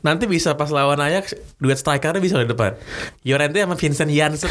nanti 0.00 0.24
bisa 0.24 0.52
pas 0.52 0.68
lawan 0.68 0.96
Ajax 0.96 1.32
duet 1.56 1.74
strikernya 1.74 2.18
bisa 2.18 2.36
di 2.36 2.46
depan. 2.46 2.76
Llorente 3.22 3.58
sama 3.58 3.74
Vincent 3.74 4.08
Janssen. 4.08 4.48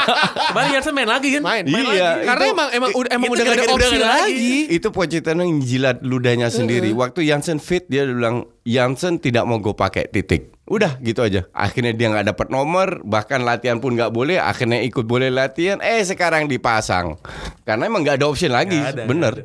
Kemarin 0.48 0.68
Janssen 0.72 0.92
main 0.92 1.06
lagi 1.06 1.28
kan? 1.30 1.42
main, 1.42 1.62
Iya, 1.62 1.72
main 1.72 1.84
lagi. 1.84 2.00
Karena 2.24 2.44
itu- 2.44 2.54
emang 2.54 2.68
emang 2.70 2.90
udah 2.94 3.10
emang 3.10 3.26
itu 3.26 3.34
udah 3.34 3.44
gak 3.44 3.56
ada 3.56 3.66
opsi 3.68 3.96
ada 3.96 4.08
lagi. 4.22 4.52
itu 4.70 4.88
Pochettino 4.88 5.42
yang 5.42 5.58
jilat 5.58 5.98
ludahnya 6.00 6.48
sendiri. 6.48 6.90
Waktu 6.90 7.24
Jansen 7.24 7.58
fit 7.58 7.84
dia 7.84 8.04
bilang 8.04 8.46
Jansen 8.62 9.18
tidak 9.18 9.42
mau 9.42 9.58
gue 9.58 9.72
pakai 9.72 10.06
titik. 10.06 10.54
Udah 10.64 11.00
gitu 11.00 11.20
aja. 11.20 11.48
Akhirnya 11.50 11.90
dia 11.90 12.12
nggak 12.12 12.28
dapat 12.28 12.48
nomor, 12.48 13.00
bahkan 13.00 13.40
latihan 13.40 13.78
pun 13.78 13.96
nggak 13.96 14.10
boleh. 14.10 14.36
Akhirnya 14.36 14.78
ikut 14.78 15.02
boleh 15.02 15.28
latihan. 15.28 15.80
Eh 15.80 16.02
sekarang 16.02 16.44
dipasang 16.44 17.16
karena 17.62 17.84
emang 17.84 18.04
nggak 18.04 18.20
ada 18.20 18.26
option 18.26 18.52
lagi. 18.52 18.76
Ada, 18.76 19.08
Bener. 19.08 19.32
ada. 19.32 19.44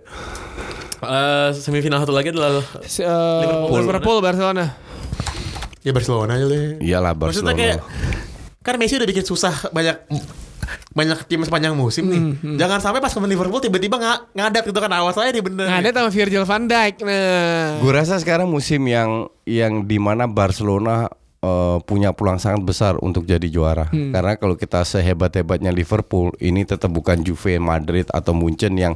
Eh, 1.05 1.49
semifinal 1.53 1.99
satu 1.99 2.11
lagi 2.11 2.29
adalah 2.29 2.63
Si, 2.81 2.99
uh, 2.99 3.41
Liverpool. 3.41 3.79
Liverpool, 3.79 4.17
Barcelona. 4.19 4.65
ya 5.79 5.91
Barcelona 5.91 6.31
aja 6.33 6.45
deh. 6.47 6.79
Iyalah 6.79 7.11
Maksudnya 7.11 7.51
Barcelona. 7.51 7.59
kayak 7.59 7.77
kan 8.63 8.75
Messi 8.79 8.95
udah 8.95 9.03
bikin 9.05 9.25
susah 9.27 9.51
banyak 9.69 9.99
banyak 10.93 11.19
tim 11.25 11.43
sepanjang 11.43 11.73
musim 11.73 12.07
nih. 12.07 12.21
Hmm, 12.39 12.55
Jangan 12.55 12.79
sampai 12.79 13.03
pas 13.03 13.11
ke 13.11 13.19
Liverpool 13.19 13.59
tiba-tiba 13.59 13.99
nggak 13.99 14.17
ngadat 14.31 14.63
gitu 14.63 14.79
kan 14.79 14.91
awas 14.93 15.17
aja 15.17 15.29
di 15.29 15.43
bener. 15.43 15.67
Nah, 15.67 15.81
ada 15.81 15.91
sama 15.91 16.07
Virgil 16.07 16.45
van 16.45 16.63
Dijk. 16.65 16.95
Nah, 17.01 17.83
Gue 17.83 17.91
rasa 17.91 18.15
sekarang 18.15 18.47
musim 18.47 18.79
yang 18.85 19.27
yang 19.43 19.83
di 19.83 19.99
mana 19.99 20.23
Barcelona 20.23 21.11
eh, 21.43 21.77
punya 21.83 22.15
peluang 22.15 22.39
sangat 22.39 22.63
besar 22.63 22.93
untuk 23.03 23.27
jadi 23.27 23.43
juara. 23.51 23.91
Karena 23.91 24.39
kalau 24.39 24.55
kita 24.55 24.87
sehebat-hebatnya 24.87 25.75
Liverpool, 25.75 26.31
ini 26.39 26.63
tetap 26.63 26.89
bukan 26.95 27.21
Juve, 27.21 27.59
Madrid 27.59 28.07
atau 28.09 28.31
Munchen 28.31 28.79
yang 28.79 28.95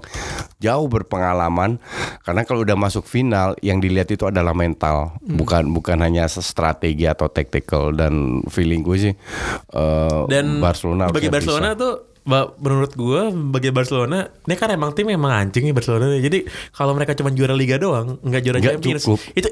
jauh 0.64 0.88
berpengalaman. 0.88 1.84
Karena 2.24 2.48
kalau 2.48 2.64
udah 2.64 2.80
masuk 2.80 3.04
final, 3.04 3.60
yang 3.60 3.84
dilihat 3.84 4.08
itu 4.08 4.24
adalah 4.24 4.56
mental, 4.56 5.20
bukan 5.20 5.70
bukan 5.76 6.00
hanya 6.00 6.26
strategi 6.32 7.04
atau 7.06 7.28
tactical. 7.28 7.92
Dan 7.92 8.42
feeling 8.48 8.82
gue 8.82 8.98
sih 8.98 9.14
eh, 9.76 10.20
Dan 10.32 10.64
Barcelona 10.64 11.12
bagi 11.12 11.28
Barcelona 11.28 11.76
bisa. 11.76 11.82
tuh 11.84 11.94
menurut 12.58 12.92
gua 12.94 13.22
bagi 13.32 13.70
Barcelona 13.70 14.28
ini 14.42 14.54
kan 14.54 14.68
emang 14.70 14.92
tim 14.92 15.08
emang 15.08 15.32
anjing 15.32 15.64
nih 15.64 15.72
Barcelona 15.72 16.06
nih. 16.10 16.22
jadi 16.22 16.38
kalau 16.70 16.92
mereka 16.92 17.12
cuma 17.14 17.32
juara 17.32 17.52
Liga 17.52 17.76
doang 17.76 18.20
nggak 18.20 18.42
juara 18.42 18.58
Nggak 18.58 18.74
Champions 18.76 19.04
cukup. 19.04 19.20
itu 19.34 19.50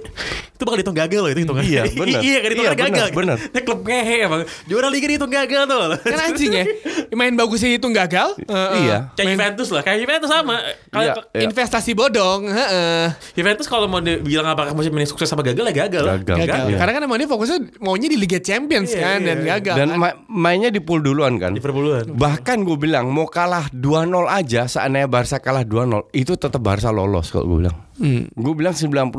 itu 0.52 0.62
bakal 0.62 0.78
dihitung 0.78 0.98
gagal 0.98 1.20
loh 1.20 1.30
itu 1.30 1.42
hitungan 1.42 1.64
Iya, 1.64 1.84
bener. 1.96 2.20
iya 2.20 2.38
kan 2.38 2.50
hitungan 2.50 2.66
Iya, 2.66 2.72
bener, 2.72 2.92
gagal 2.92 3.08
bener. 3.12 3.38
Ini 3.46 3.60
klub 3.62 3.80
ngehe 3.82 4.16
emang 4.22 4.40
juara 4.66 4.88
Liga 4.88 5.06
dihitung 5.06 5.28
gagal 5.30 5.62
tuh 5.66 5.78
kan 6.02 6.20
anjing 6.22 6.52
ya. 6.52 6.64
Main 7.12 7.34
bagusnya 7.34 7.70
itu 7.72 7.88
gagal. 7.90 8.28
Uh, 8.42 8.76
Iya. 8.78 8.98
kayak 9.14 9.28
Juventus 9.32 9.70
lah 9.70 9.82
kayak 9.82 10.00
Juventus 10.00 10.30
sama 10.30 10.56
kalau 10.90 11.04
Iya. 11.06 11.14
uh, 11.16 11.44
Investasi 11.46 11.92
bodong. 11.92 12.42
heeh. 12.46 13.06
Juventus 13.34 13.66
kalau 13.66 13.86
mau 13.86 14.00
dibilang 14.00 14.48
apakah 14.48 14.72
musim 14.72 14.92
ini 14.92 15.06
sukses 15.06 15.28
apa 15.28 15.44
gagal 15.46 15.64
ya 15.66 15.74
gagal 15.82 16.04
lah. 16.04 16.16
Gagal. 16.18 16.36
Gagal. 16.42 16.64
Iya. 16.68 16.78
Karena 16.78 16.92
kan 16.92 17.02
emang 17.04 17.18
dia 17.18 17.28
fokusnya 17.28 17.58
maunya 17.78 18.08
di 18.08 18.18
Liga 18.18 18.38
Champions 18.38 18.90
Iya, 18.90 19.00
kan 19.02 19.18
iya, 19.18 19.26
dan 19.26 19.38
iya. 19.38 19.48
gagal. 19.56 19.76
Dan 19.78 19.88
kan. 19.90 19.98
ma- 19.98 20.18
mainnya 20.28 20.68
di 20.68 20.80
pool 20.80 21.00
duluan 21.00 21.36
kan. 21.36 21.52
Liverpool 21.52 21.84
duluan. 21.86 22.06
Bahkan 22.12 22.58
gue 22.66 22.76
bilang 22.76 23.08
mau 23.08 23.26
kalah 23.26 23.70
2-0 23.70 24.10
aja 24.26 24.66
seandainya 24.66 25.06
Barca 25.06 25.38
kalah 25.38 25.62
2-0 25.62 26.10
itu 26.12 26.34
tetap 26.34 26.60
Barca 26.60 26.90
lolos 26.90 27.30
kalau 27.30 27.46
gue 27.48 27.58
bilang. 27.64 27.78
Gue 28.28 28.54
bilang 28.54 28.74
90% 28.74 29.14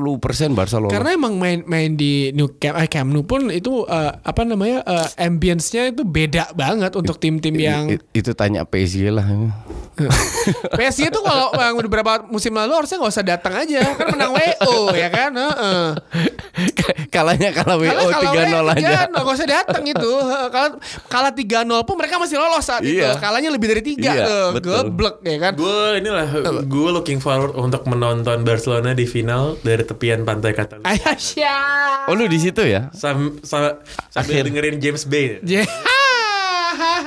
Barca 0.53 0.77
lolos. 0.77 0.91
Hmm. 0.91 0.97
Karena 0.99 1.11
emang 1.15 1.39
main 1.39 1.65
main 1.65 1.95
di 1.95 2.29
New 2.31 2.59
Camp, 2.59 2.77
eh, 2.77 2.85
Camp 2.87 3.09
Nou 3.09 3.23
pun 3.23 3.49
itu 3.49 3.87
eh, 3.87 4.13
apa 4.13 4.43
namanya 4.43 4.85
eh, 4.85 5.25
ambience-nya 5.25 5.95
itu 5.95 6.03
beda 6.03 6.53
banget 6.53 6.93
untuk 6.93 7.17
tim-tim 7.17 7.57
yang 7.57 7.89
I- 7.89 8.03
itu 8.13 8.35
tanya 8.35 8.67
PSG 8.67 9.09
lah. 9.09 9.25
PSG 10.79 11.09
itu 11.09 11.21
kalau 11.21 11.51
yang 11.53 11.77
beberapa 11.81 12.25
musim 12.27 12.53
lalu 12.53 12.73
harusnya 12.75 12.97
nggak 12.97 13.13
usah 13.13 13.25
datang 13.25 13.55
aja 13.57 13.81
kan 13.93 14.07
menang 14.09 14.33
WO 14.33 14.93
ya 14.93 15.09
kan. 15.09 15.33
Heeh. 15.33 15.87
Kalahnya 17.09 17.51
kalah 17.51 17.77
WO 17.77 17.89
Kalau 18.07 18.33
3-0 18.33 18.73
aja. 18.73 19.09
nggak 19.09 19.25
usah 19.27 19.49
datang 19.49 19.83
itu. 19.83 20.11
Heeh, 20.23 20.49
Kalau 20.49 20.69
kalah 21.07 21.33
3-0 21.33 21.65
pun 21.83 21.95
mereka 21.97 22.17
masih 22.17 22.37
lolos 22.37 22.63
saat 22.63 22.81
itu. 22.81 23.01
Iya. 23.01 23.17
Kalahnya 23.17 23.49
lebih 23.49 23.73
dari 23.73 23.83
3 23.83 23.97
Iya, 23.97 24.13
tuh. 24.23 24.47
Geblek 24.61 25.17
ya 25.23 25.37
kan. 25.39 25.53
Gue 25.55 25.81
inilah 25.97 26.27
gue 26.61 26.91
looking 26.93 27.19
forward 27.19 27.55
untuk 27.55 27.85
menonton 27.87 28.43
Barcelona 28.43 28.93
di 28.93 29.05
final 29.05 29.57
dari 29.61 29.81
tepian 29.81 30.23
pantai 30.23 30.53
Catalunya. 30.53 30.87
Ayasya. 30.87 31.57
Oh 32.07 32.15
lu 32.15 32.27
di 32.27 32.37
situ 32.37 32.61
ya? 32.63 32.93
Sam, 32.93 33.41
sa- 33.41 33.81
sambil 34.09 34.33
Akhir. 34.39 34.45
dengerin 34.47 34.77
James 34.77 35.05
Bay. 35.05 35.41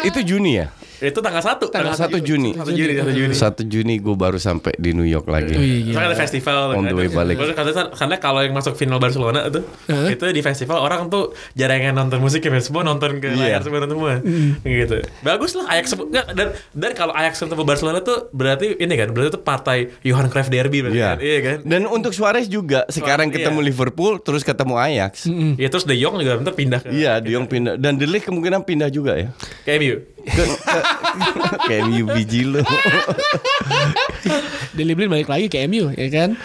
Itu 0.01 0.19
Juni 0.23 0.57
ya? 0.57 0.67
Itu 1.01 1.19
tanggal 1.19 1.39
1 1.39 1.63
Tanggal 1.65 1.95
1 1.95 2.19
Juni. 2.19 2.51
1 2.53 2.63
Juni 2.69 2.93
1 2.93 3.07
Juni. 3.09 3.33
1 3.33 3.63
Juni 3.65 3.95
gue 3.97 4.15
baru 4.15 4.35
sampai 4.35 4.75
di 4.75 4.91
New 4.91 5.03
York 5.03 5.25
lagi. 5.25 5.51
Wih, 5.51 5.89
Soalnya 5.89 6.05
gila. 6.05 6.09
ada 6.09 6.17
festival 6.17 6.57
On 6.73 6.83
the 6.83 6.93
way 6.93 7.07
balik. 7.07 7.35
Karena, 7.35 7.55
karena- 7.89 8.19
kalau 8.19 8.39
yang 8.39 8.51
masuk 8.51 8.75
final 8.75 8.97
Barcelona 8.97 9.45
itu 9.45 9.63
Hah? 9.85 10.07
itu 10.07 10.23
di 10.27 10.41
festival 10.41 10.77
orang 10.77 11.07
tuh 11.07 11.31
jarang 11.53 11.79
yang 11.81 11.95
nonton 11.95 12.19
musik 12.19 12.41
ya 12.41 12.51
semua 12.59 12.83
nonton 12.83 13.17
ke 13.17 13.27
layar 13.29 13.59
Iya. 13.59 13.63
semua 13.63 13.79
semua 13.81 14.13
gitu 14.61 14.97
bagus 15.21 15.55
lah 15.55 15.65
Ajax 15.69 15.95
dan 16.09 16.47
dan 16.69 16.91
kalau 16.93 17.11
Ajax 17.11 17.39
ketemu 17.39 17.63
Barcelona 17.63 17.99
tuh 17.99 18.27
berarti 18.29 18.75
ini 18.75 18.93
kan 18.93 19.09
berarti 19.09 19.29
itu 19.29 19.41
partai 19.41 19.77
Johan 20.01 20.27
Cruyff 20.27 20.47
derby 20.47 20.83
berarti 20.83 20.97
Iya. 20.97 21.07
kan 21.07 21.17
iya 21.19 21.39
kan 21.39 21.57
Dan 21.63 21.81
untuk 21.87 22.11
Suarez 22.11 22.45
juga 22.45 22.83
sekarang 22.87 23.29
Suarez, 23.29 23.39
ketemu 23.39 23.59
iya. 23.61 23.67
Liverpool 23.67 24.13
terus 24.19 24.41
ketemu 24.41 24.75
Ajax. 24.75 25.13
ya 25.55 25.67
terus 25.67 25.85
De 25.85 25.95
Jong 25.95 26.17
juga 26.17 26.35
bentar 26.35 26.53
pindah 26.53 26.79
ke 26.81 26.89
Iya, 26.91 27.17
De 27.17 27.29
Jong 27.29 27.45
pindah 27.45 27.73
dan 27.75 27.95
De 27.95 28.03
Ligt 28.03 28.25
kemungkinan 28.25 28.61
pindah 28.61 28.89
juga 28.89 29.15
ya. 29.15 29.29
ke 29.63 29.77
MU 29.77 29.95
Ke, 30.19 30.43
ke, 30.43 30.79
kayak 31.67 31.81
MU 31.89 32.05
biji 32.13 32.45
lu. 32.45 32.61
Deli 34.77 34.93
Blin 34.95 35.11
balik 35.11 35.27
lagi 35.27 35.45
ke 35.51 35.65
MU 35.67 35.91
ya 35.93 36.07
kan. 36.07 36.39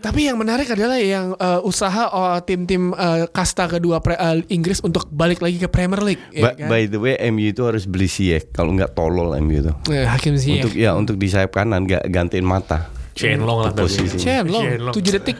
Tapi 0.00 0.32
yang 0.32 0.40
menarik 0.40 0.64
adalah 0.72 0.96
yang 0.96 1.36
eh, 1.36 1.60
usaha 1.60 2.08
oh, 2.08 2.40
tim-tim 2.40 2.96
eh, 2.96 3.28
kasta 3.28 3.68
kedua 3.68 4.00
pre- 4.00 4.16
eh, 4.16 4.40
Inggris 4.48 4.80
untuk 4.80 5.04
balik 5.12 5.44
lagi 5.44 5.60
ke 5.60 5.68
Premier 5.68 6.00
League. 6.00 6.24
Ya 6.32 6.50
Ba- 6.50 6.56
kan? 6.56 6.68
By 6.72 6.88
the 6.88 6.96
way, 6.96 7.20
MU 7.28 7.52
itu 7.52 7.60
harus 7.68 7.84
beli 7.84 8.08
Ziyech 8.08 8.48
kalau 8.48 8.72
nggak 8.72 8.96
tolol 8.96 9.36
MU 9.44 9.60
itu. 9.60 9.72
Eh, 9.92 10.08
Hakim 10.08 10.40
Ziyech. 10.40 10.64
Untuk 10.64 10.74
ya 10.80 10.96
untuk 10.96 11.20
di 11.20 11.28
sayap 11.28 11.52
kanan 11.52 11.84
nggak 11.84 12.08
gantiin 12.08 12.48
mata. 12.48 12.99
Shenlong 13.20 13.58
lah 13.60 13.72
Posisi. 13.76 14.16
Chen 14.16 14.48
Shenlong. 14.48 14.94
7 14.96 15.16
detik. 15.20 15.36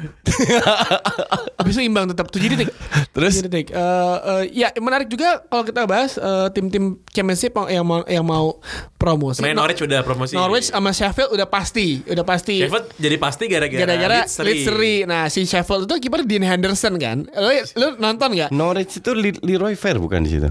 Habis 1.58 1.72
itu 1.76 1.82
imbang 1.88 2.04
tetap 2.12 2.28
7 2.28 2.44
detik. 2.52 2.68
Terus? 3.16 3.40
7 3.40 3.48
detik. 3.48 3.66
Eh, 3.72 4.16
eh, 4.28 4.42
ya 4.52 4.68
menarik 4.76 5.08
juga 5.08 5.40
kalau 5.48 5.64
kita 5.64 5.88
bahas 5.88 6.20
eh, 6.20 6.48
tim-tim 6.52 7.00
Championship 7.08 7.56
yang 7.72 7.84
mau 7.88 8.04
yang 8.04 8.24
mau 8.26 8.60
promosi. 9.00 9.40
main 9.40 9.56
Norwich 9.56 9.80
udah 9.80 10.04
promosi 10.04 10.36
Norwich 10.36 10.68
sama 10.68 10.92
Sheffield 10.92 11.32
udah 11.32 11.48
pasti, 11.48 12.04
udah 12.04 12.24
pasti. 12.24 12.60
Sheffield 12.60 12.86
jadi 13.00 13.16
pasti 13.16 13.44
gara-gara 13.48 13.80
Gara-gara 13.80 14.18
Leeds 14.44 14.64
seri. 14.68 14.94
Nah, 15.08 15.32
si 15.32 15.48
Sheffield 15.48 15.88
itu 15.88 16.08
kiper 16.08 16.28
Dean 16.28 16.44
Henderson 16.44 17.00
kan. 17.00 17.24
Lu, 17.24 17.50
lu 17.80 17.86
nonton 17.96 18.36
nggak? 18.36 18.50
Norwich 18.52 19.00
itu 19.00 19.10
Leroy 19.40 19.74
Fair 19.74 19.96
bukan 19.96 20.20
di 20.24 20.36
situ? 20.36 20.50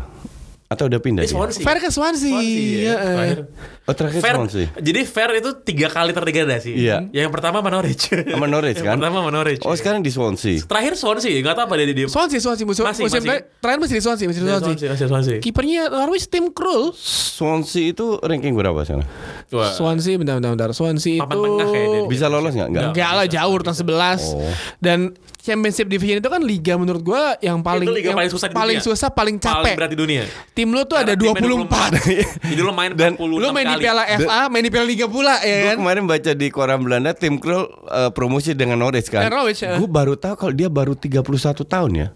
Atau 0.69 0.85
udah 0.85 1.01
pindah 1.01 1.25
Di 1.25 1.33
dia? 1.33 1.33
Swansea. 1.33 1.65
Fair 1.65 1.77
ke 1.77 1.89
Swansea. 1.89 2.29
Swansea, 2.29 2.61
ya, 2.61 2.77
Ya, 2.77 2.93
eh. 2.93 3.01
terakhir. 3.01 3.39
Oh 3.83 3.93
terakhir 3.97 4.21
Fair, 4.21 4.35
Swansea. 4.37 4.65
jadi 4.77 5.01
Fair 5.01 5.29
itu 5.35 5.49
tiga 5.59 5.89
kali 5.89 6.13
terdegradasi. 6.13 6.71
Iya. 6.71 7.09
Yang 7.09 7.29
pertama 7.33 7.57
sama 7.57 7.73
Norwich. 7.73 8.05
Sama 8.05 8.45
Norwich 8.45 8.77
Yang 8.77 8.85
kan? 8.85 8.95
pertama 8.95 9.17
sama 9.17 9.31
Norwich. 9.33 9.65
Oh 9.65 9.73
sekarang 9.73 10.05
di 10.05 10.13
Swansea. 10.13 10.61
Terakhir 10.61 10.93
Swansea, 10.93 11.33
nggak 11.35 11.55
tahu 11.55 11.65
apa 11.65 11.73
dia 11.75 11.89
di 11.89 12.05
Swansea, 12.05 12.37
Swansea 12.37 12.69
musim, 12.69 12.85
Masih, 12.85 13.01
musim 13.01 13.17
masih. 13.17 13.25
terakhir- 13.25 13.45
terakhir 13.57 13.79
masih 13.81 13.95
di 13.97 14.03
Swansea, 14.05 14.25
masih 14.29 14.39
di 14.39 14.45
Swansea. 14.45 14.61
Swansea, 14.61 14.87
Swansea, 14.87 15.07
Swansea. 15.09 15.37
Kipernya 15.41 15.81
Norwich 15.89 16.25
Tim 16.29 16.45
Krul. 16.53 16.93
Swansea 16.93 17.89
itu 17.89 18.05
ranking 18.21 18.53
berapa 18.53 18.77
sekarang? 18.83 19.09
Wah. 19.49 19.73
Swansea 19.73 20.21
bentar 20.21 20.37
bentar 20.37 20.53
bentar. 20.53 20.69
Swansea 20.71 21.17
Papan 21.17 21.33
itu 21.33 21.45
tengah 21.47 21.67
kayaknya. 21.67 21.99
Bisa 22.05 22.25
lolos 22.29 22.53
nggak? 22.53 22.69
Nggak. 22.69 22.83
Enggak 22.93 23.11
lah 23.11 23.25
jauh 23.25 23.51
urutan 23.51 23.73
11 23.73 24.21
Oh. 24.29 24.45
Dan 24.77 25.17
Championship 25.49 25.89
Division 25.89 26.21
itu 26.21 26.29
kan 26.29 26.41
liga 26.45 26.77
menurut 26.77 27.01
gua 27.01 27.33
yang 27.41 27.57
paling 27.65 27.89
itu 27.89 27.93
liga 27.97 28.07
yang 28.13 28.19
paling 28.21 28.29
susah 28.29 28.47
di 28.47 28.53
paling 28.53 28.77
dunia. 28.77 28.87
susah, 28.93 29.09
paling 29.09 29.35
capek. 29.41 29.57
Paling 29.65 29.77
berat 29.81 29.89
di 29.89 29.97
dunia. 29.97 30.23
Tim 30.53 30.69
lu 30.69 30.85
tuh 30.85 30.93
ada 30.93 31.17
Karena 31.17 31.41
timnya 31.41 31.65
24. 31.65 31.97
Jadi 32.53 32.61
lu 32.61 32.71
main 32.71 32.91
Dan 32.93 33.11
46 33.17 33.41
lu 33.41 33.47
main 33.49 33.65
di 33.65 33.73
kali. 33.73 33.81
Piala 33.81 34.03
FA, 34.21 34.39
main 34.47 34.61
di 34.61 34.69
Piala 34.69 34.85
Liga 34.85 35.05
pula 35.09 35.35
ya 35.41 35.55
Gue 35.57 35.69
kan? 35.73 35.77
kemarin 35.81 36.03
baca 36.05 36.31
di 36.37 36.47
koran 36.53 36.79
Belanda 36.85 37.11
tim 37.17 37.41
Krul 37.41 37.65
eh, 37.89 38.09
promosi 38.13 38.53
dengan 38.53 38.77
Norwich 38.77 39.09
kan. 39.09 39.25
Eh, 39.25 39.31
Norwich. 39.33 39.65
Gue 39.65 39.89
baru 39.89 40.13
tahu 40.13 40.35
kalau 40.37 40.53
dia 40.53 40.69
baru 40.69 40.93
31 40.93 41.25
tahun 41.65 41.91
ya. 41.97 42.07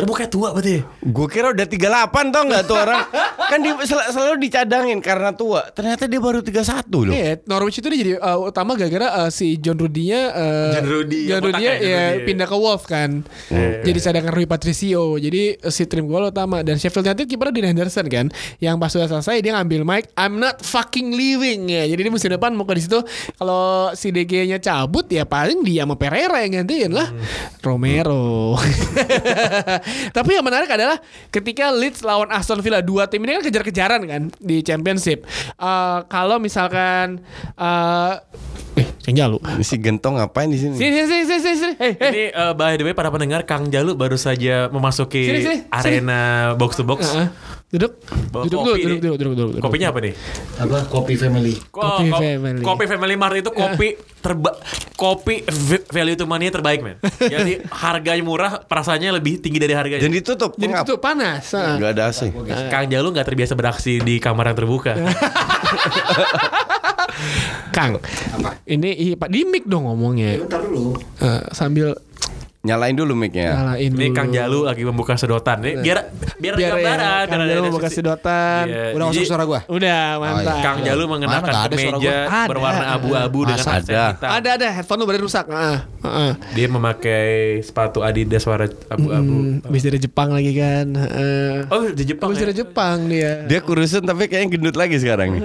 Tapi 0.00 0.08
mukanya 0.08 0.30
tua 0.30 0.48
berarti. 0.50 0.80
Gue 1.04 1.26
kira 1.28 1.52
udah 1.52 1.66
38 1.68 2.32
tau 2.32 2.42
nggak 2.42 2.62
tuh 2.64 2.76
orang 2.76 3.02
Kan 3.50 3.58
di, 3.60 3.70
sel- 3.84 4.08
selalu 4.08 4.40
dicadangin 4.40 4.98
karena 4.98 5.30
tua 5.30 5.68
Ternyata 5.68 6.08
dia 6.08 6.16
baru 6.16 6.40
31 6.40 6.64
loh 6.88 7.12
Iya, 7.12 7.36
Norwich 7.44 7.78
itu 7.78 7.86
dia 7.86 7.98
jadi 7.98 8.12
uh, 8.16 8.48
utama 8.48 8.72
gara-gara 8.72 9.08
uh, 9.20 9.30
si 9.30 9.58
John 9.58 9.76
Rudy-nya 9.76 10.20
uh, 10.30 10.72
John 10.72 10.86
Rudy, 10.88 11.20
John 11.26 11.40
Rudy-nya 11.42 11.72
ya, 11.76 11.84
ya, 11.84 12.04
Rudy. 12.14 12.24
pindah 12.24 12.46
ke 12.46 12.56
Wolf 12.56 12.86
kan. 12.86 13.20
Jadi 13.82 13.98
cadangan 13.98 14.32
Rui 14.32 14.46
Patricio. 14.46 15.18
Jadi 15.18 15.58
uh, 15.58 15.68
si 15.68 15.84
Trim 15.84 16.06
gol 16.06 16.30
utama 16.30 16.62
dan 16.62 16.78
Sheffield 16.78 17.04
United 17.04 17.26
kipernya 17.26 17.52
Dean 17.52 17.68
Henderson 17.74 18.06
kan. 18.06 18.26
Yang 18.56 18.74
pas 18.76 18.90
sudah 18.90 19.08
selesai 19.08 19.36
dia 19.40 19.52
ngambil 19.52 19.82
mic, 19.82 20.04
I'm 20.14 20.38
not 20.38 20.62
fucking 20.62 21.12
leaving 21.12 21.68
ya. 21.68 21.84
Jadi 21.84 22.00
di 22.06 22.10
musim 22.10 22.30
depan 22.30 22.54
mau 22.54 22.62
ke 22.62 22.72
di 22.72 22.86
situ 22.86 23.02
kalau 23.34 23.90
si 23.92 24.08
DG-nya 24.08 24.56
cabut 24.56 25.04
ya 25.06 25.26
paling 25.26 25.60
dia 25.60 25.82
sama 25.82 25.98
Pereira 25.98 26.38
yang 26.40 26.62
gantiin 26.62 26.94
lah. 26.94 27.10
Romero. 27.60 28.54
Tapi 30.10 30.30
yang 30.36 30.44
menarik 30.46 30.70
adalah 30.70 30.98
ketika 31.30 31.70
Leeds 31.70 32.02
lawan 32.02 32.30
Aston 32.32 32.60
Villa 32.60 32.82
dua 32.82 33.06
tim 33.06 33.22
ini 33.24 33.38
kan 33.40 33.44
kejar-kejaran 33.46 34.00
kan 34.06 34.22
di 34.40 34.62
Championship. 34.64 35.26
Eh, 35.56 35.98
kalau 36.08 36.40
misalkan 36.42 37.22
eh 37.58 38.14
eh 38.78 38.86
Kang 39.00 39.16
Jalu. 39.16 39.38
Si 39.64 39.76
Gentong 39.80 40.20
ngapain 40.20 40.46
di 40.46 40.60
sini? 40.60 40.76
Sini 40.76 41.02
sini 41.08 41.22
sini 41.26 41.40
sini 41.40 41.56
sini. 41.56 41.74
Hey, 41.80 41.92
hey. 41.98 42.10
Ini 42.12 42.24
uh, 42.36 42.52
by 42.54 42.76
the 42.76 42.84
way 42.84 42.94
para 42.94 43.08
pendengar 43.08 43.42
Kang 43.48 43.68
Jalu 43.72 43.96
baru 43.96 44.14
saja 44.20 44.68
memasuki 44.70 45.24
Sini, 45.24 45.40
sini, 45.40 45.58
arena 45.72 46.52
box 46.54 46.78
to 46.78 46.84
box. 46.86 47.10
Heeh. 47.10 47.28
Duduk. 47.70 48.02
Bawa 48.28 48.42
Duduk 48.44 48.60
dulu, 48.60 48.74
duduk, 48.74 48.82
duduk, 48.82 48.98
duduk, 48.98 49.16
duduk, 49.30 49.48
duduk. 49.48 49.62
Kopinya 49.62 49.88
apa 49.88 49.98
nih? 50.00 50.14
Apa 50.58 50.78
kopi 50.84 51.14
family? 51.14 51.54
Ko- 51.70 51.78
Kopi 51.80 52.10
ko- 52.10 52.18
Family. 52.18 52.60
Kopi 52.60 52.84
Family 52.84 53.14
Mart 53.14 53.36
itu 53.36 53.50
kopi 53.52 53.88
terba 54.18 54.50
kopi 54.92 55.46
value 55.86 56.12
to 56.12 56.26
money 56.26 56.50
terbaik 56.50 56.82
men. 56.82 56.98
Jadi 57.24 57.62
harganya 57.64 58.20
murah, 58.20 58.52
perasaannya 58.60 59.14
lebih 59.14 59.38
tinggi 59.38 59.56
dari 59.56 59.72
harganya. 59.72 60.02
Dan 60.02 60.10
ditutup 60.10 60.58
Jadi 60.58 60.74
itu 60.74 60.98
panas. 60.98 61.46
heeh. 61.48 61.78
Gak 61.78 61.90
ada 61.94 62.10
AC 62.10 62.20
Kang 62.66 62.90
Jalu 62.90 63.06
nggak 63.08 63.24
terbiasa 63.24 63.54
beraksi 63.54 63.98
di 63.98 64.18
kamar 64.18 64.50
yang 64.50 64.58
terbuka. 64.58 64.98
Kang. 67.70 68.02
Ini 68.66 68.90
ih, 68.92 69.10
Pak 69.14 69.28
di 69.28 69.46
mic 69.46 69.62
dong 69.64 69.86
ngomongnya. 69.86 70.38
Bentar 70.38 70.58
dulu. 70.60 70.98
Eh, 71.18 71.42
sambil 71.52 71.94
Nyalain 72.60 72.92
dulu 72.92 73.16
mic-nya 73.16 73.56
nyalain 73.72 73.88
Ini 73.88 73.96
dulu. 74.04 74.12
Kang 74.12 74.28
Jalu 74.28 74.58
lagi 74.68 74.84
membuka 74.84 75.16
sedotan 75.16 75.64
nih. 75.64 75.80
Biar 75.80 76.12
biar, 76.36 76.54
biar 76.54 76.54
ya, 76.60 76.68
gambaran, 76.70 77.24
Kang 77.24 77.40
biar 77.40 77.48
Jalu 77.56 77.68
sisi- 77.80 77.96
sedotan. 77.96 78.64
Iya, 78.68 78.84
Udah 78.92 79.04
masuk 79.08 79.24
suara 79.24 79.44
gua. 79.44 79.60
Udah, 79.64 80.02
mantap. 80.14 80.44
iya. 80.44 80.60
Kang 80.60 80.78
Jalu 80.84 81.02
mengenakan 81.08 81.40
Mana 81.48 81.68
kemeja 81.72 82.14
berwarna 82.44 82.84
abu-abu 82.92 83.38
dengan 83.48 83.64
Masa 83.64 83.72
aksen 83.74 83.88
ada? 83.88 84.04
hitam. 84.12 84.28
Ada 84.28 84.48
ada 84.52 84.66
headphone 84.76 84.98
lu 85.00 85.06
baru 85.08 85.18
rusak. 85.24 85.48
Heeh. 85.48 85.78
Heeh. 86.00 86.32
Dia 86.52 86.66
memakai 86.68 87.30
sepatu 87.60 88.04
Adidas 88.04 88.44
warna 88.44 88.68
abu-abu. 88.86 89.36
Hmm, 89.40 89.64
habis 89.64 89.80
dari 89.80 89.96
Jepang 89.96 90.28
lagi 90.28 90.52
kan. 90.52 90.86
Heeh. 90.92 91.52
Oh, 91.66 91.88
di 91.88 92.04
Jepang. 92.04 92.28
Habis 92.28 92.38
ya? 92.38 92.44
dari 92.44 92.54
Jepang 92.54 92.96
dia. 93.08 93.32
Dia 93.48 93.60
kurusan 93.64 94.04
tapi 94.04 94.28
kayaknya 94.28 94.48
gendut 94.50 94.76
lagi 94.76 94.96
sekarang 94.96 95.32
nih 95.32 95.42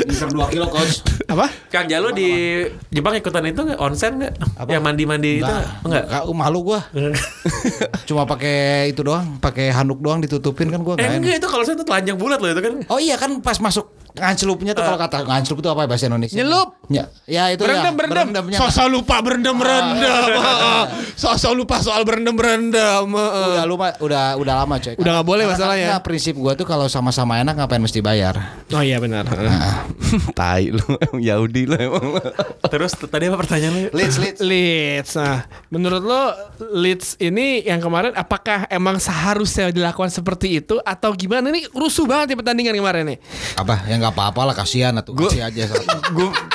Bisa 0.00 0.24
2 0.24 0.40
kilo 0.48 0.66
coach. 0.66 1.04
Apa? 1.26 1.52
Kang 1.68 1.84
Jalu 1.84 2.08
di 2.10 2.30
Jepang 2.88 3.12
ikutan 3.12 3.44
itu 3.44 3.60
nggak 3.60 3.76
onsen 3.76 4.16
nggak? 4.16 4.32
Apa? 4.56 4.68
Yang 4.70 4.82
mandi-mandi 4.82 5.30
itu 5.36 5.49
enggak? 5.84 6.04
Enggak, 6.06 6.22
malu 6.36 6.60
gua. 6.62 6.80
Cuma 8.08 8.22
pakai 8.24 8.90
itu 8.92 9.00
doang, 9.02 9.38
pakai 9.42 9.74
handuk 9.74 10.00
doang 10.00 10.22
ditutupin 10.22 10.70
kan 10.70 10.80
gua 10.82 10.94
Eh 10.98 11.18
enggak 11.18 11.42
itu 11.42 11.48
kalau 11.50 11.64
saya 11.66 11.76
tuh 11.78 11.86
telanjang 11.86 12.16
bulat 12.16 12.38
loh 12.38 12.50
itu 12.50 12.62
kan. 12.62 12.74
Oh 12.88 12.98
iya 13.02 13.18
kan 13.18 13.42
pas 13.42 13.58
masuk 13.58 13.90
nganclupnya 14.12 14.72
tuh 14.72 14.82
kalau 14.82 14.98
kata 14.98 15.16
nganclup 15.22 15.58
itu 15.58 15.68
apa 15.68 15.80
bahasa 15.84 16.04
Indonesia? 16.06 16.36
Nyelup. 16.36 16.68
Ya, 16.90 17.04
ya 17.24 17.54
itu 17.54 17.62
Berendam 17.62 17.94
ya. 17.94 17.96
berendam. 17.96 18.16
berendamnya. 18.26 18.58
Sosok 18.58 18.86
lupa 18.88 19.16
berendam 19.20 19.54
berendam. 19.54 20.26
Sosok 21.22 21.52
lupa 21.54 21.78
soal 21.78 22.02
berendam 22.02 22.34
berendam. 22.34 23.06
Udah 23.06 23.64
lu 23.64 23.76
mah- 23.76 23.98
udah 23.98 24.34
udah 24.36 24.54
lama 24.56 24.74
coy. 24.76 24.94
Udah 24.96 25.12
nggak 25.14 25.26
boleh 25.26 25.44
masalahnya. 25.46 25.86
enggak, 25.94 26.02
prinsip 26.02 26.34
gua 26.34 26.52
tuh 26.52 26.64
kalau 26.64 26.86
sama-sama 26.86 27.38
enak 27.38 27.54
ngapain 27.54 27.78
mesti 27.78 28.00
bayar. 28.00 28.34
Oh 28.70 28.80
iya 28.80 28.98
benar. 28.98 29.22
Tai 30.38 30.64
lu 30.66 30.82
emang 31.04 31.20
Yahudi 31.20 31.62
lu 31.64 31.76
emang 31.78 32.02
Terus 32.66 32.94
tadi 32.96 33.26
apa 33.26 33.38
pertanyaan 33.38 33.72
lu? 33.72 33.80
Leeds 33.92 34.16
Leeds. 34.18 34.40
Leeds. 34.40 35.10
Nah, 35.14 35.42
menurut 35.68 36.02
lo 36.02 36.22
Leeds 36.72 37.14
ini 37.18 37.62
yang 37.62 37.78
kemarin 37.78 38.12
apakah 38.12 38.66
emang 38.66 38.98
seharusnya 38.98 39.70
dilakukan 39.70 40.10
seperti 40.10 40.58
itu 40.58 40.78
atau 40.80 41.14
gimana? 41.14 41.48
Ini 41.48 41.70
rusuh 41.70 42.04
banget 42.04 42.34
di 42.34 42.36
pertandingan 42.36 42.74
kemarin 42.74 43.04
nih. 43.06 43.18
Apa? 43.54 43.86
Ya 43.86 43.96
enggak 44.10 44.18
apa-apa 44.18 44.40
lah 44.44 44.54
kasihan 44.54 44.92
atuh. 44.92 45.14
Gua- 45.14 45.30
Kasih 45.30 45.46
aja 45.46 45.62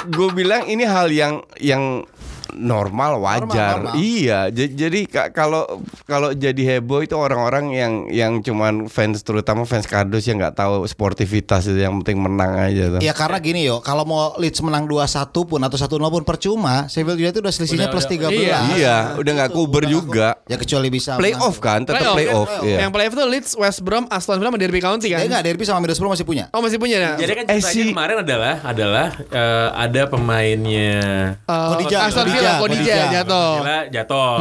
gue 0.05 0.29
bilang 0.31 0.67
ini 0.67 0.83
hal 0.83 1.07
yang 1.09 1.39
yang 1.57 2.03
normal 2.51 3.17
wajar 3.17 3.41
Normal, 3.81 3.91
normal. 3.91 3.93
iya 3.97 4.39
j- 4.47 4.69
jadi 4.69 4.99
ka- 5.03 5.29
kalau 5.29 5.65
kalau 6.03 6.29
jadi 6.31 6.77
heboh 6.77 6.99
itu 6.99 7.13
orang-orang 7.13 7.65
yang 7.71 7.93
yang 8.07 8.33
cuman 8.39 8.85
fans 8.85 9.21
terutama 9.21 9.63
fans 9.63 9.83
kardus 9.83 10.23
yang 10.23 10.37
nggak 10.37 10.53
tahu 10.55 10.85
sportivitas 10.85 11.65
itu 11.65 11.77
yang 11.77 11.97
penting 11.99 12.19
menang 12.19 12.53
aja 12.53 12.83
tuh 12.89 13.01
Ya 13.01 13.11
karena 13.11 13.37
gini 13.37 13.61
yo, 13.61 13.79
kalau 13.79 14.03
mau 14.03 14.33
Leeds 14.35 14.59
menang 14.59 14.85
2-1 14.85 15.05
pun 15.43 15.59
atau 15.59 15.75
1-0 15.75 15.87
pun 16.05 16.23
percuma, 16.23 16.85
Sheffield 16.85 17.17
United 17.17 17.39
udah 17.39 17.51
selisihnya 17.51 17.87
Udah, 17.87 17.93
plus 17.93 18.05
udah. 18.05 18.29
13. 18.29 18.33
Iya. 18.35 18.57
iya 18.73 18.95
udah 19.15 19.31
nggak 19.33 19.51
kuber 19.51 19.83
juga 19.85 20.35
nggak- 20.35 20.43
Ya 20.45 20.57
kecuali 20.57 20.87
bisa 20.89 21.11
playoff 21.15 21.57
kan 21.57 21.81
tetap 21.81 22.13
playoff, 22.13 22.49
iya. 22.61 22.81
Yang 22.81 22.91
playoff 22.91 23.13
itu 23.13 23.23
Leeds, 23.25 23.51
West 23.55 23.79
Brom, 23.81 24.05
Aston 24.07 24.35
Villa 24.35 24.47
sama 24.47 24.57
Derby 24.57 24.79
County 24.79 25.07
kan? 25.07 25.19
Eh 25.19 25.25
enggak, 25.25 25.43
Derby 25.43 25.63
sama 25.63 25.79
Middlesbrough 25.79 26.11
masih 26.11 26.23
punya. 26.23 26.45
Oh 26.49 26.59
masih 26.59 26.77
punya 26.77 26.97
ya? 26.97 27.11
Jadi 27.15 27.31
kan 27.33 27.43
Eh, 27.47 27.59
si- 27.59 27.89
kemarin 27.89 28.17
adalah 28.19 28.61
adalah 28.63 29.07
eh, 29.25 29.69
ada 29.75 30.01
pemainnya 30.05 30.97
Uh, 31.45 31.75
Kodija, 31.75 31.97
Aston 32.05 32.25
Kodija, 32.35 32.51
Villa, 32.51 32.61
Kodija, 32.61 32.95
jatuh. 33.13 33.51
Villa 33.57 33.79
jatuh. 33.89 34.37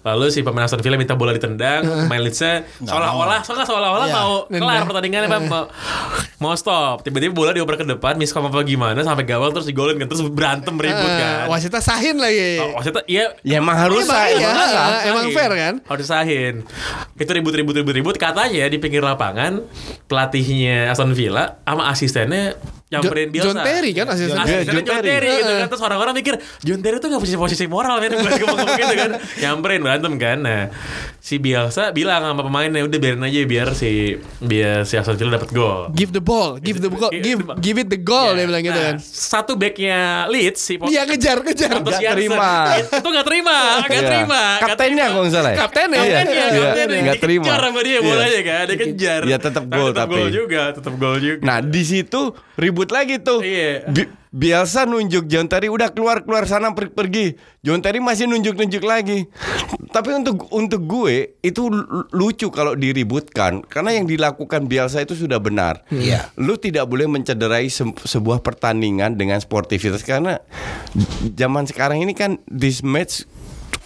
Lalu 0.00 0.24
si 0.28 0.40
pemain 0.40 0.64
Aston 0.64 0.80
Villa 0.80 0.94
minta 0.94 1.12
bola 1.12 1.30
ditendang, 1.30 1.80
pemain 2.04 2.16
Leedsnya 2.18 2.64
seolah-olah 2.78 3.40
soalnya 3.40 3.64
seolah-olah 3.64 4.06
Iya. 4.06 4.14
mau 4.14 4.32
kelar 4.42 4.56
Nendang. 4.72 4.86
pertandingannya 4.86 5.28
Bang. 5.28 5.44
mau, 5.46 5.64
mau 6.38 6.54
stop. 6.54 7.02
Tiba-tiba 7.02 7.32
bola 7.32 7.50
dioper 7.50 7.76
ke 7.76 7.86
depan, 7.86 8.14
miskom 8.14 8.42
apa 8.42 8.62
gimana 8.62 9.00
sampai 9.00 9.22
gawang 9.22 9.50
terus 9.50 9.64
digolin 9.64 9.96
kan 9.96 10.06
terus 10.06 10.24
berantem 10.24 10.74
ribut 10.74 10.96
Uh, 10.98 11.18
kan. 11.18 11.36
wasitnya 11.48 11.80
sahin 11.80 12.16
lagi. 12.16 12.56
Oh, 12.58 12.74
Maksudnya 12.74 13.02
iya 13.06 13.24
ya 13.42 13.58
emang 13.58 13.76
harus 13.76 14.04
iya. 14.04 14.48
emang 15.04 15.24
sahin. 15.24 15.34
fair 15.34 15.52
kan? 15.52 15.74
Harus 15.84 16.06
sahin. 16.06 16.54
Itu 17.14 17.30
ribut-ribut-ribut-ribut 17.30 18.16
katanya 18.16 18.64
di 18.64 18.78
pinggir 18.78 19.00
lapangan 19.00 19.60
pelatihnya 20.06 20.88
Aston 20.88 21.12
Villa 21.12 21.60
sama 21.62 21.88
asistennya 21.88 22.56
nyamperin 22.88 23.28
Bielsa. 23.28 23.46
John 23.46 23.58
Terry 23.60 23.90
kan 23.92 24.06
asisten. 24.08 24.32
Asistennya 24.34 24.64
John 24.64 24.74
John, 24.78 24.86
Terry. 24.96 25.08
Terry 25.10 25.30
gitu 25.34 25.52
kan 25.54 25.66
Terus 25.68 25.82
orang-orang 25.82 26.14
mikir 26.14 26.34
John 26.58 26.80
Terry 26.80 26.96
tuh 26.96 27.08
gak 27.08 27.20
punya 27.20 27.36
posisi 27.36 27.64
moral 27.64 27.96
men 27.98 28.16
gitu 28.80 28.94
kan 28.94 29.10
Nyamperin 29.36 29.80
berantem 29.80 30.12
kan 30.16 30.38
Nah 30.38 30.62
Si 31.18 31.36
Bielsa 31.36 31.90
bilang 31.90 32.22
sama 32.22 32.40
pemainnya 32.40 32.80
Udah 32.80 32.96
biarin 32.96 33.20
aja 33.20 33.44
biar 33.44 33.68
si 33.72 34.16
Biar 34.38 34.82
si 34.82 34.94
Aston 34.94 35.14
Villa 35.14 35.36
dapat 35.36 35.50
gol 35.50 35.92
Give 35.92 36.08
the 36.08 36.18
ball, 36.18 36.56
give 36.56 36.78
the 36.78 36.88
ball, 36.88 37.12
give 37.12 37.44
give 37.58 37.76
it 37.76 37.86
the 37.86 37.98
goal 37.98 38.32
dia 38.32 38.44
bilang 38.44 38.62
gitu 38.62 38.72
Nah, 38.74 38.86
kan. 38.90 38.96
Satu 38.98 39.52
backnya 39.54 39.98
Leeds 40.26 40.56
si 40.58 40.74
Dia 40.78 41.04
ngejar, 41.04 41.40
ngejar. 41.40 41.76
Nggak 41.78 41.92
Janssen. 41.94 42.14
terima. 42.16 42.52
Itu 42.78 43.08
gak 43.10 43.26
terima 43.26 43.58
Gak 43.80 43.90
Iya. 43.90 44.00
terima 44.06 44.42
Nggak 44.56 44.68
Kaptennya 44.68 45.04
kalau 45.06 45.22
nggak 45.22 45.34
salah 45.34 45.50
ya? 45.50 45.56
Kaptennya, 45.58 45.98
Iya, 45.98 46.08
Kaptennya, 46.08 46.32
iya, 46.88 47.02
nggak 47.04 47.20
terima. 47.20 47.44
Dikejar 47.44 47.60
sama 47.62 47.80
dia 47.80 47.90
Iya. 47.90 48.00
bolanya 48.00 48.40
kan, 48.42 48.62
dia 48.64 48.76
kejar. 48.78 49.20
Iya, 49.22 49.36
tetap 49.38 49.64
Nah, 49.64 49.74
gol 49.74 49.90
tetap 49.90 50.00
tapi. 50.00 50.14
gol 50.16 50.28
juga, 50.30 50.62
tetap 50.72 50.94
gol 50.94 51.16
juga. 51.18 51.42
Nah 51.42 51.58
di 51.60 51.82
situ 51.82 52.22
ribut 52.58 52.90
lagi 52.90 53.22
tuh. 53.22 53.40
Iya. 53.40 53.86
Bi- 53.88 54.10
Bielsa 54.28 54.84
nunjuk 54.84 55.24
John 55.24 55.48
Terry 55.48 55.72
udah 55.72 55.88
keluar 55.88 56.20
keluar 56.20 56.44
sana 56.44 56.76
per- 56.76 56.92
pergi. 56.92 57.32
John 57.64 57.80
Terry 57.80 57.96
masih 57.96 58.28
nunjuk 58.28 58.60
nunjuk 58.60 58.84
lagi. 58.84 59.24
Tapi 59.88 60.12
untuk 60.12 60.52
untuk 60.52 60.84
gue 60.84 61.38
itu 61.40 61.72
lu- 61.72 62.04
lucu 62.12 62.52
kalau 62.52 62.76
diributkan 62.76 63.64
karena 63.64 63.96
yang 63.96 64.04
dilakukan 64.04 64.68
Bielsa 64.68 65.00
itu 65.00 65.16
sudah 65.16 65.40
benar. 65.40 65.80
Iya. 65.88 66.28
Lu 66.36 66.60
tidak 66.60 66.84
boleh 66.84 67.08
mencederai 67.08 67.72
se- 67.72 67.88
sebuah 68.04 68.44
pertandingan 68.44 69.16
dengan 69.16 69.40
sportivitas 69.40 70.04
karena 70.04 70.42
zaman 71.32 71.64
sekarang 71.64 72.02
ini 72.02 72.12
kan 72.12 72.36
this 72.44 72.84
match 72.84 73.24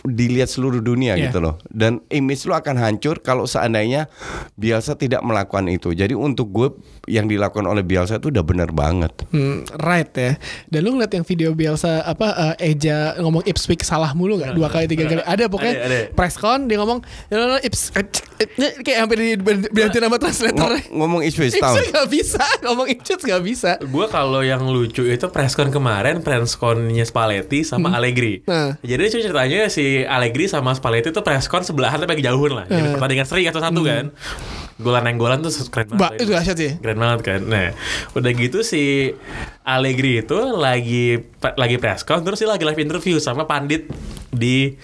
dilihat 0.04 0.46
seluruh 0.46 0.78
dunia 0.78 1.14
Iya. 1.14 1.28
gitu 1.28 1.38
loh 1.38 1.54
dan 1.66 2.02
image 2.08 2.42
lu 2.42 2.52
akan 2.52 2.74
hancur 2.74 3.18
kalau 3.18 3.44
seandainya 3.44 4.10
Bielsa 4.52 4.94
tidak 4.94 5.20
melakukan 5.20 5.66
itu 5.66 5.92
jadi 5.92 6.12
untuk 6.12 6.50
gue 6.50 6.68
yang 7.06 7.26
dilakukan 7.26 7.62
oleh 7.64 7.80
Bielsa 7.80 8.16
itu 8.16 8.28
udah 8.28 8.42
benar 8.42 8.70
banget 8.70 9.14
Hmm, 9.28 9.62
right 9.76 10.10
ya. 10.12 10.36
Dan 10.66 10.80
lu 10.82 10.92
ngeliat 10.92 11.10
yang 11.10 11.22
video 11.22 11.50
Bielsa 11.52 12.02
apa 12.02 12.28
eh, 12.58 12.70
Eja 12.70 13.16
ngomong 13.16 13.42
Ipswich 13.42 13.82
salah 13.82 14.12
mulu 14.12 14.36
gak? 14.36 14.52
Dua 14.52 14.68
kali 14.68 14.84
tiga 14.84 15.06
kali. 15.06 15.20
Ada 15.20 15.46
pokoknya 15.46 15.74
Ada, 15.74 15.86
ada. 15.86 16.00
press 16.12 16.36
con 16.36 16.66
dia 16.66 16.76
ngomong 16.76 17.00
"Ya, 17.26 17.36
ya, 17.36 17.46
ya, 17.48 17.58
Ips 17.62 17.80
eh, 17.92 18.04
eh, 18.38 18.48
eh," 18.52 18.72
kayak 18.78 18.98
hampir 19.00 19.16
di 19.16 19.30
berhenti 19.38 19.98
nama 19.98 20.16
translator. 20.16 20.68
Ngo- 20.68 20.92
ngomong 20.92 21.20
Ipswich 21.22 21.54
Town 21.54 21.74
Ipswich 21.74 21.90
gak 21.90 22.08
bisa 22.08 22.44
ngomong 22.60 22.86
Ipswich 22.88 23.22
gak 23.22 23.42
bisa. 23.42 23.70
Gue 23.80 24.06
kalau 24.06 24.40
yang 24.40 24.62
lucu 24.64 25.02
itu 25.04 25.26
presscon 25.26 25.70
kemarin, 25.70 26.20
pressconnya 26.20 27.02
Spalletti 27.02 27.62
sama 27.62 27.92
Allegri. 27.92 28.44
Nah. 28.44 28.76
Jadi 28.78 29.04
ceritanya 29.10 29.66
si 29.66 29.91
Allegri 30.08 30.48
sama 30.48 30.72
Spalletti 30.72 31.12
itu 31.12 31.20
presscon 31.20 31.62
sebelahan 31.62 32.00
tapi 32.00 32.16
lagi 32.18 32.24
jauhan 32.24 32.52
lah. 32.52 32.66
Jadi 32.66 32.88
pertandingan 32.96 33.26
seri 33.28 33.44
atau 33.48 33.60
satu 33.60 33.80
kan. 33.84 34.08
Golan 34.80 35.04
yang 35.06 35.18
golan 35.20 35.38
tuh 35.44 35.52
keren 35.68 35.94
banget. 35.94 36.00
Ba, 36.00 36.08
itu 36.16 36.30
dahsyat 36.32 36.56
sih. 36.56 36.72
Keren 36.80 36.98
banget 36.98 37.20
kan. 37.22 37.40
Nah, 37.44 37.76
udah 38.16 38.30
gitu 38.32 38.64
si 38.64 39.12
Allegri 39.62 40.24
itu 40.24 40.38
lagi 40.56 41.20
lagi 41.38 41.76
press 41.78 42.02
con 42.02 42.24
terus 42.26 42.40
dia 42.42 42.50
lagi 42.50 42.64
live 42.66 42.80
interview 42.82 43.20
sama 43.22 43.46
pandit 43.46 43.86
di 44.32 44.74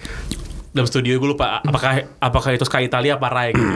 dalam 0.69 0.85
studio 0.85 1.17
gue 1.17 1.29
lupa 1.33 1.59
apakah 1.65 2.05
apakah 2.21 2.49
itu 2.53 2.63
Sky 2.63 2.85
Italia 2.85 3.17
apa 3.17 3.27
Rai 3.27 3.49
gitu. 3.51 3.75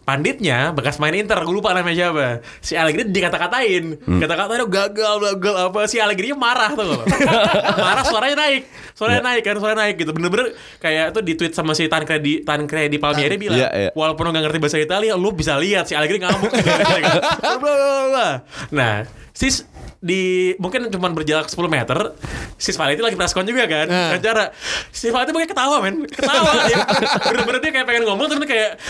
Panditnya 0.00 0.74
bekas 0.74 0.98
main 0.98 1.14
Inter, 1.14 1.38
gue 1.44 1.54
lupa 1.54 1.70
namanya 1.70 2.10
siapa. 2.10 2.42
Si 2.58 2.74
Allegri 2.74 3.06
dikata-katain, 3.06 4.00
kata-katain 4.18 4.64
gagal, 4.66 5.14
gagal 5.22 5.54
apa. 5.70 5.86
Si 5.86 6.02
Allegri 6.02 6.34
marah 6.34 6.74
tuh 6.74 6.98
marah 7.84 8.02
suaranya 8.02 8.36
naik, 8.42 8.66
suaranya 8.96 9.22
naik 9.22 9.42
kan, 9.46 9.54
suaranya 9.60 9.86
naik 9.86 9.96
gitu. 10.02 10.10
Bener-bener 10.10 10.56
kayak 10.82 11.14
tuh 11.14 11.22
di 11.22 11.38
tweet 11.38 11.54
sama 11.54 11.78
si 11.78 11.86
Tancredi 11.86 12.42
Tancredi 12.42 12.96
Palmieri 12.98 13.36
bilang, 13.38 13.60
Iya, 13.60 13.68
iya. 13.70 13.90
walaupun 13.94 14.26
lo 14.26 14.30
gak 14.34 14.50
ngerti 14.50 14.58
bahasa 14.58 14.78
Italia, 14.82 15.14
lu 15.14 15.30
bisa 15.30 15.54
lihat 15.60 15.86
si 15.86 15.94
Allegri 15.94 16.18
ngamuk. 16.18 16.50
Bla, 17.60 17.74
bla. 18.10 18.28
nah, 18.74 19.04
sis 19.32 19.62
di 19.98 20.20
mungkin 20.56 20.88
cuma 20.88 21.08
berjarak 21.08 21.46
10 21.46 21.60
meter 21.66 22.16
si 22.56 22.70
Spalletti 22.70 23.00
lagi 23.00 23.14
preskon 23.14 23.44
juga 23.44 23.64
kan 23.64 23.84
Nah. 23.84 24.16
acara 24.16 24.48
si 24.88 25.06
Spalletti 25.06 25.30
mungkin 25.30 25.46
ketawa 25.46 25.76
men 25.78 26.02
ketawa 26.04 26.50
dia 26.64 26.78
bener-bener 27.22 27.60
dia 27.60 27.70
kayak 27.70 27.86
pengen 27.86 28.04
ngomong 28.04 28.26
tapi 28.26 28.46
kayak 28.46 28.80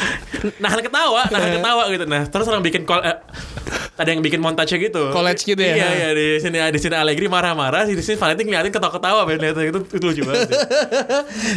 nahan 0.56 0.80
ketawa 0.80 1.26
nahan 1.28 1.50
ketawa 1.52 1.82
gitu 1.88 2.04
nah 2.04 2.22
terus 2.24 2.46
orang 2.46 2.60
bikin 2.60 2.82
call 2.84 3.02
eh, 3.02 3.18
ada 3.96 4.08
yang 4.08 4.20
bikin 4.20 4.38
montage 4.38 4.72
gitu 4.72 5.10
College 5.10 5.42
gitu 5.44 5.58
ya? 5.58 5.74
iya 5.76 5.88
iya 5.92 6.08
di 6.10 6.26
sini 6.38 6.56
di 6.64 6.78
sini 6.78 6.94
Allegri 6.94 7.26
marah-marah 7.26 7.84
di 7.84 7.98
sini 7.98 8.14
Spalletti 8.14 8.42
ngeliatin 8.44 8.70
ketawa-ketawa 8.70 9.20
men 9.24 9.38
lihat 9.40 9.58
itu 9.58 9.78
itu 9.84 10.04
lucu 10.04 10.22
banget 10.22 10.46
sih. 10.48 10.60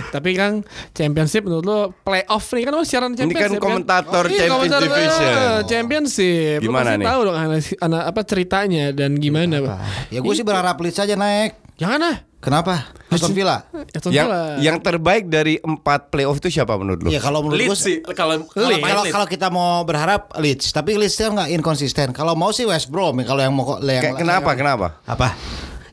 Tapi 0.09 0.29
kan 0.33 0.51
championship 0.91 1.41
menurut 1.43 1.63
lo 1.63 1.77
playoff 1.99 2.45
nih 2.51 2.63
kan 2.63 2.73
lo 2.73 2.83
siaran 2.83 3.11
Ini 3.11 3.19
championship 3.21 3.49
kan 3.53 3.61
komentator 3.61 4.23
Iya, 4.25 4.49
Division. 4.49 5.21
eh, 5.21 5.59
championship. 5.63 6.57
Gimana 6.59 6.95
nih? 6.95 7.05
tahu 7.05 7.19
dong 7.23 7.37
ana- 7.37 7.77
ana- 7.79 8.05
apa 8.05 8.21
ceritanya 8.23 8.72
dan 8.89 9.15
gimana, 9.15 9.61
Pak. 9.61 9.77
Ya 10.09 10.19
gue 10.19 10.33
sih 10.33 10.41
berharap 10.41 10.75
Leeds 10.77 10.97
aja 10.97 11.13
naik. 11.13 11.57
Jangan 11.75 12.01
ah. 12.03 12.17
Kenapa? 12.37 12.91
Aston 13.07 13.31
Villa. 13.31 13.63
Aston 13.87 14.11
Yang 14.11 14.27
Villa. 14.27 14.41
yang 14.59 14.77
terbaik 14.77 15.31
dari 15.31 15.63
empat 15.63 16.11
playoff 16.11 16.37
itu 16.37 16.51
siapa 16.51 16.75
menurut 16.75 16.99
lu? 16.99 17.09
Iya 17.09 17.23
kalau 17.23 17.39
menurut 17.39 17.55
gue 17.55 17.71
Leeds 17.71 17.79
sih 17.79 17.97
kalau 18.03 18.43
kalau 18.43 19.03
kalau 19.07 19.27
kita 19.27 19.47
mau 19.47 19.87
berharap 19.87 20.27
Leeds, 20.35 20.69
tapi 20.69 20.99
Leeds 20.99 21.15
kan 21.15 21.31
nggak 21.33 21.55
inkonsisten. 21.55 22.11
Kalau 22.11 22.35
mau 22.35 22.51
sih 22.51 22.67
West 22.67 22.91
Brom 22.91 23.15
kalau 23.23 23.39
yang 23.39 23.55
mau 23.55 23.79
yang 23.79 24.03
Kayak 24.03 24.19
kenapa? 24.19 24.49
yang- 24.49 24.59
Kenapa? 24.59 24.87
Apa? 25.07 25.27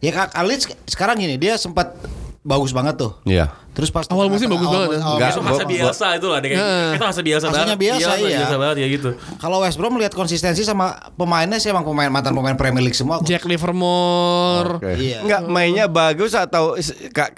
Ya 0.03 0.11
Kak 0.11 0.35
Leeds 0.43 0.65
sekarang 0.91 1.23
gini 1.23 1.39
dia 1.39 1.55
sempat 1.55 1.95
bagus 2.51 2.75
banget 2.75 2.99
tuh. 2.99 3.15
Iya. 3.23 3.55
Terus 3.71 3.87
pas 3.95 4.03
Awal 4.11 4.27
musim 4.27 4.51
bagus 4.51 4.67
banget? 4.67 4.99
Enggak, 4.99 5.31
itu 5.31 5.43
masa 5.47 5.63
biasa 5.63 6.07
itu 6.19 6.27
lah 6.27 6.39
kayak 6.43 6.59
Heeh. 6.59 6.91
itu 6.99 7.05
masa 7.07 7.23
biasa 7.23 7.45
Masanya 7.47 7.77
banget 7.79 7.79
biasa, 7.79 8.11
iya. 8.19 8.39
biasa 8.43 8.55
banget 8.59 8.77
ya 8.83 8.87
gitu 8.91 9.11
Kalau 9.39 9.63
West 9.63 9.79
Brom 9.79 9.95
lihat 10.03 10.11
konsistensi 10.11 10.67
sama 10.67 10.99
pemainnya 11.15 11.63
sih 11.63 11.71
emang 11.71 11.87
pemain 11.87 12.11
mantan 12.11 12.35
pemain 12.35 12.59
Premier 12.59 12.83
League 12.83 12.99
semua. 12.99 13.23
Jack 13.23 13.47
Livermore. 13.47 14.83
Oke. 14.83 14.99
Iya. 14.99 15.23
Enggak 15.23 15.41
mainnya 15.47 15.87
bagus 15.87 16.35
atau 16.35 16.75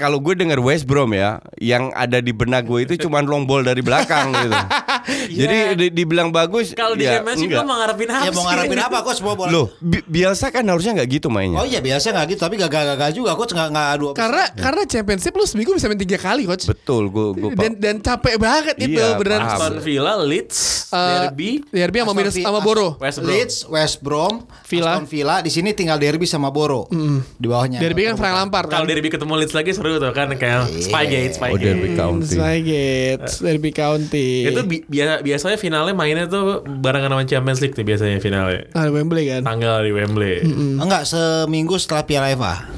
kalau 0.00 0.24
gue 0.24 0.32
denger 0.32 0.56
West 0.64 0.88
Brom 0.88 1.12
ya, 1.12 1.36
yang 1.60 1.92
ada 1.92 2.24
di 2.24 2.32
benak 2.32 2.64
gue 2.64 2.88
itu 2.88 2.94
cuma 3.04 3.20
long 3.20 3.44
ball 3.44 3.60
dari 3.60 3.84
belakang 3.84 4.32
gitu. 4.32 4.56
Jadi 5.05 5.57
di- 5.78 5.92
dibilang 5.92 6.28
bagus 6.28 6.72
kalau 6.72 6.94
di 6.94 7.05
ya, 7.05 7.20
enggak. 7.20 7.36
lo 7.55 7.64
mau 7.64 7.76
ngarepin 7.76 8.09
apa 8.09 8.22
Ya 8.22 8.30
mau 8.30 8.44
ngarepin 8.44 8.78
apa 8.80 8.98
coach 9.00 9.20
mau 9.20 9.34
bola? 9.34 9.50
Loh, 9.50 9.66
bi- 9.78 10.03
biasa 10.03 10.48
kan 10.48 10.64
harusnya 10.64 10.94
nggak 10.94 11.09
gitu 11.12 11.28
mainnya. 11.28 11.59
Oh 11.59 11.64
iya 11.64 11.78
biasa 11.78 12.11
nggak 12.11 12.26
gitu 12.28 12.40
tapi 12.40 12.57
gagal-gagal 12.57 13.11
juga 13.12 13.32
coach 13.32 13.50
nggak 13.50 13.68
nggak 13.68 13.88
adu. 13.92 14.07
Karena 14.12 14.44
karena 14.50 14.82
championship 14.84 15.32
lu 15.32 15.44
seminggu 15.44 15.72
bisa 15.72 15.86
main 15.86 15.96
tiga 15.96 16.16
kali 16.16 16.44
coach. 16.44 16.64
Betul, 16.64 17.09
gue 17.09 17.26
gue 17.34 17.50
Dan 17.55 17.72
dan 17.76 17.96
capek 17.98 18.36
banget 18.36 18.76
itu 18.78 18.94
Iya, 18.94 19.14
beneran. 19.14 19.40
paham. 19.42 19.53
Aston 19.53 19.76
Villa 19.80 20.14
Leeds 20.18 20.59
Eh, 20.88 20.98
Derby 21.24 21.50
Derby 21.66 21.96
sama 21.98 22.12
minus 22.12 22.34
sama 22.36 22.61
Boro. 22.61 22.88
West 22.98 23.18
Brom. 23.18 23.30
Leeds, 23.30 23.57
West 23.66 23.96
Brom, 23.98 24.34
Villa. 24.62 24.92
Aston 24.92 25.07
Villa 25.07 25.36
di 25.40 25.48
sini 25.48 25.72
tinggal 25.72 25.96
Derby 25.96 26.24
sama 26.24 26.48
Boro 26.48 26.84
di 27.32 27.46
bawahnya. 27.46 27.80
Derby 27.80 28.05
kan 28.05 28.14
Frank 28.14 28.34
Lampard 28.36 28.68
kalau 28.68 28.84
kan. 28.84 28.90
Derby 28.90 29.09
ketemu 29.09 29.32
Leeds 29.34 29.53
lagi 29.53 29.70
seru 29.72 29.96
tuh 29.96 30.12
kan 30.12 30.28
kayak 30.30 30.68
Spygate 30.70 31.32
Oh, 31.32 31.36
Spygate 31.38 31.64
Derby 31.64 31.88
County. 31.94 32.36
Spygate, 32.36 33.24
Derby 33.40 33.70
County. 33.72 34.28
itu 34.44 34.61
bi- 34.93 35.01
bia- 35.01 35.24
biasanya 35.24 35.57
finalnya 35.57 35.90
mainnya 35.93 36.28
tuh 36.28 36.61
barengan 36.61 37.09
sama 37.11 37.24
Champions 37.24 37.59
League 37.59 37.72
tuh 37.72 37.80
biasanya 37.80 38.20
finalnya 38.20 38.68
ah, 38.70 38.86
Wembley 38.86 39.24
kan. 39.26 39.40
tanggal 39.43 39.80
di 39.80 39.90
Wembley 39.90 40.45
Enggak 40.76 41.03
seminggu 41.03 41.74
setelah 41.76 42.05
Piala 42.05 42.28
FA. 42.32 42.68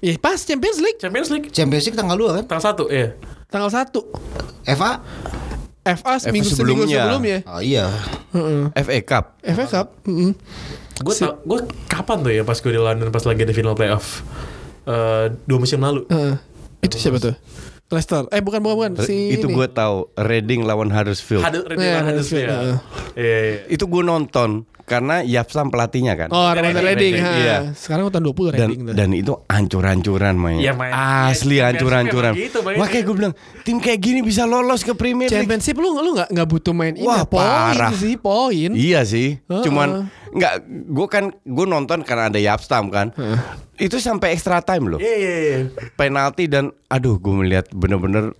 Ya 0.00 0.16
pas 0.16 0.34
Champions 0.38 0.80
League 0.80 0.96
Champions 0.96 1.28
League 1.28 1.48
Champions 1.48 1.84
League 1.84 1.94
tanggal 1.94 2.16
2 2.16 2.34
kan? 2.34 2.44
tanggal 2.48 2.64
satu 2.64 2.84
ya 2.88 3.12
tanggal 3.46 3.68
1 3.68 3.92
FA? 4.72 4.92
FA 5.84 6.12
seminggu 6.16 6.48
seminggu 6.48 6.86
sebelumnya. 6.86 6.98
sebelumnya. 7.04 7.38
Oh 7.44 7.60
iya. 7.60 7.86
FA 8.72 8.98
Cup. 9.02 9.24
FA 9.42 9.66
Cup. 9.68 9.86
Mm-mm. 10.04 10.32
gue 10.94 11.14
gue 11.20 11.58
kapan 11.84 12.16
tuh 12.18 12.30
ya 12.30 12.42
pas 12.42 12.54
gue 12.54 12.70
di 12.70 12.78
London 12.78 13.10
pas 13.10 13.22
lagi 13.22 13.42
di 13.42 13.52
final 13.52 13.74
playoff 13.74 14.22
Eh, 14.82 15.26
dua 15.44 15.58
musim 15.58 15.78
lalu 15.78 16.02
Heeh. 16.08 16.34
Itu 16.80 16.98
siapa 16.98 17.18
tuh? 17.18 17.34
Leicester. 17.92 18.24
Eh 18.28 18.40
bukan 18.40 18.60
bukan 18.60 18.76
bukan 18.76 18.92
si 19.04 19.36
itu 19.36 19.46
gue 19.46 19.66
tahu 19.68 20.08
Reading 20.16 20.64
lawan 20.64 20.88
Huddersfield. 20.88 21.44
Hadu, 21.44 21.62
Reading 21.64 21.80
Iya, 21.80 21.92
lawan 21.94 22.06
Huddersfield, 22.08 22.48
Huddersfield. 22.48 22.80
heeh. 23.12 23.22
Iya, 23.22 23.38
iya. 23.44 23.58
itu 23.68 23.84
gue 23.84 24.02
nonton 24.02 24.50
karena 24.82 25.22
Yapsam 25.22 25.70
pelatihnya 25.70 26.18
kan. 26.18 26.28
Oh, 26.28 26.50
Reading, 26.50 26.74
Reading, 26.74 26.84
Reading. 26.84 27.14
Reading, 27.14 27.14
ha. 27.22 27.32
iya. 27.38 27.56
Sekarang 27.72 28.10
tahun 28.10 28.24
20 28.28 28.50
dan 28.52 28.68
Reading 28.68 28.80
tuh. 28.82 28.94
dan 28.94 29.08
itu 29.12 29.32
ancur-ancuran 29.46 30.34
mainnya. 30.34 30.62
Iya, 30.62 30.72
main. 30.74 30.92
Asli 31.30 31.56
League 31.56 31.78
emang 31.78 32.04
gitu. 32.34 32.58
Makanya 32.60 33.02
gue 33.02 33.16
bilang 33.16 33.32
tim 33.62 33.76
kayak 33.78 34.00
gini 34.00 34.20
bisa 34.20 34.42
lolos 34.44 34.82
ke 34.82 34.92
Premier 34.92 35.30
League. 35.30 35.38
Championship 35.38 35.76
lu 35.78 35.96
lu 35.96 36.10
nggak 36.12 36.28
nggak 36.28 36.48
butuh 36.50 36.74
main 36.74 36.92
ini 36.92 37.06
Wah, 37.06 37.22
poin 37.24 37.46
parah. 37.46 37.92
sih 37.94 38.18
poin. 38.18 38.70
Iya 38.74 39.06
sih. 39.06 39.38
Heeh. 39.38 39.64
Cuman 39.64 40.10
nggak 40.32 40.54
gue 40.88 41.06
kan 41.08 41.24
gue 41.32 41.66
nonton 41.68 42.00
karena 42.02 42.32
ada 42.32 42.40
Yapstam 42.40 42.88
kan. 42.88 43.12
Itu 43.76 44.00
sampai 44.00 44.32
extra 44.36 44.64
time 44.64 44.96
loh. 44.96 45.00
Iya, 45.00 45.16
iya, 45.16 45.34
iya. 45.38 45.58
Penalti 45.96 46.48
dan 46.48 46.72
aduh 46.88 47.20
gue 47.20 47.34
melihat 47.34 47.66
bener-bener 47.72 48.32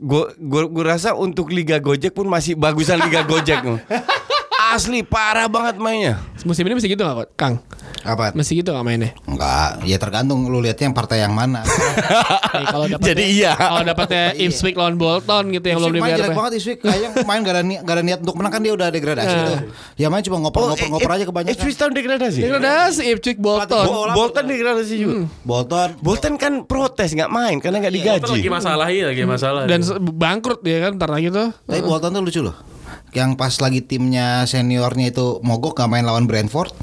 gue 0.00 0.24
gue 0.36 0.62
gue 0.68 0.84
rasa 0.84 1.16
untuk 1.16 1.48
Liga 1.48 1.80
Gojek 1.80 2.12
pun 2.12 2.28
masih 2.28 2.54
bagusan 2.58 3.00
Liga 3.02 3.24
Gojek. 3.24 3.62
Asli 4.68 5.00
parah 5.00 5.46
banget 5.46 5.76
mainnya. 5.76 6.18
Musim 6.42 6.62
ini 6.62 6.74
masih 6.74 6.88
gitu 6.88 7.02
nggak 7.02 7.34
Kang? 7.34 7.62
Apa? 8.02 8.30
Masih 8.32 8.60
gitu 8.60 8.70
nggak 8.70 8.82
mainnya? 8.82 9.10
Enggak, 9.24 9.82
ya 9.82 9.96
tergantung 9.96 10.46
lu 10.46 10.58
lihatnya 10.58 10.86
yang 10.86 10.94
partai 10.94 11.20
yang 11.20 11.30
mana. 11.30 11.62
Nih, 12.56 12.66
kalau 12.66 12.86
dapetnya- 12.92 13.08
Jadi 13.08 13.24
iya. 13.32 13.52
Kalau 13.52 13.82
dapatnya 13.84 14.24
Ipswich 14.44 14.74
lawan 14.74 14.94
Bolton 14.94 15.50
gitu 15.50 15.66
yang 15.66 15.78
belum 15.78 15.92
dibayar. 15.92 16.18
jelek 16.20 16.32
banget 16.32 16.52
Ipswich 16.56 16.78
kayaknya 16.80 17.08
main 17.22 17.40
gak 17.40 17.52
ada, 17.52 17.62
ni- 17.62 17.78
gak 17.78 17.94
ada 17.94 18.02
niat 18.02 18.18
untuk 18.20 18.34
menang 18.36 18.52
kan 18.52 18.60
dia 18.60 18.72
udah 18.72 18.88
degradasi 18.88 19.34
tuh. 19.44 19.58
Ya 19.96 20.06
main 20.06 20.22
cuma 20.22 20.36
ngoper-ngoper-ngoper 20.40 21.10
aja 21.12 21.24
kebanyakan. 21.24 21.52
Ipswich 21.52 21.76
tahun 21.76 21.92
degradasi. 21.92 22.40
Degradasi 22.40 23.02
Ipswich 23.12 23.38
Bolton. 23.38 23.84
Bolton 24.12 24.44
degradasi 24.46 24.94
juga. 24.96 25.14
Bolton 25.42 25.88
Bolton 25.98 26.34
kan 26.36 26.52
protes 26.62 27.10
nggak 27.12 27.28
main 27.28 27.58
karena 27.58 27.80
nggak 27.80 27.92
Itu 27.92 28.00
digaji. 28.00 28.32
lagi 28.38 28.50
masalah 28.52 28.86
iya 28.86 29.04
lagi 29.08 29.22
masalah 29.24 29.62
Dan 29.64 29.82
bangkrut 30.12 30.60
dia 30.60 30.78
kan 30.80 30.94
ntar 30.94 31.08
lagi 31.08 31.28
tuh. 31.28 31.50
Tapi 31.60 31.80
Bolton 31.80 32.10
tuh 32.12 32.22
lucu 32.22 32.40
loh. 32.40 32.75
Yang 33.16 33.30
pas 33.40 33.54
lagi 33.64 33.80
timnya 33.80 34.44
seniornya 34.44 35.08
itu 35.08 35.40
mogok 35.40 35.72
gak 35.72 35.88
main 35.88 36.04
lawan 36.04 36.28
Brentford. 36.28 36.76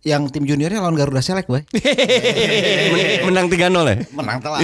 Yang 0.00 0.32
tim 0.32 0.48
juniornya 0.48 0.80
lawan 0.80 0.96
Garuda 0.96 1.20
Select, 1.20 1.44
boy. 1.44 1.60
Men- 1.60 3.20
menang 3.28 3.52
3-0 3.52 3.68
ya. 3.84 3.96
Menang 4.12 4.40
telah. 4.40 4.60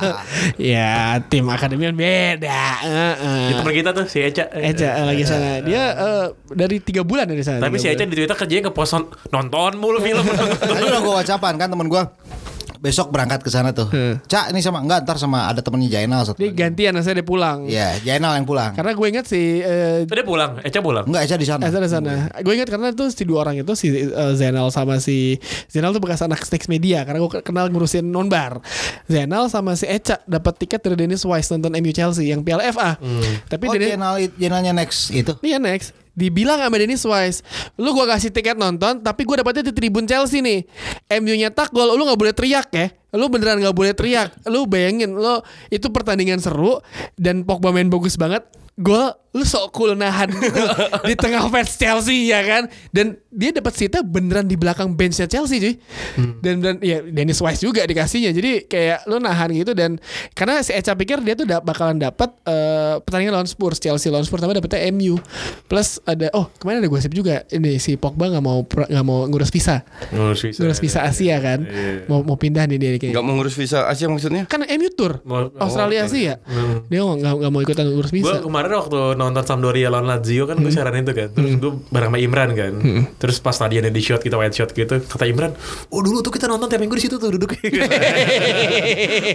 ya 0.72 0.92
tim 1.28 1.44
akademi 1.48 1.88
kan 1.88 1.96
beda. 1.96 2.64
Heeh. 2.80 3.52
itu 3.52 3.60
teman 3.60 3.74
kita 3.76 3.90
tuh 3.92 4.04
si 4.08 4.24
Eca 4.24 4.48
Eca 4.48 4.88
eh, 4.96 5.04
lagi 5.08 5.24
sana. 5.28 5.60
Dia 5.60 5.82
eh, 5.92 6.26
dari 6.56 6.80
tiga 6.80 7.04
bulan 7.04 7.28
dari 7.28 7.44
sana. 7.44 7.60
tapi 7.60 7.76
si 7.76 7.88
Eca 7.88 8.04
di 8.04 8.16
Twitter 8.16 8.32
kerjanya 8.32 8.68
ke 8.68 8.72
post 8.72 8.96
nonton 9.28 9.76
mulu 9.76 10.00
film 10.00 10.24
Tadi 10.24 10.84
udah 10.84 11.00
gue 11.00 11.14
whatsappan 11.20 11.60
kan 11.60 11.68
temen 11.68 11.92
gue 11.92 12.02
besok 12.82 13.14
berangkat 13.14 13.46
ke 13.46 13.50
sana 13.54 13.70
tuh. 13.70 13.86
Hmm. 13.94 14.18
Cak 14.26 14.50
ini 14.50 14.58
sama 14.58 14.82
enggak 14.82 15.06
ntar 15.06 15.14
sama 15.14 15.46
ada 15.46 15.62
temennya 15.62 15.86
Jainal 15.86 16.26
satu. 16.26 16.42
Dia 16.42 16.50
gantian 16.50 16.98
saya 16.98 17.14
dia 17.14 17.22
pulang. 17.22 17.70
Ya, 17.70 17.94
Jainal 18.02 18.34
yang 18.34 18.42
pulang. 18.42 18.74
Karena 18.74 18.90
gue 18.90 19.06
ingat 19.06 19.30
si 19.30 19.62
eh, 19.62 20.02
dia 20.02 20.26
pulang 20.26 20.58
Eca 20.66 20.82
pulang 20.82 21.06
Enggak, 21.06 21.22
Eca 21.30 21.36
di 21.38 21.46
sana. 21.46 21.62
Esa 21.70 21.78
di 21.78 21.86
sana. 21.86 22.26
Gue 22.42 22.58
ingat 22.58 22.66
karena 22.66 22.90
tuh 22.90 23.06
si 23.14 23.22
dua 23.22 23.46
orang 23.46 23.62
itu 23.62 23.72
si 23.78 23.86
eh, 23.94 24.34
Zainal 24.34 24.74
sama 24.74 24.98
si 24.98 25.38
Zainal 25.70 25.94
tuh 25.94 26.02
bekas 26.02 26.26
anak 26.26 26.42
Snacks 26.42 26.66
Media 26.66 27.06
karena 27.06 27.22
gue 27.22 27.30
kenal 27.46 27.70
ngurusin 27.70 28.02
nonbar. 28.02 28.58
Zainal 29.06 29.46
sama 29.46 29.78
si 29.78 29.86
Eca 29.86 30.18
dapat 30.26 30.58
tiket 30.58 30.82
dari 30.82 31.06
Dennis 31.06 31.22
Wise 31.22 31.54
nonton 31.54 31.78
MU 31.78 31.94
Chelsea 31.94 32.34
yang 32.34 32.42
Piala 32.42 32.66
FA. 32.74 32.98
Tapi 33.46 33.64
Oh, 33.70 33.78
Dennis 33.78 33.94
Jainal 33.94 34.14
Jainalnya 34.34 34.74
next 34.74 35.14
itu. 35.14 35.38
Iya 35.38 35.62
next 35.62 36.01
Dibilang 36.12 36.60
sama 36.60 36.76
Dennis 36.76 37.04
Wise 37.04 37.40
Lu 37.80 37.96
gua 37.96 38.04
kasih 38.04 38.28
tiket 38.28 38.58
nonton 38.60 39.00
Tapi 39.00 39.24
gua 39.24 39.40
dapetnya 39.40 39.68
di 39.68 39.72
tribun 39.72 40.04
Chelsea 40.04 40.44
nih. 40.44 40.66
MU 41.20 41.32
nyetak 41.32 41.72
gol 41.72 41.96
Lu 41.96 42.04
gak 42.04 42.20
boleh 42.20 42.34
teriak 42.36 42.68
ya. 42.72 42.86
Lu 43.16 43.32
beneran 43.32 43.60
gak 43.60 43.76
boleh 43.76 43.96
teriak. 43.96 44.36
Lu 44.50 44.68
bayangin 44.68 45.16
Lu 45.16 45.40
itu 45.72 45.88
pertandingan 45.88 46.42
seru 46.42 46.82
Dan 47.16 47.48
Pogba 47.48 47.72
main 47.72 47.88
bagus 47.88 48.20
banget 48.20 48.44
Gol 48.76 49.21
lu 49.32 49.42
sok 49.42 49.72
cool 49.72 49.92
nahan 49.92 50.28
gitu 50.28 50.60
di 51.08 51.14
tengah 51.14 51.40
fans 51.46 51.72
Chelsea 51.72 52.28
ya 52.28 52.40
kan? 52.42 52.62
Dan 52.88 53.16
dia 53.26 53.48
dapat 53.50 53.72
seatnya 53.72 54.00
beneran 54.00 54.44
di 54.44 54.54
belakang 54.54 54.92
benchnya 54.92 55.24
Chelsea 55.24 55.56
cuy. 55.56 55.74
Dan 56.38 56.60
dan 56.60 56.76
ya 56.78 57.00
Dennis 57.00 57.40
Wise 57.40 57.58
juga 57.58 57.80
dikasihnya. 57.82 58.28
Jadi 58.30 58.66
kayak 58.66 59.04
lu 59.06 59.16
nahan 59.16 59.48
gitu 59.50 59.72
dan 59.72 59.96
karena 60.32 60.60
si 60.60 60.70
Eca 60.70 60.92
pikir 60.92 61.18
dia 61.18 61.32
tuh 61.32 61.44
da- 61.44 61.60
bakalan 61.60 61.96
dapat 61.96 62.28
eh, 62.44 63.00
pertandingan 63.00 63.32
lawan 63.34 63.48
Spurs 63.48 63.76
Chelsea 63.76 64.08
lawan 64.08 64.22
Spurs 64.22 64.38
tapi 64.38 64.52
dapetnya 64.52 64.84
MU 64.90 65.16
plus 65.64 65.96
ada 66.02 66.28
oh 66.32 66.52
kemarin 66.54 66.78
ada 66.78 66.88
gosip 66.88 67.10
juga. 67.10 67.48
Ini 67.48 67.76
si 67.76 67.96
Pogba 67.96 68.28
nggak 68.28 68.44
mau 68.44 68.60
nggak 68.62 69.00
mau 69.02 69.24
ngurus 69.24 69.48
visa. 69.48 69.80
Ngurus 70.08 70.44
visa. 70.44 70.60
ngurus 70.60 70.76
visa 70.78 71.00
Asia 71.02 71.40
kan? 71.40 71.64
Iya. 71.64 72.04
mau 72.04 72.20
mau 72.20 72.36
pindah 72.36 72.68
nih 72.68 72.76
dia 72.76 72.90
kayak 72.96 73.12
Nggak 73.12 73.24
mau 73.24 73.32
ngurus 73.34 73.56
visa 73.56 73.88
Asia 73.88 74.06
maksudnya? 74.06 74.44
kan 74.44 74.60
MU 74.62 74.92
tour. 74.92 75.24
Mau- 75.24 75.48
Australia 75.56 76.04
oh, 76.04 76.06
Asia. 76.06 76.34
Dia 76.86 77.00
nggak 77.00 77.16
nggak- 77.16 77.36
nggak 77.40 77.50
mau 77.50 77.60
ikutan 77.60 77.84
ngurus 77.88 78.12
visa. 78.12 78.36
kemarin 78.38 78.76
waktu 78.76 79.00
nonton 79.22 79.42
Sampdoria 79.42 79.88
lawan 79.88 80.04
Lazio 80.04 80.44
kan 80.44 80.54
gue 80.54 80.64
Hmm. 80.64 80.74
siaran 80.74 80.96
itu 80.96 81.12
kan 81.12 81.28
Terus 81.30 81.52
gue 81.56 81.70
bareng 81.88 82.08
sama 82.08 82.18
Imran 82.18 82.50
kan 82.52 82.72
Terus 83.16 83.36
pas 83.38 83.54
tadi 83.54 83.76
ada 83.76 83.86
di 83.86 83.98
shot 83.98 84.18
kita 84.18 84.34
white 84.34 84.52
shot 84.52 84.70
gitu 84.70 84.98
Kata 84.98 85.24
Imran 85.24 85.52
Oh 85.88 86.00
dulu 86.00 86.20
tuh 86.20 86.30
kita 86.30 86.44
nonton 86.44 86.66
tiap 86.66 86.78
minggu 86.78 86.92
di 86.92 87.02
situ 87.02 87.14
tuh 87.14 87.28
duduk 87.28 87.54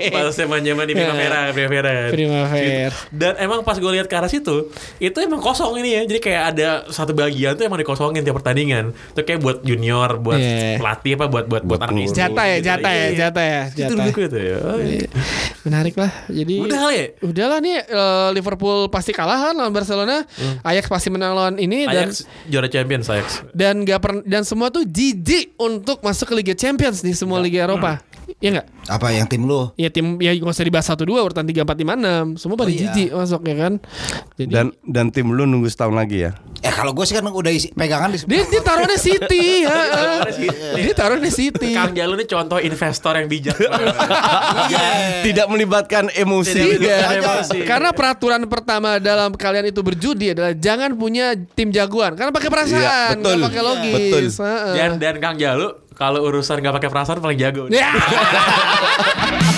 Pas 0.10 0.32
zaman 0.32 0.60
zaman 0.62 0.84
di 0.84 0.94
Primavera 0.94 1.50
Primavera 1.50 1.90
kan 1.90 2.12
Primavera. 2.12 2.90
Dan 3.10 3.34
emang 3.38 3.62
pas 3.62 3.76
gue 3.76 3.92
lihat 3.92 4.06
ke 4.06 4.16
arah 4.16 4.28
situ 4.28 4.70
Itu 4.98 5.18
emang 5.18 5.40
kosong 5.40 5.78
ini 5.78 5.90
ya 5.92 6.02
Jadi 6.04 6.20
kayak 6.20 6.44
ada 6.50 6.68
satu 6.88 7.12
bagian 7.12 7.54
tuh 7.54 7.64
emang 7.64 7.78
dikosongin 7.78 8.22
tiap 8.22 8.36
pertandingan 8.36 8.92
Itu 9.12 9.22
kayak 9.22 9.40
buat 9.40 9.58
junior 9.62 10.18
Buat 10.18 10.36
Iya. 10.38 10.78
pelatih 10.78 11.12
apa 11.14 11.26
Buat 11.28 11.46
buat 11.46 11.64
buat 11.64 11.80
anak 11.80 11.92
pengurus. 11.92 12.10
SD 12.10 12.20
jatah 12.20 12.46
ya 12.46 12.56
gitu. 12.56 12.68
jatah 12.68 12.92
ya 12.92 12.98
Iya. 13.04 13.18
jatah 13.18 13.46
ya 13.46 13.62
Itu 13.64 13.78
jatah 13.80 13.96
duduk 13.98 14.16
gitu 14.20 14.38
ya 14.40 14.58
Oh, 14.60 14.80
iya. 14.80 15.08
menarik 15.60 15.96
lah 15.96 16.12
jadi 16.28 16.54
Udah 16.58 16.78
kali 16.80 16.96
ya? 16.96 17.06
udahlah 17.22 17.60
nih 17.60 17.78
eh, 17.82 18.28
Liverpool 18.32 18.80
pasti 18.88 19.12
kalah 19.12 19.52
kan 19.52 19.56
Barcelona 19.78 20.26
Ajax 20.66 20.90
pasti 20.90 21.14
menang 21.14 21.38
lawan 21.38 21.56
ini 21.62 21.86
dan 21.86 22.10
Ajax 22.10 22.26
juara 22.50 22.66
Champions 22.66 23.06
Ajax. 23.08 23.46
dan 23.54 23.86
gak 23.86 24.00
pernah 24.02 24.22
dan 24.26 24.42
semua 24.42 24.74
tuh 24.74 24.82
jijik 24.82 25.54
untuk 25.62 26.02
masuk 26.02 26.34
ke 26.34 26.36
Liga 26.42 26.56
Champions 26.58 27.06
di 27.06 27.14
semua 27.14 27.38
Liga 27.38 27.70
Eropa 27.70 28.02
Iya 28.38 28.50
nggak? 28.54 28.68
Apa 28.88 29.10
yang 29.12 29.26
tim 29.26 29.44
lu? 29.44 29.74
Ya 29.76 29.90
tim 29.90 30.22
ya 30.22 30.30
nggak 30.30 30.54
usah 30.54 30.62
dibahas 30.62 30.86
satu 30.86 31.10
dua 31.10 31.26
urutan 31.26 31.42
tiga 31.42 31.66
empat 31.66 31.74
lima 31.74 31.98
enam 31.98 32.38
semua 32.38 32.54
pada 32.54 32.70
Oh, 32.70 32.72
iya. 32.72 32.94
jijik 32.94 33.10
masuk 33.10 33.42
ya 33.42 33.56
kan. 33.58 33.74
Jadi 34.38 34.52
Dan 34.54 34.66
dan 34.86 35.06
tim 35.10 35.26
lu 35.28 35.44
nunggu 35.44 35.66
setahun 35.66 35.92
lagi 35.92 36.22
ya? 36.22 36.38
Eh 36.62 36.70
kalau 36.70 36.94
gue 36.94 37.02
sih 37.02 37.14
kan 37.14 37.26
udah 37.26 37.50
isi, 37.50 37.74
pegangan 37.74 38.10
di 38.10 38.22
dia 38.24 38.46
dia 38.46 38.62
taruhnya 38.62 38.94
City 38.96 39.42
ya. 39.66 39.74
dia 40.76 40.94
taruhnya 40.94 41.30
City. 41.30 41.74
Kang 41.74 41.92
Jalu 41.92 42.14
ini 42.16 42.26
contoh 42.26 42.58
investor 42.58 43.14
yang 43.14 43.26
bijak 43.26 43.58
Tidak 45.26 45.46
melibatkan 45.48 46.10
emosi. 46.12 46.78
Tidak 46.78 47.10
emosi. 47.18 47.60
Karena 47.64 47.90
peraturan 47.90 48.46
pertama 48.46 48.98
dalam 48.98 49.34
kalian 49.34 49.66
itu 49.68 49.82
berjudi 49.82 50.34
adalah 50.34 50.54
jangan 50.54 50.94
punya 50.94 51.34
tim 51.54 51.70
jagoan 51.70 52.14
karena 52.14 52.30
pakai 52.30 52.50
perasaan, 52.50 52.78
Iya, 52.78 53.18
betul. 53.18 53.34
nggak 53.34 53.48
pakai 53.50 53.62
logis. 53.64 53.98
Betul. 53.98 54.24
Heeh. 54.40 54.74
Dan 54.76 54.90
dan 54.98 55.16
Kang 55.18 55.36
Jalu 55.36 55.68
kalau 55.98 56.22
urusan 56.30 56.62
gak 56.62 56.78
pakai 56.78 56.90
perasaan 56.94 57.20
paling 57.20 57.40
jago. 57.42 57.66
Ya. 57.74 57.90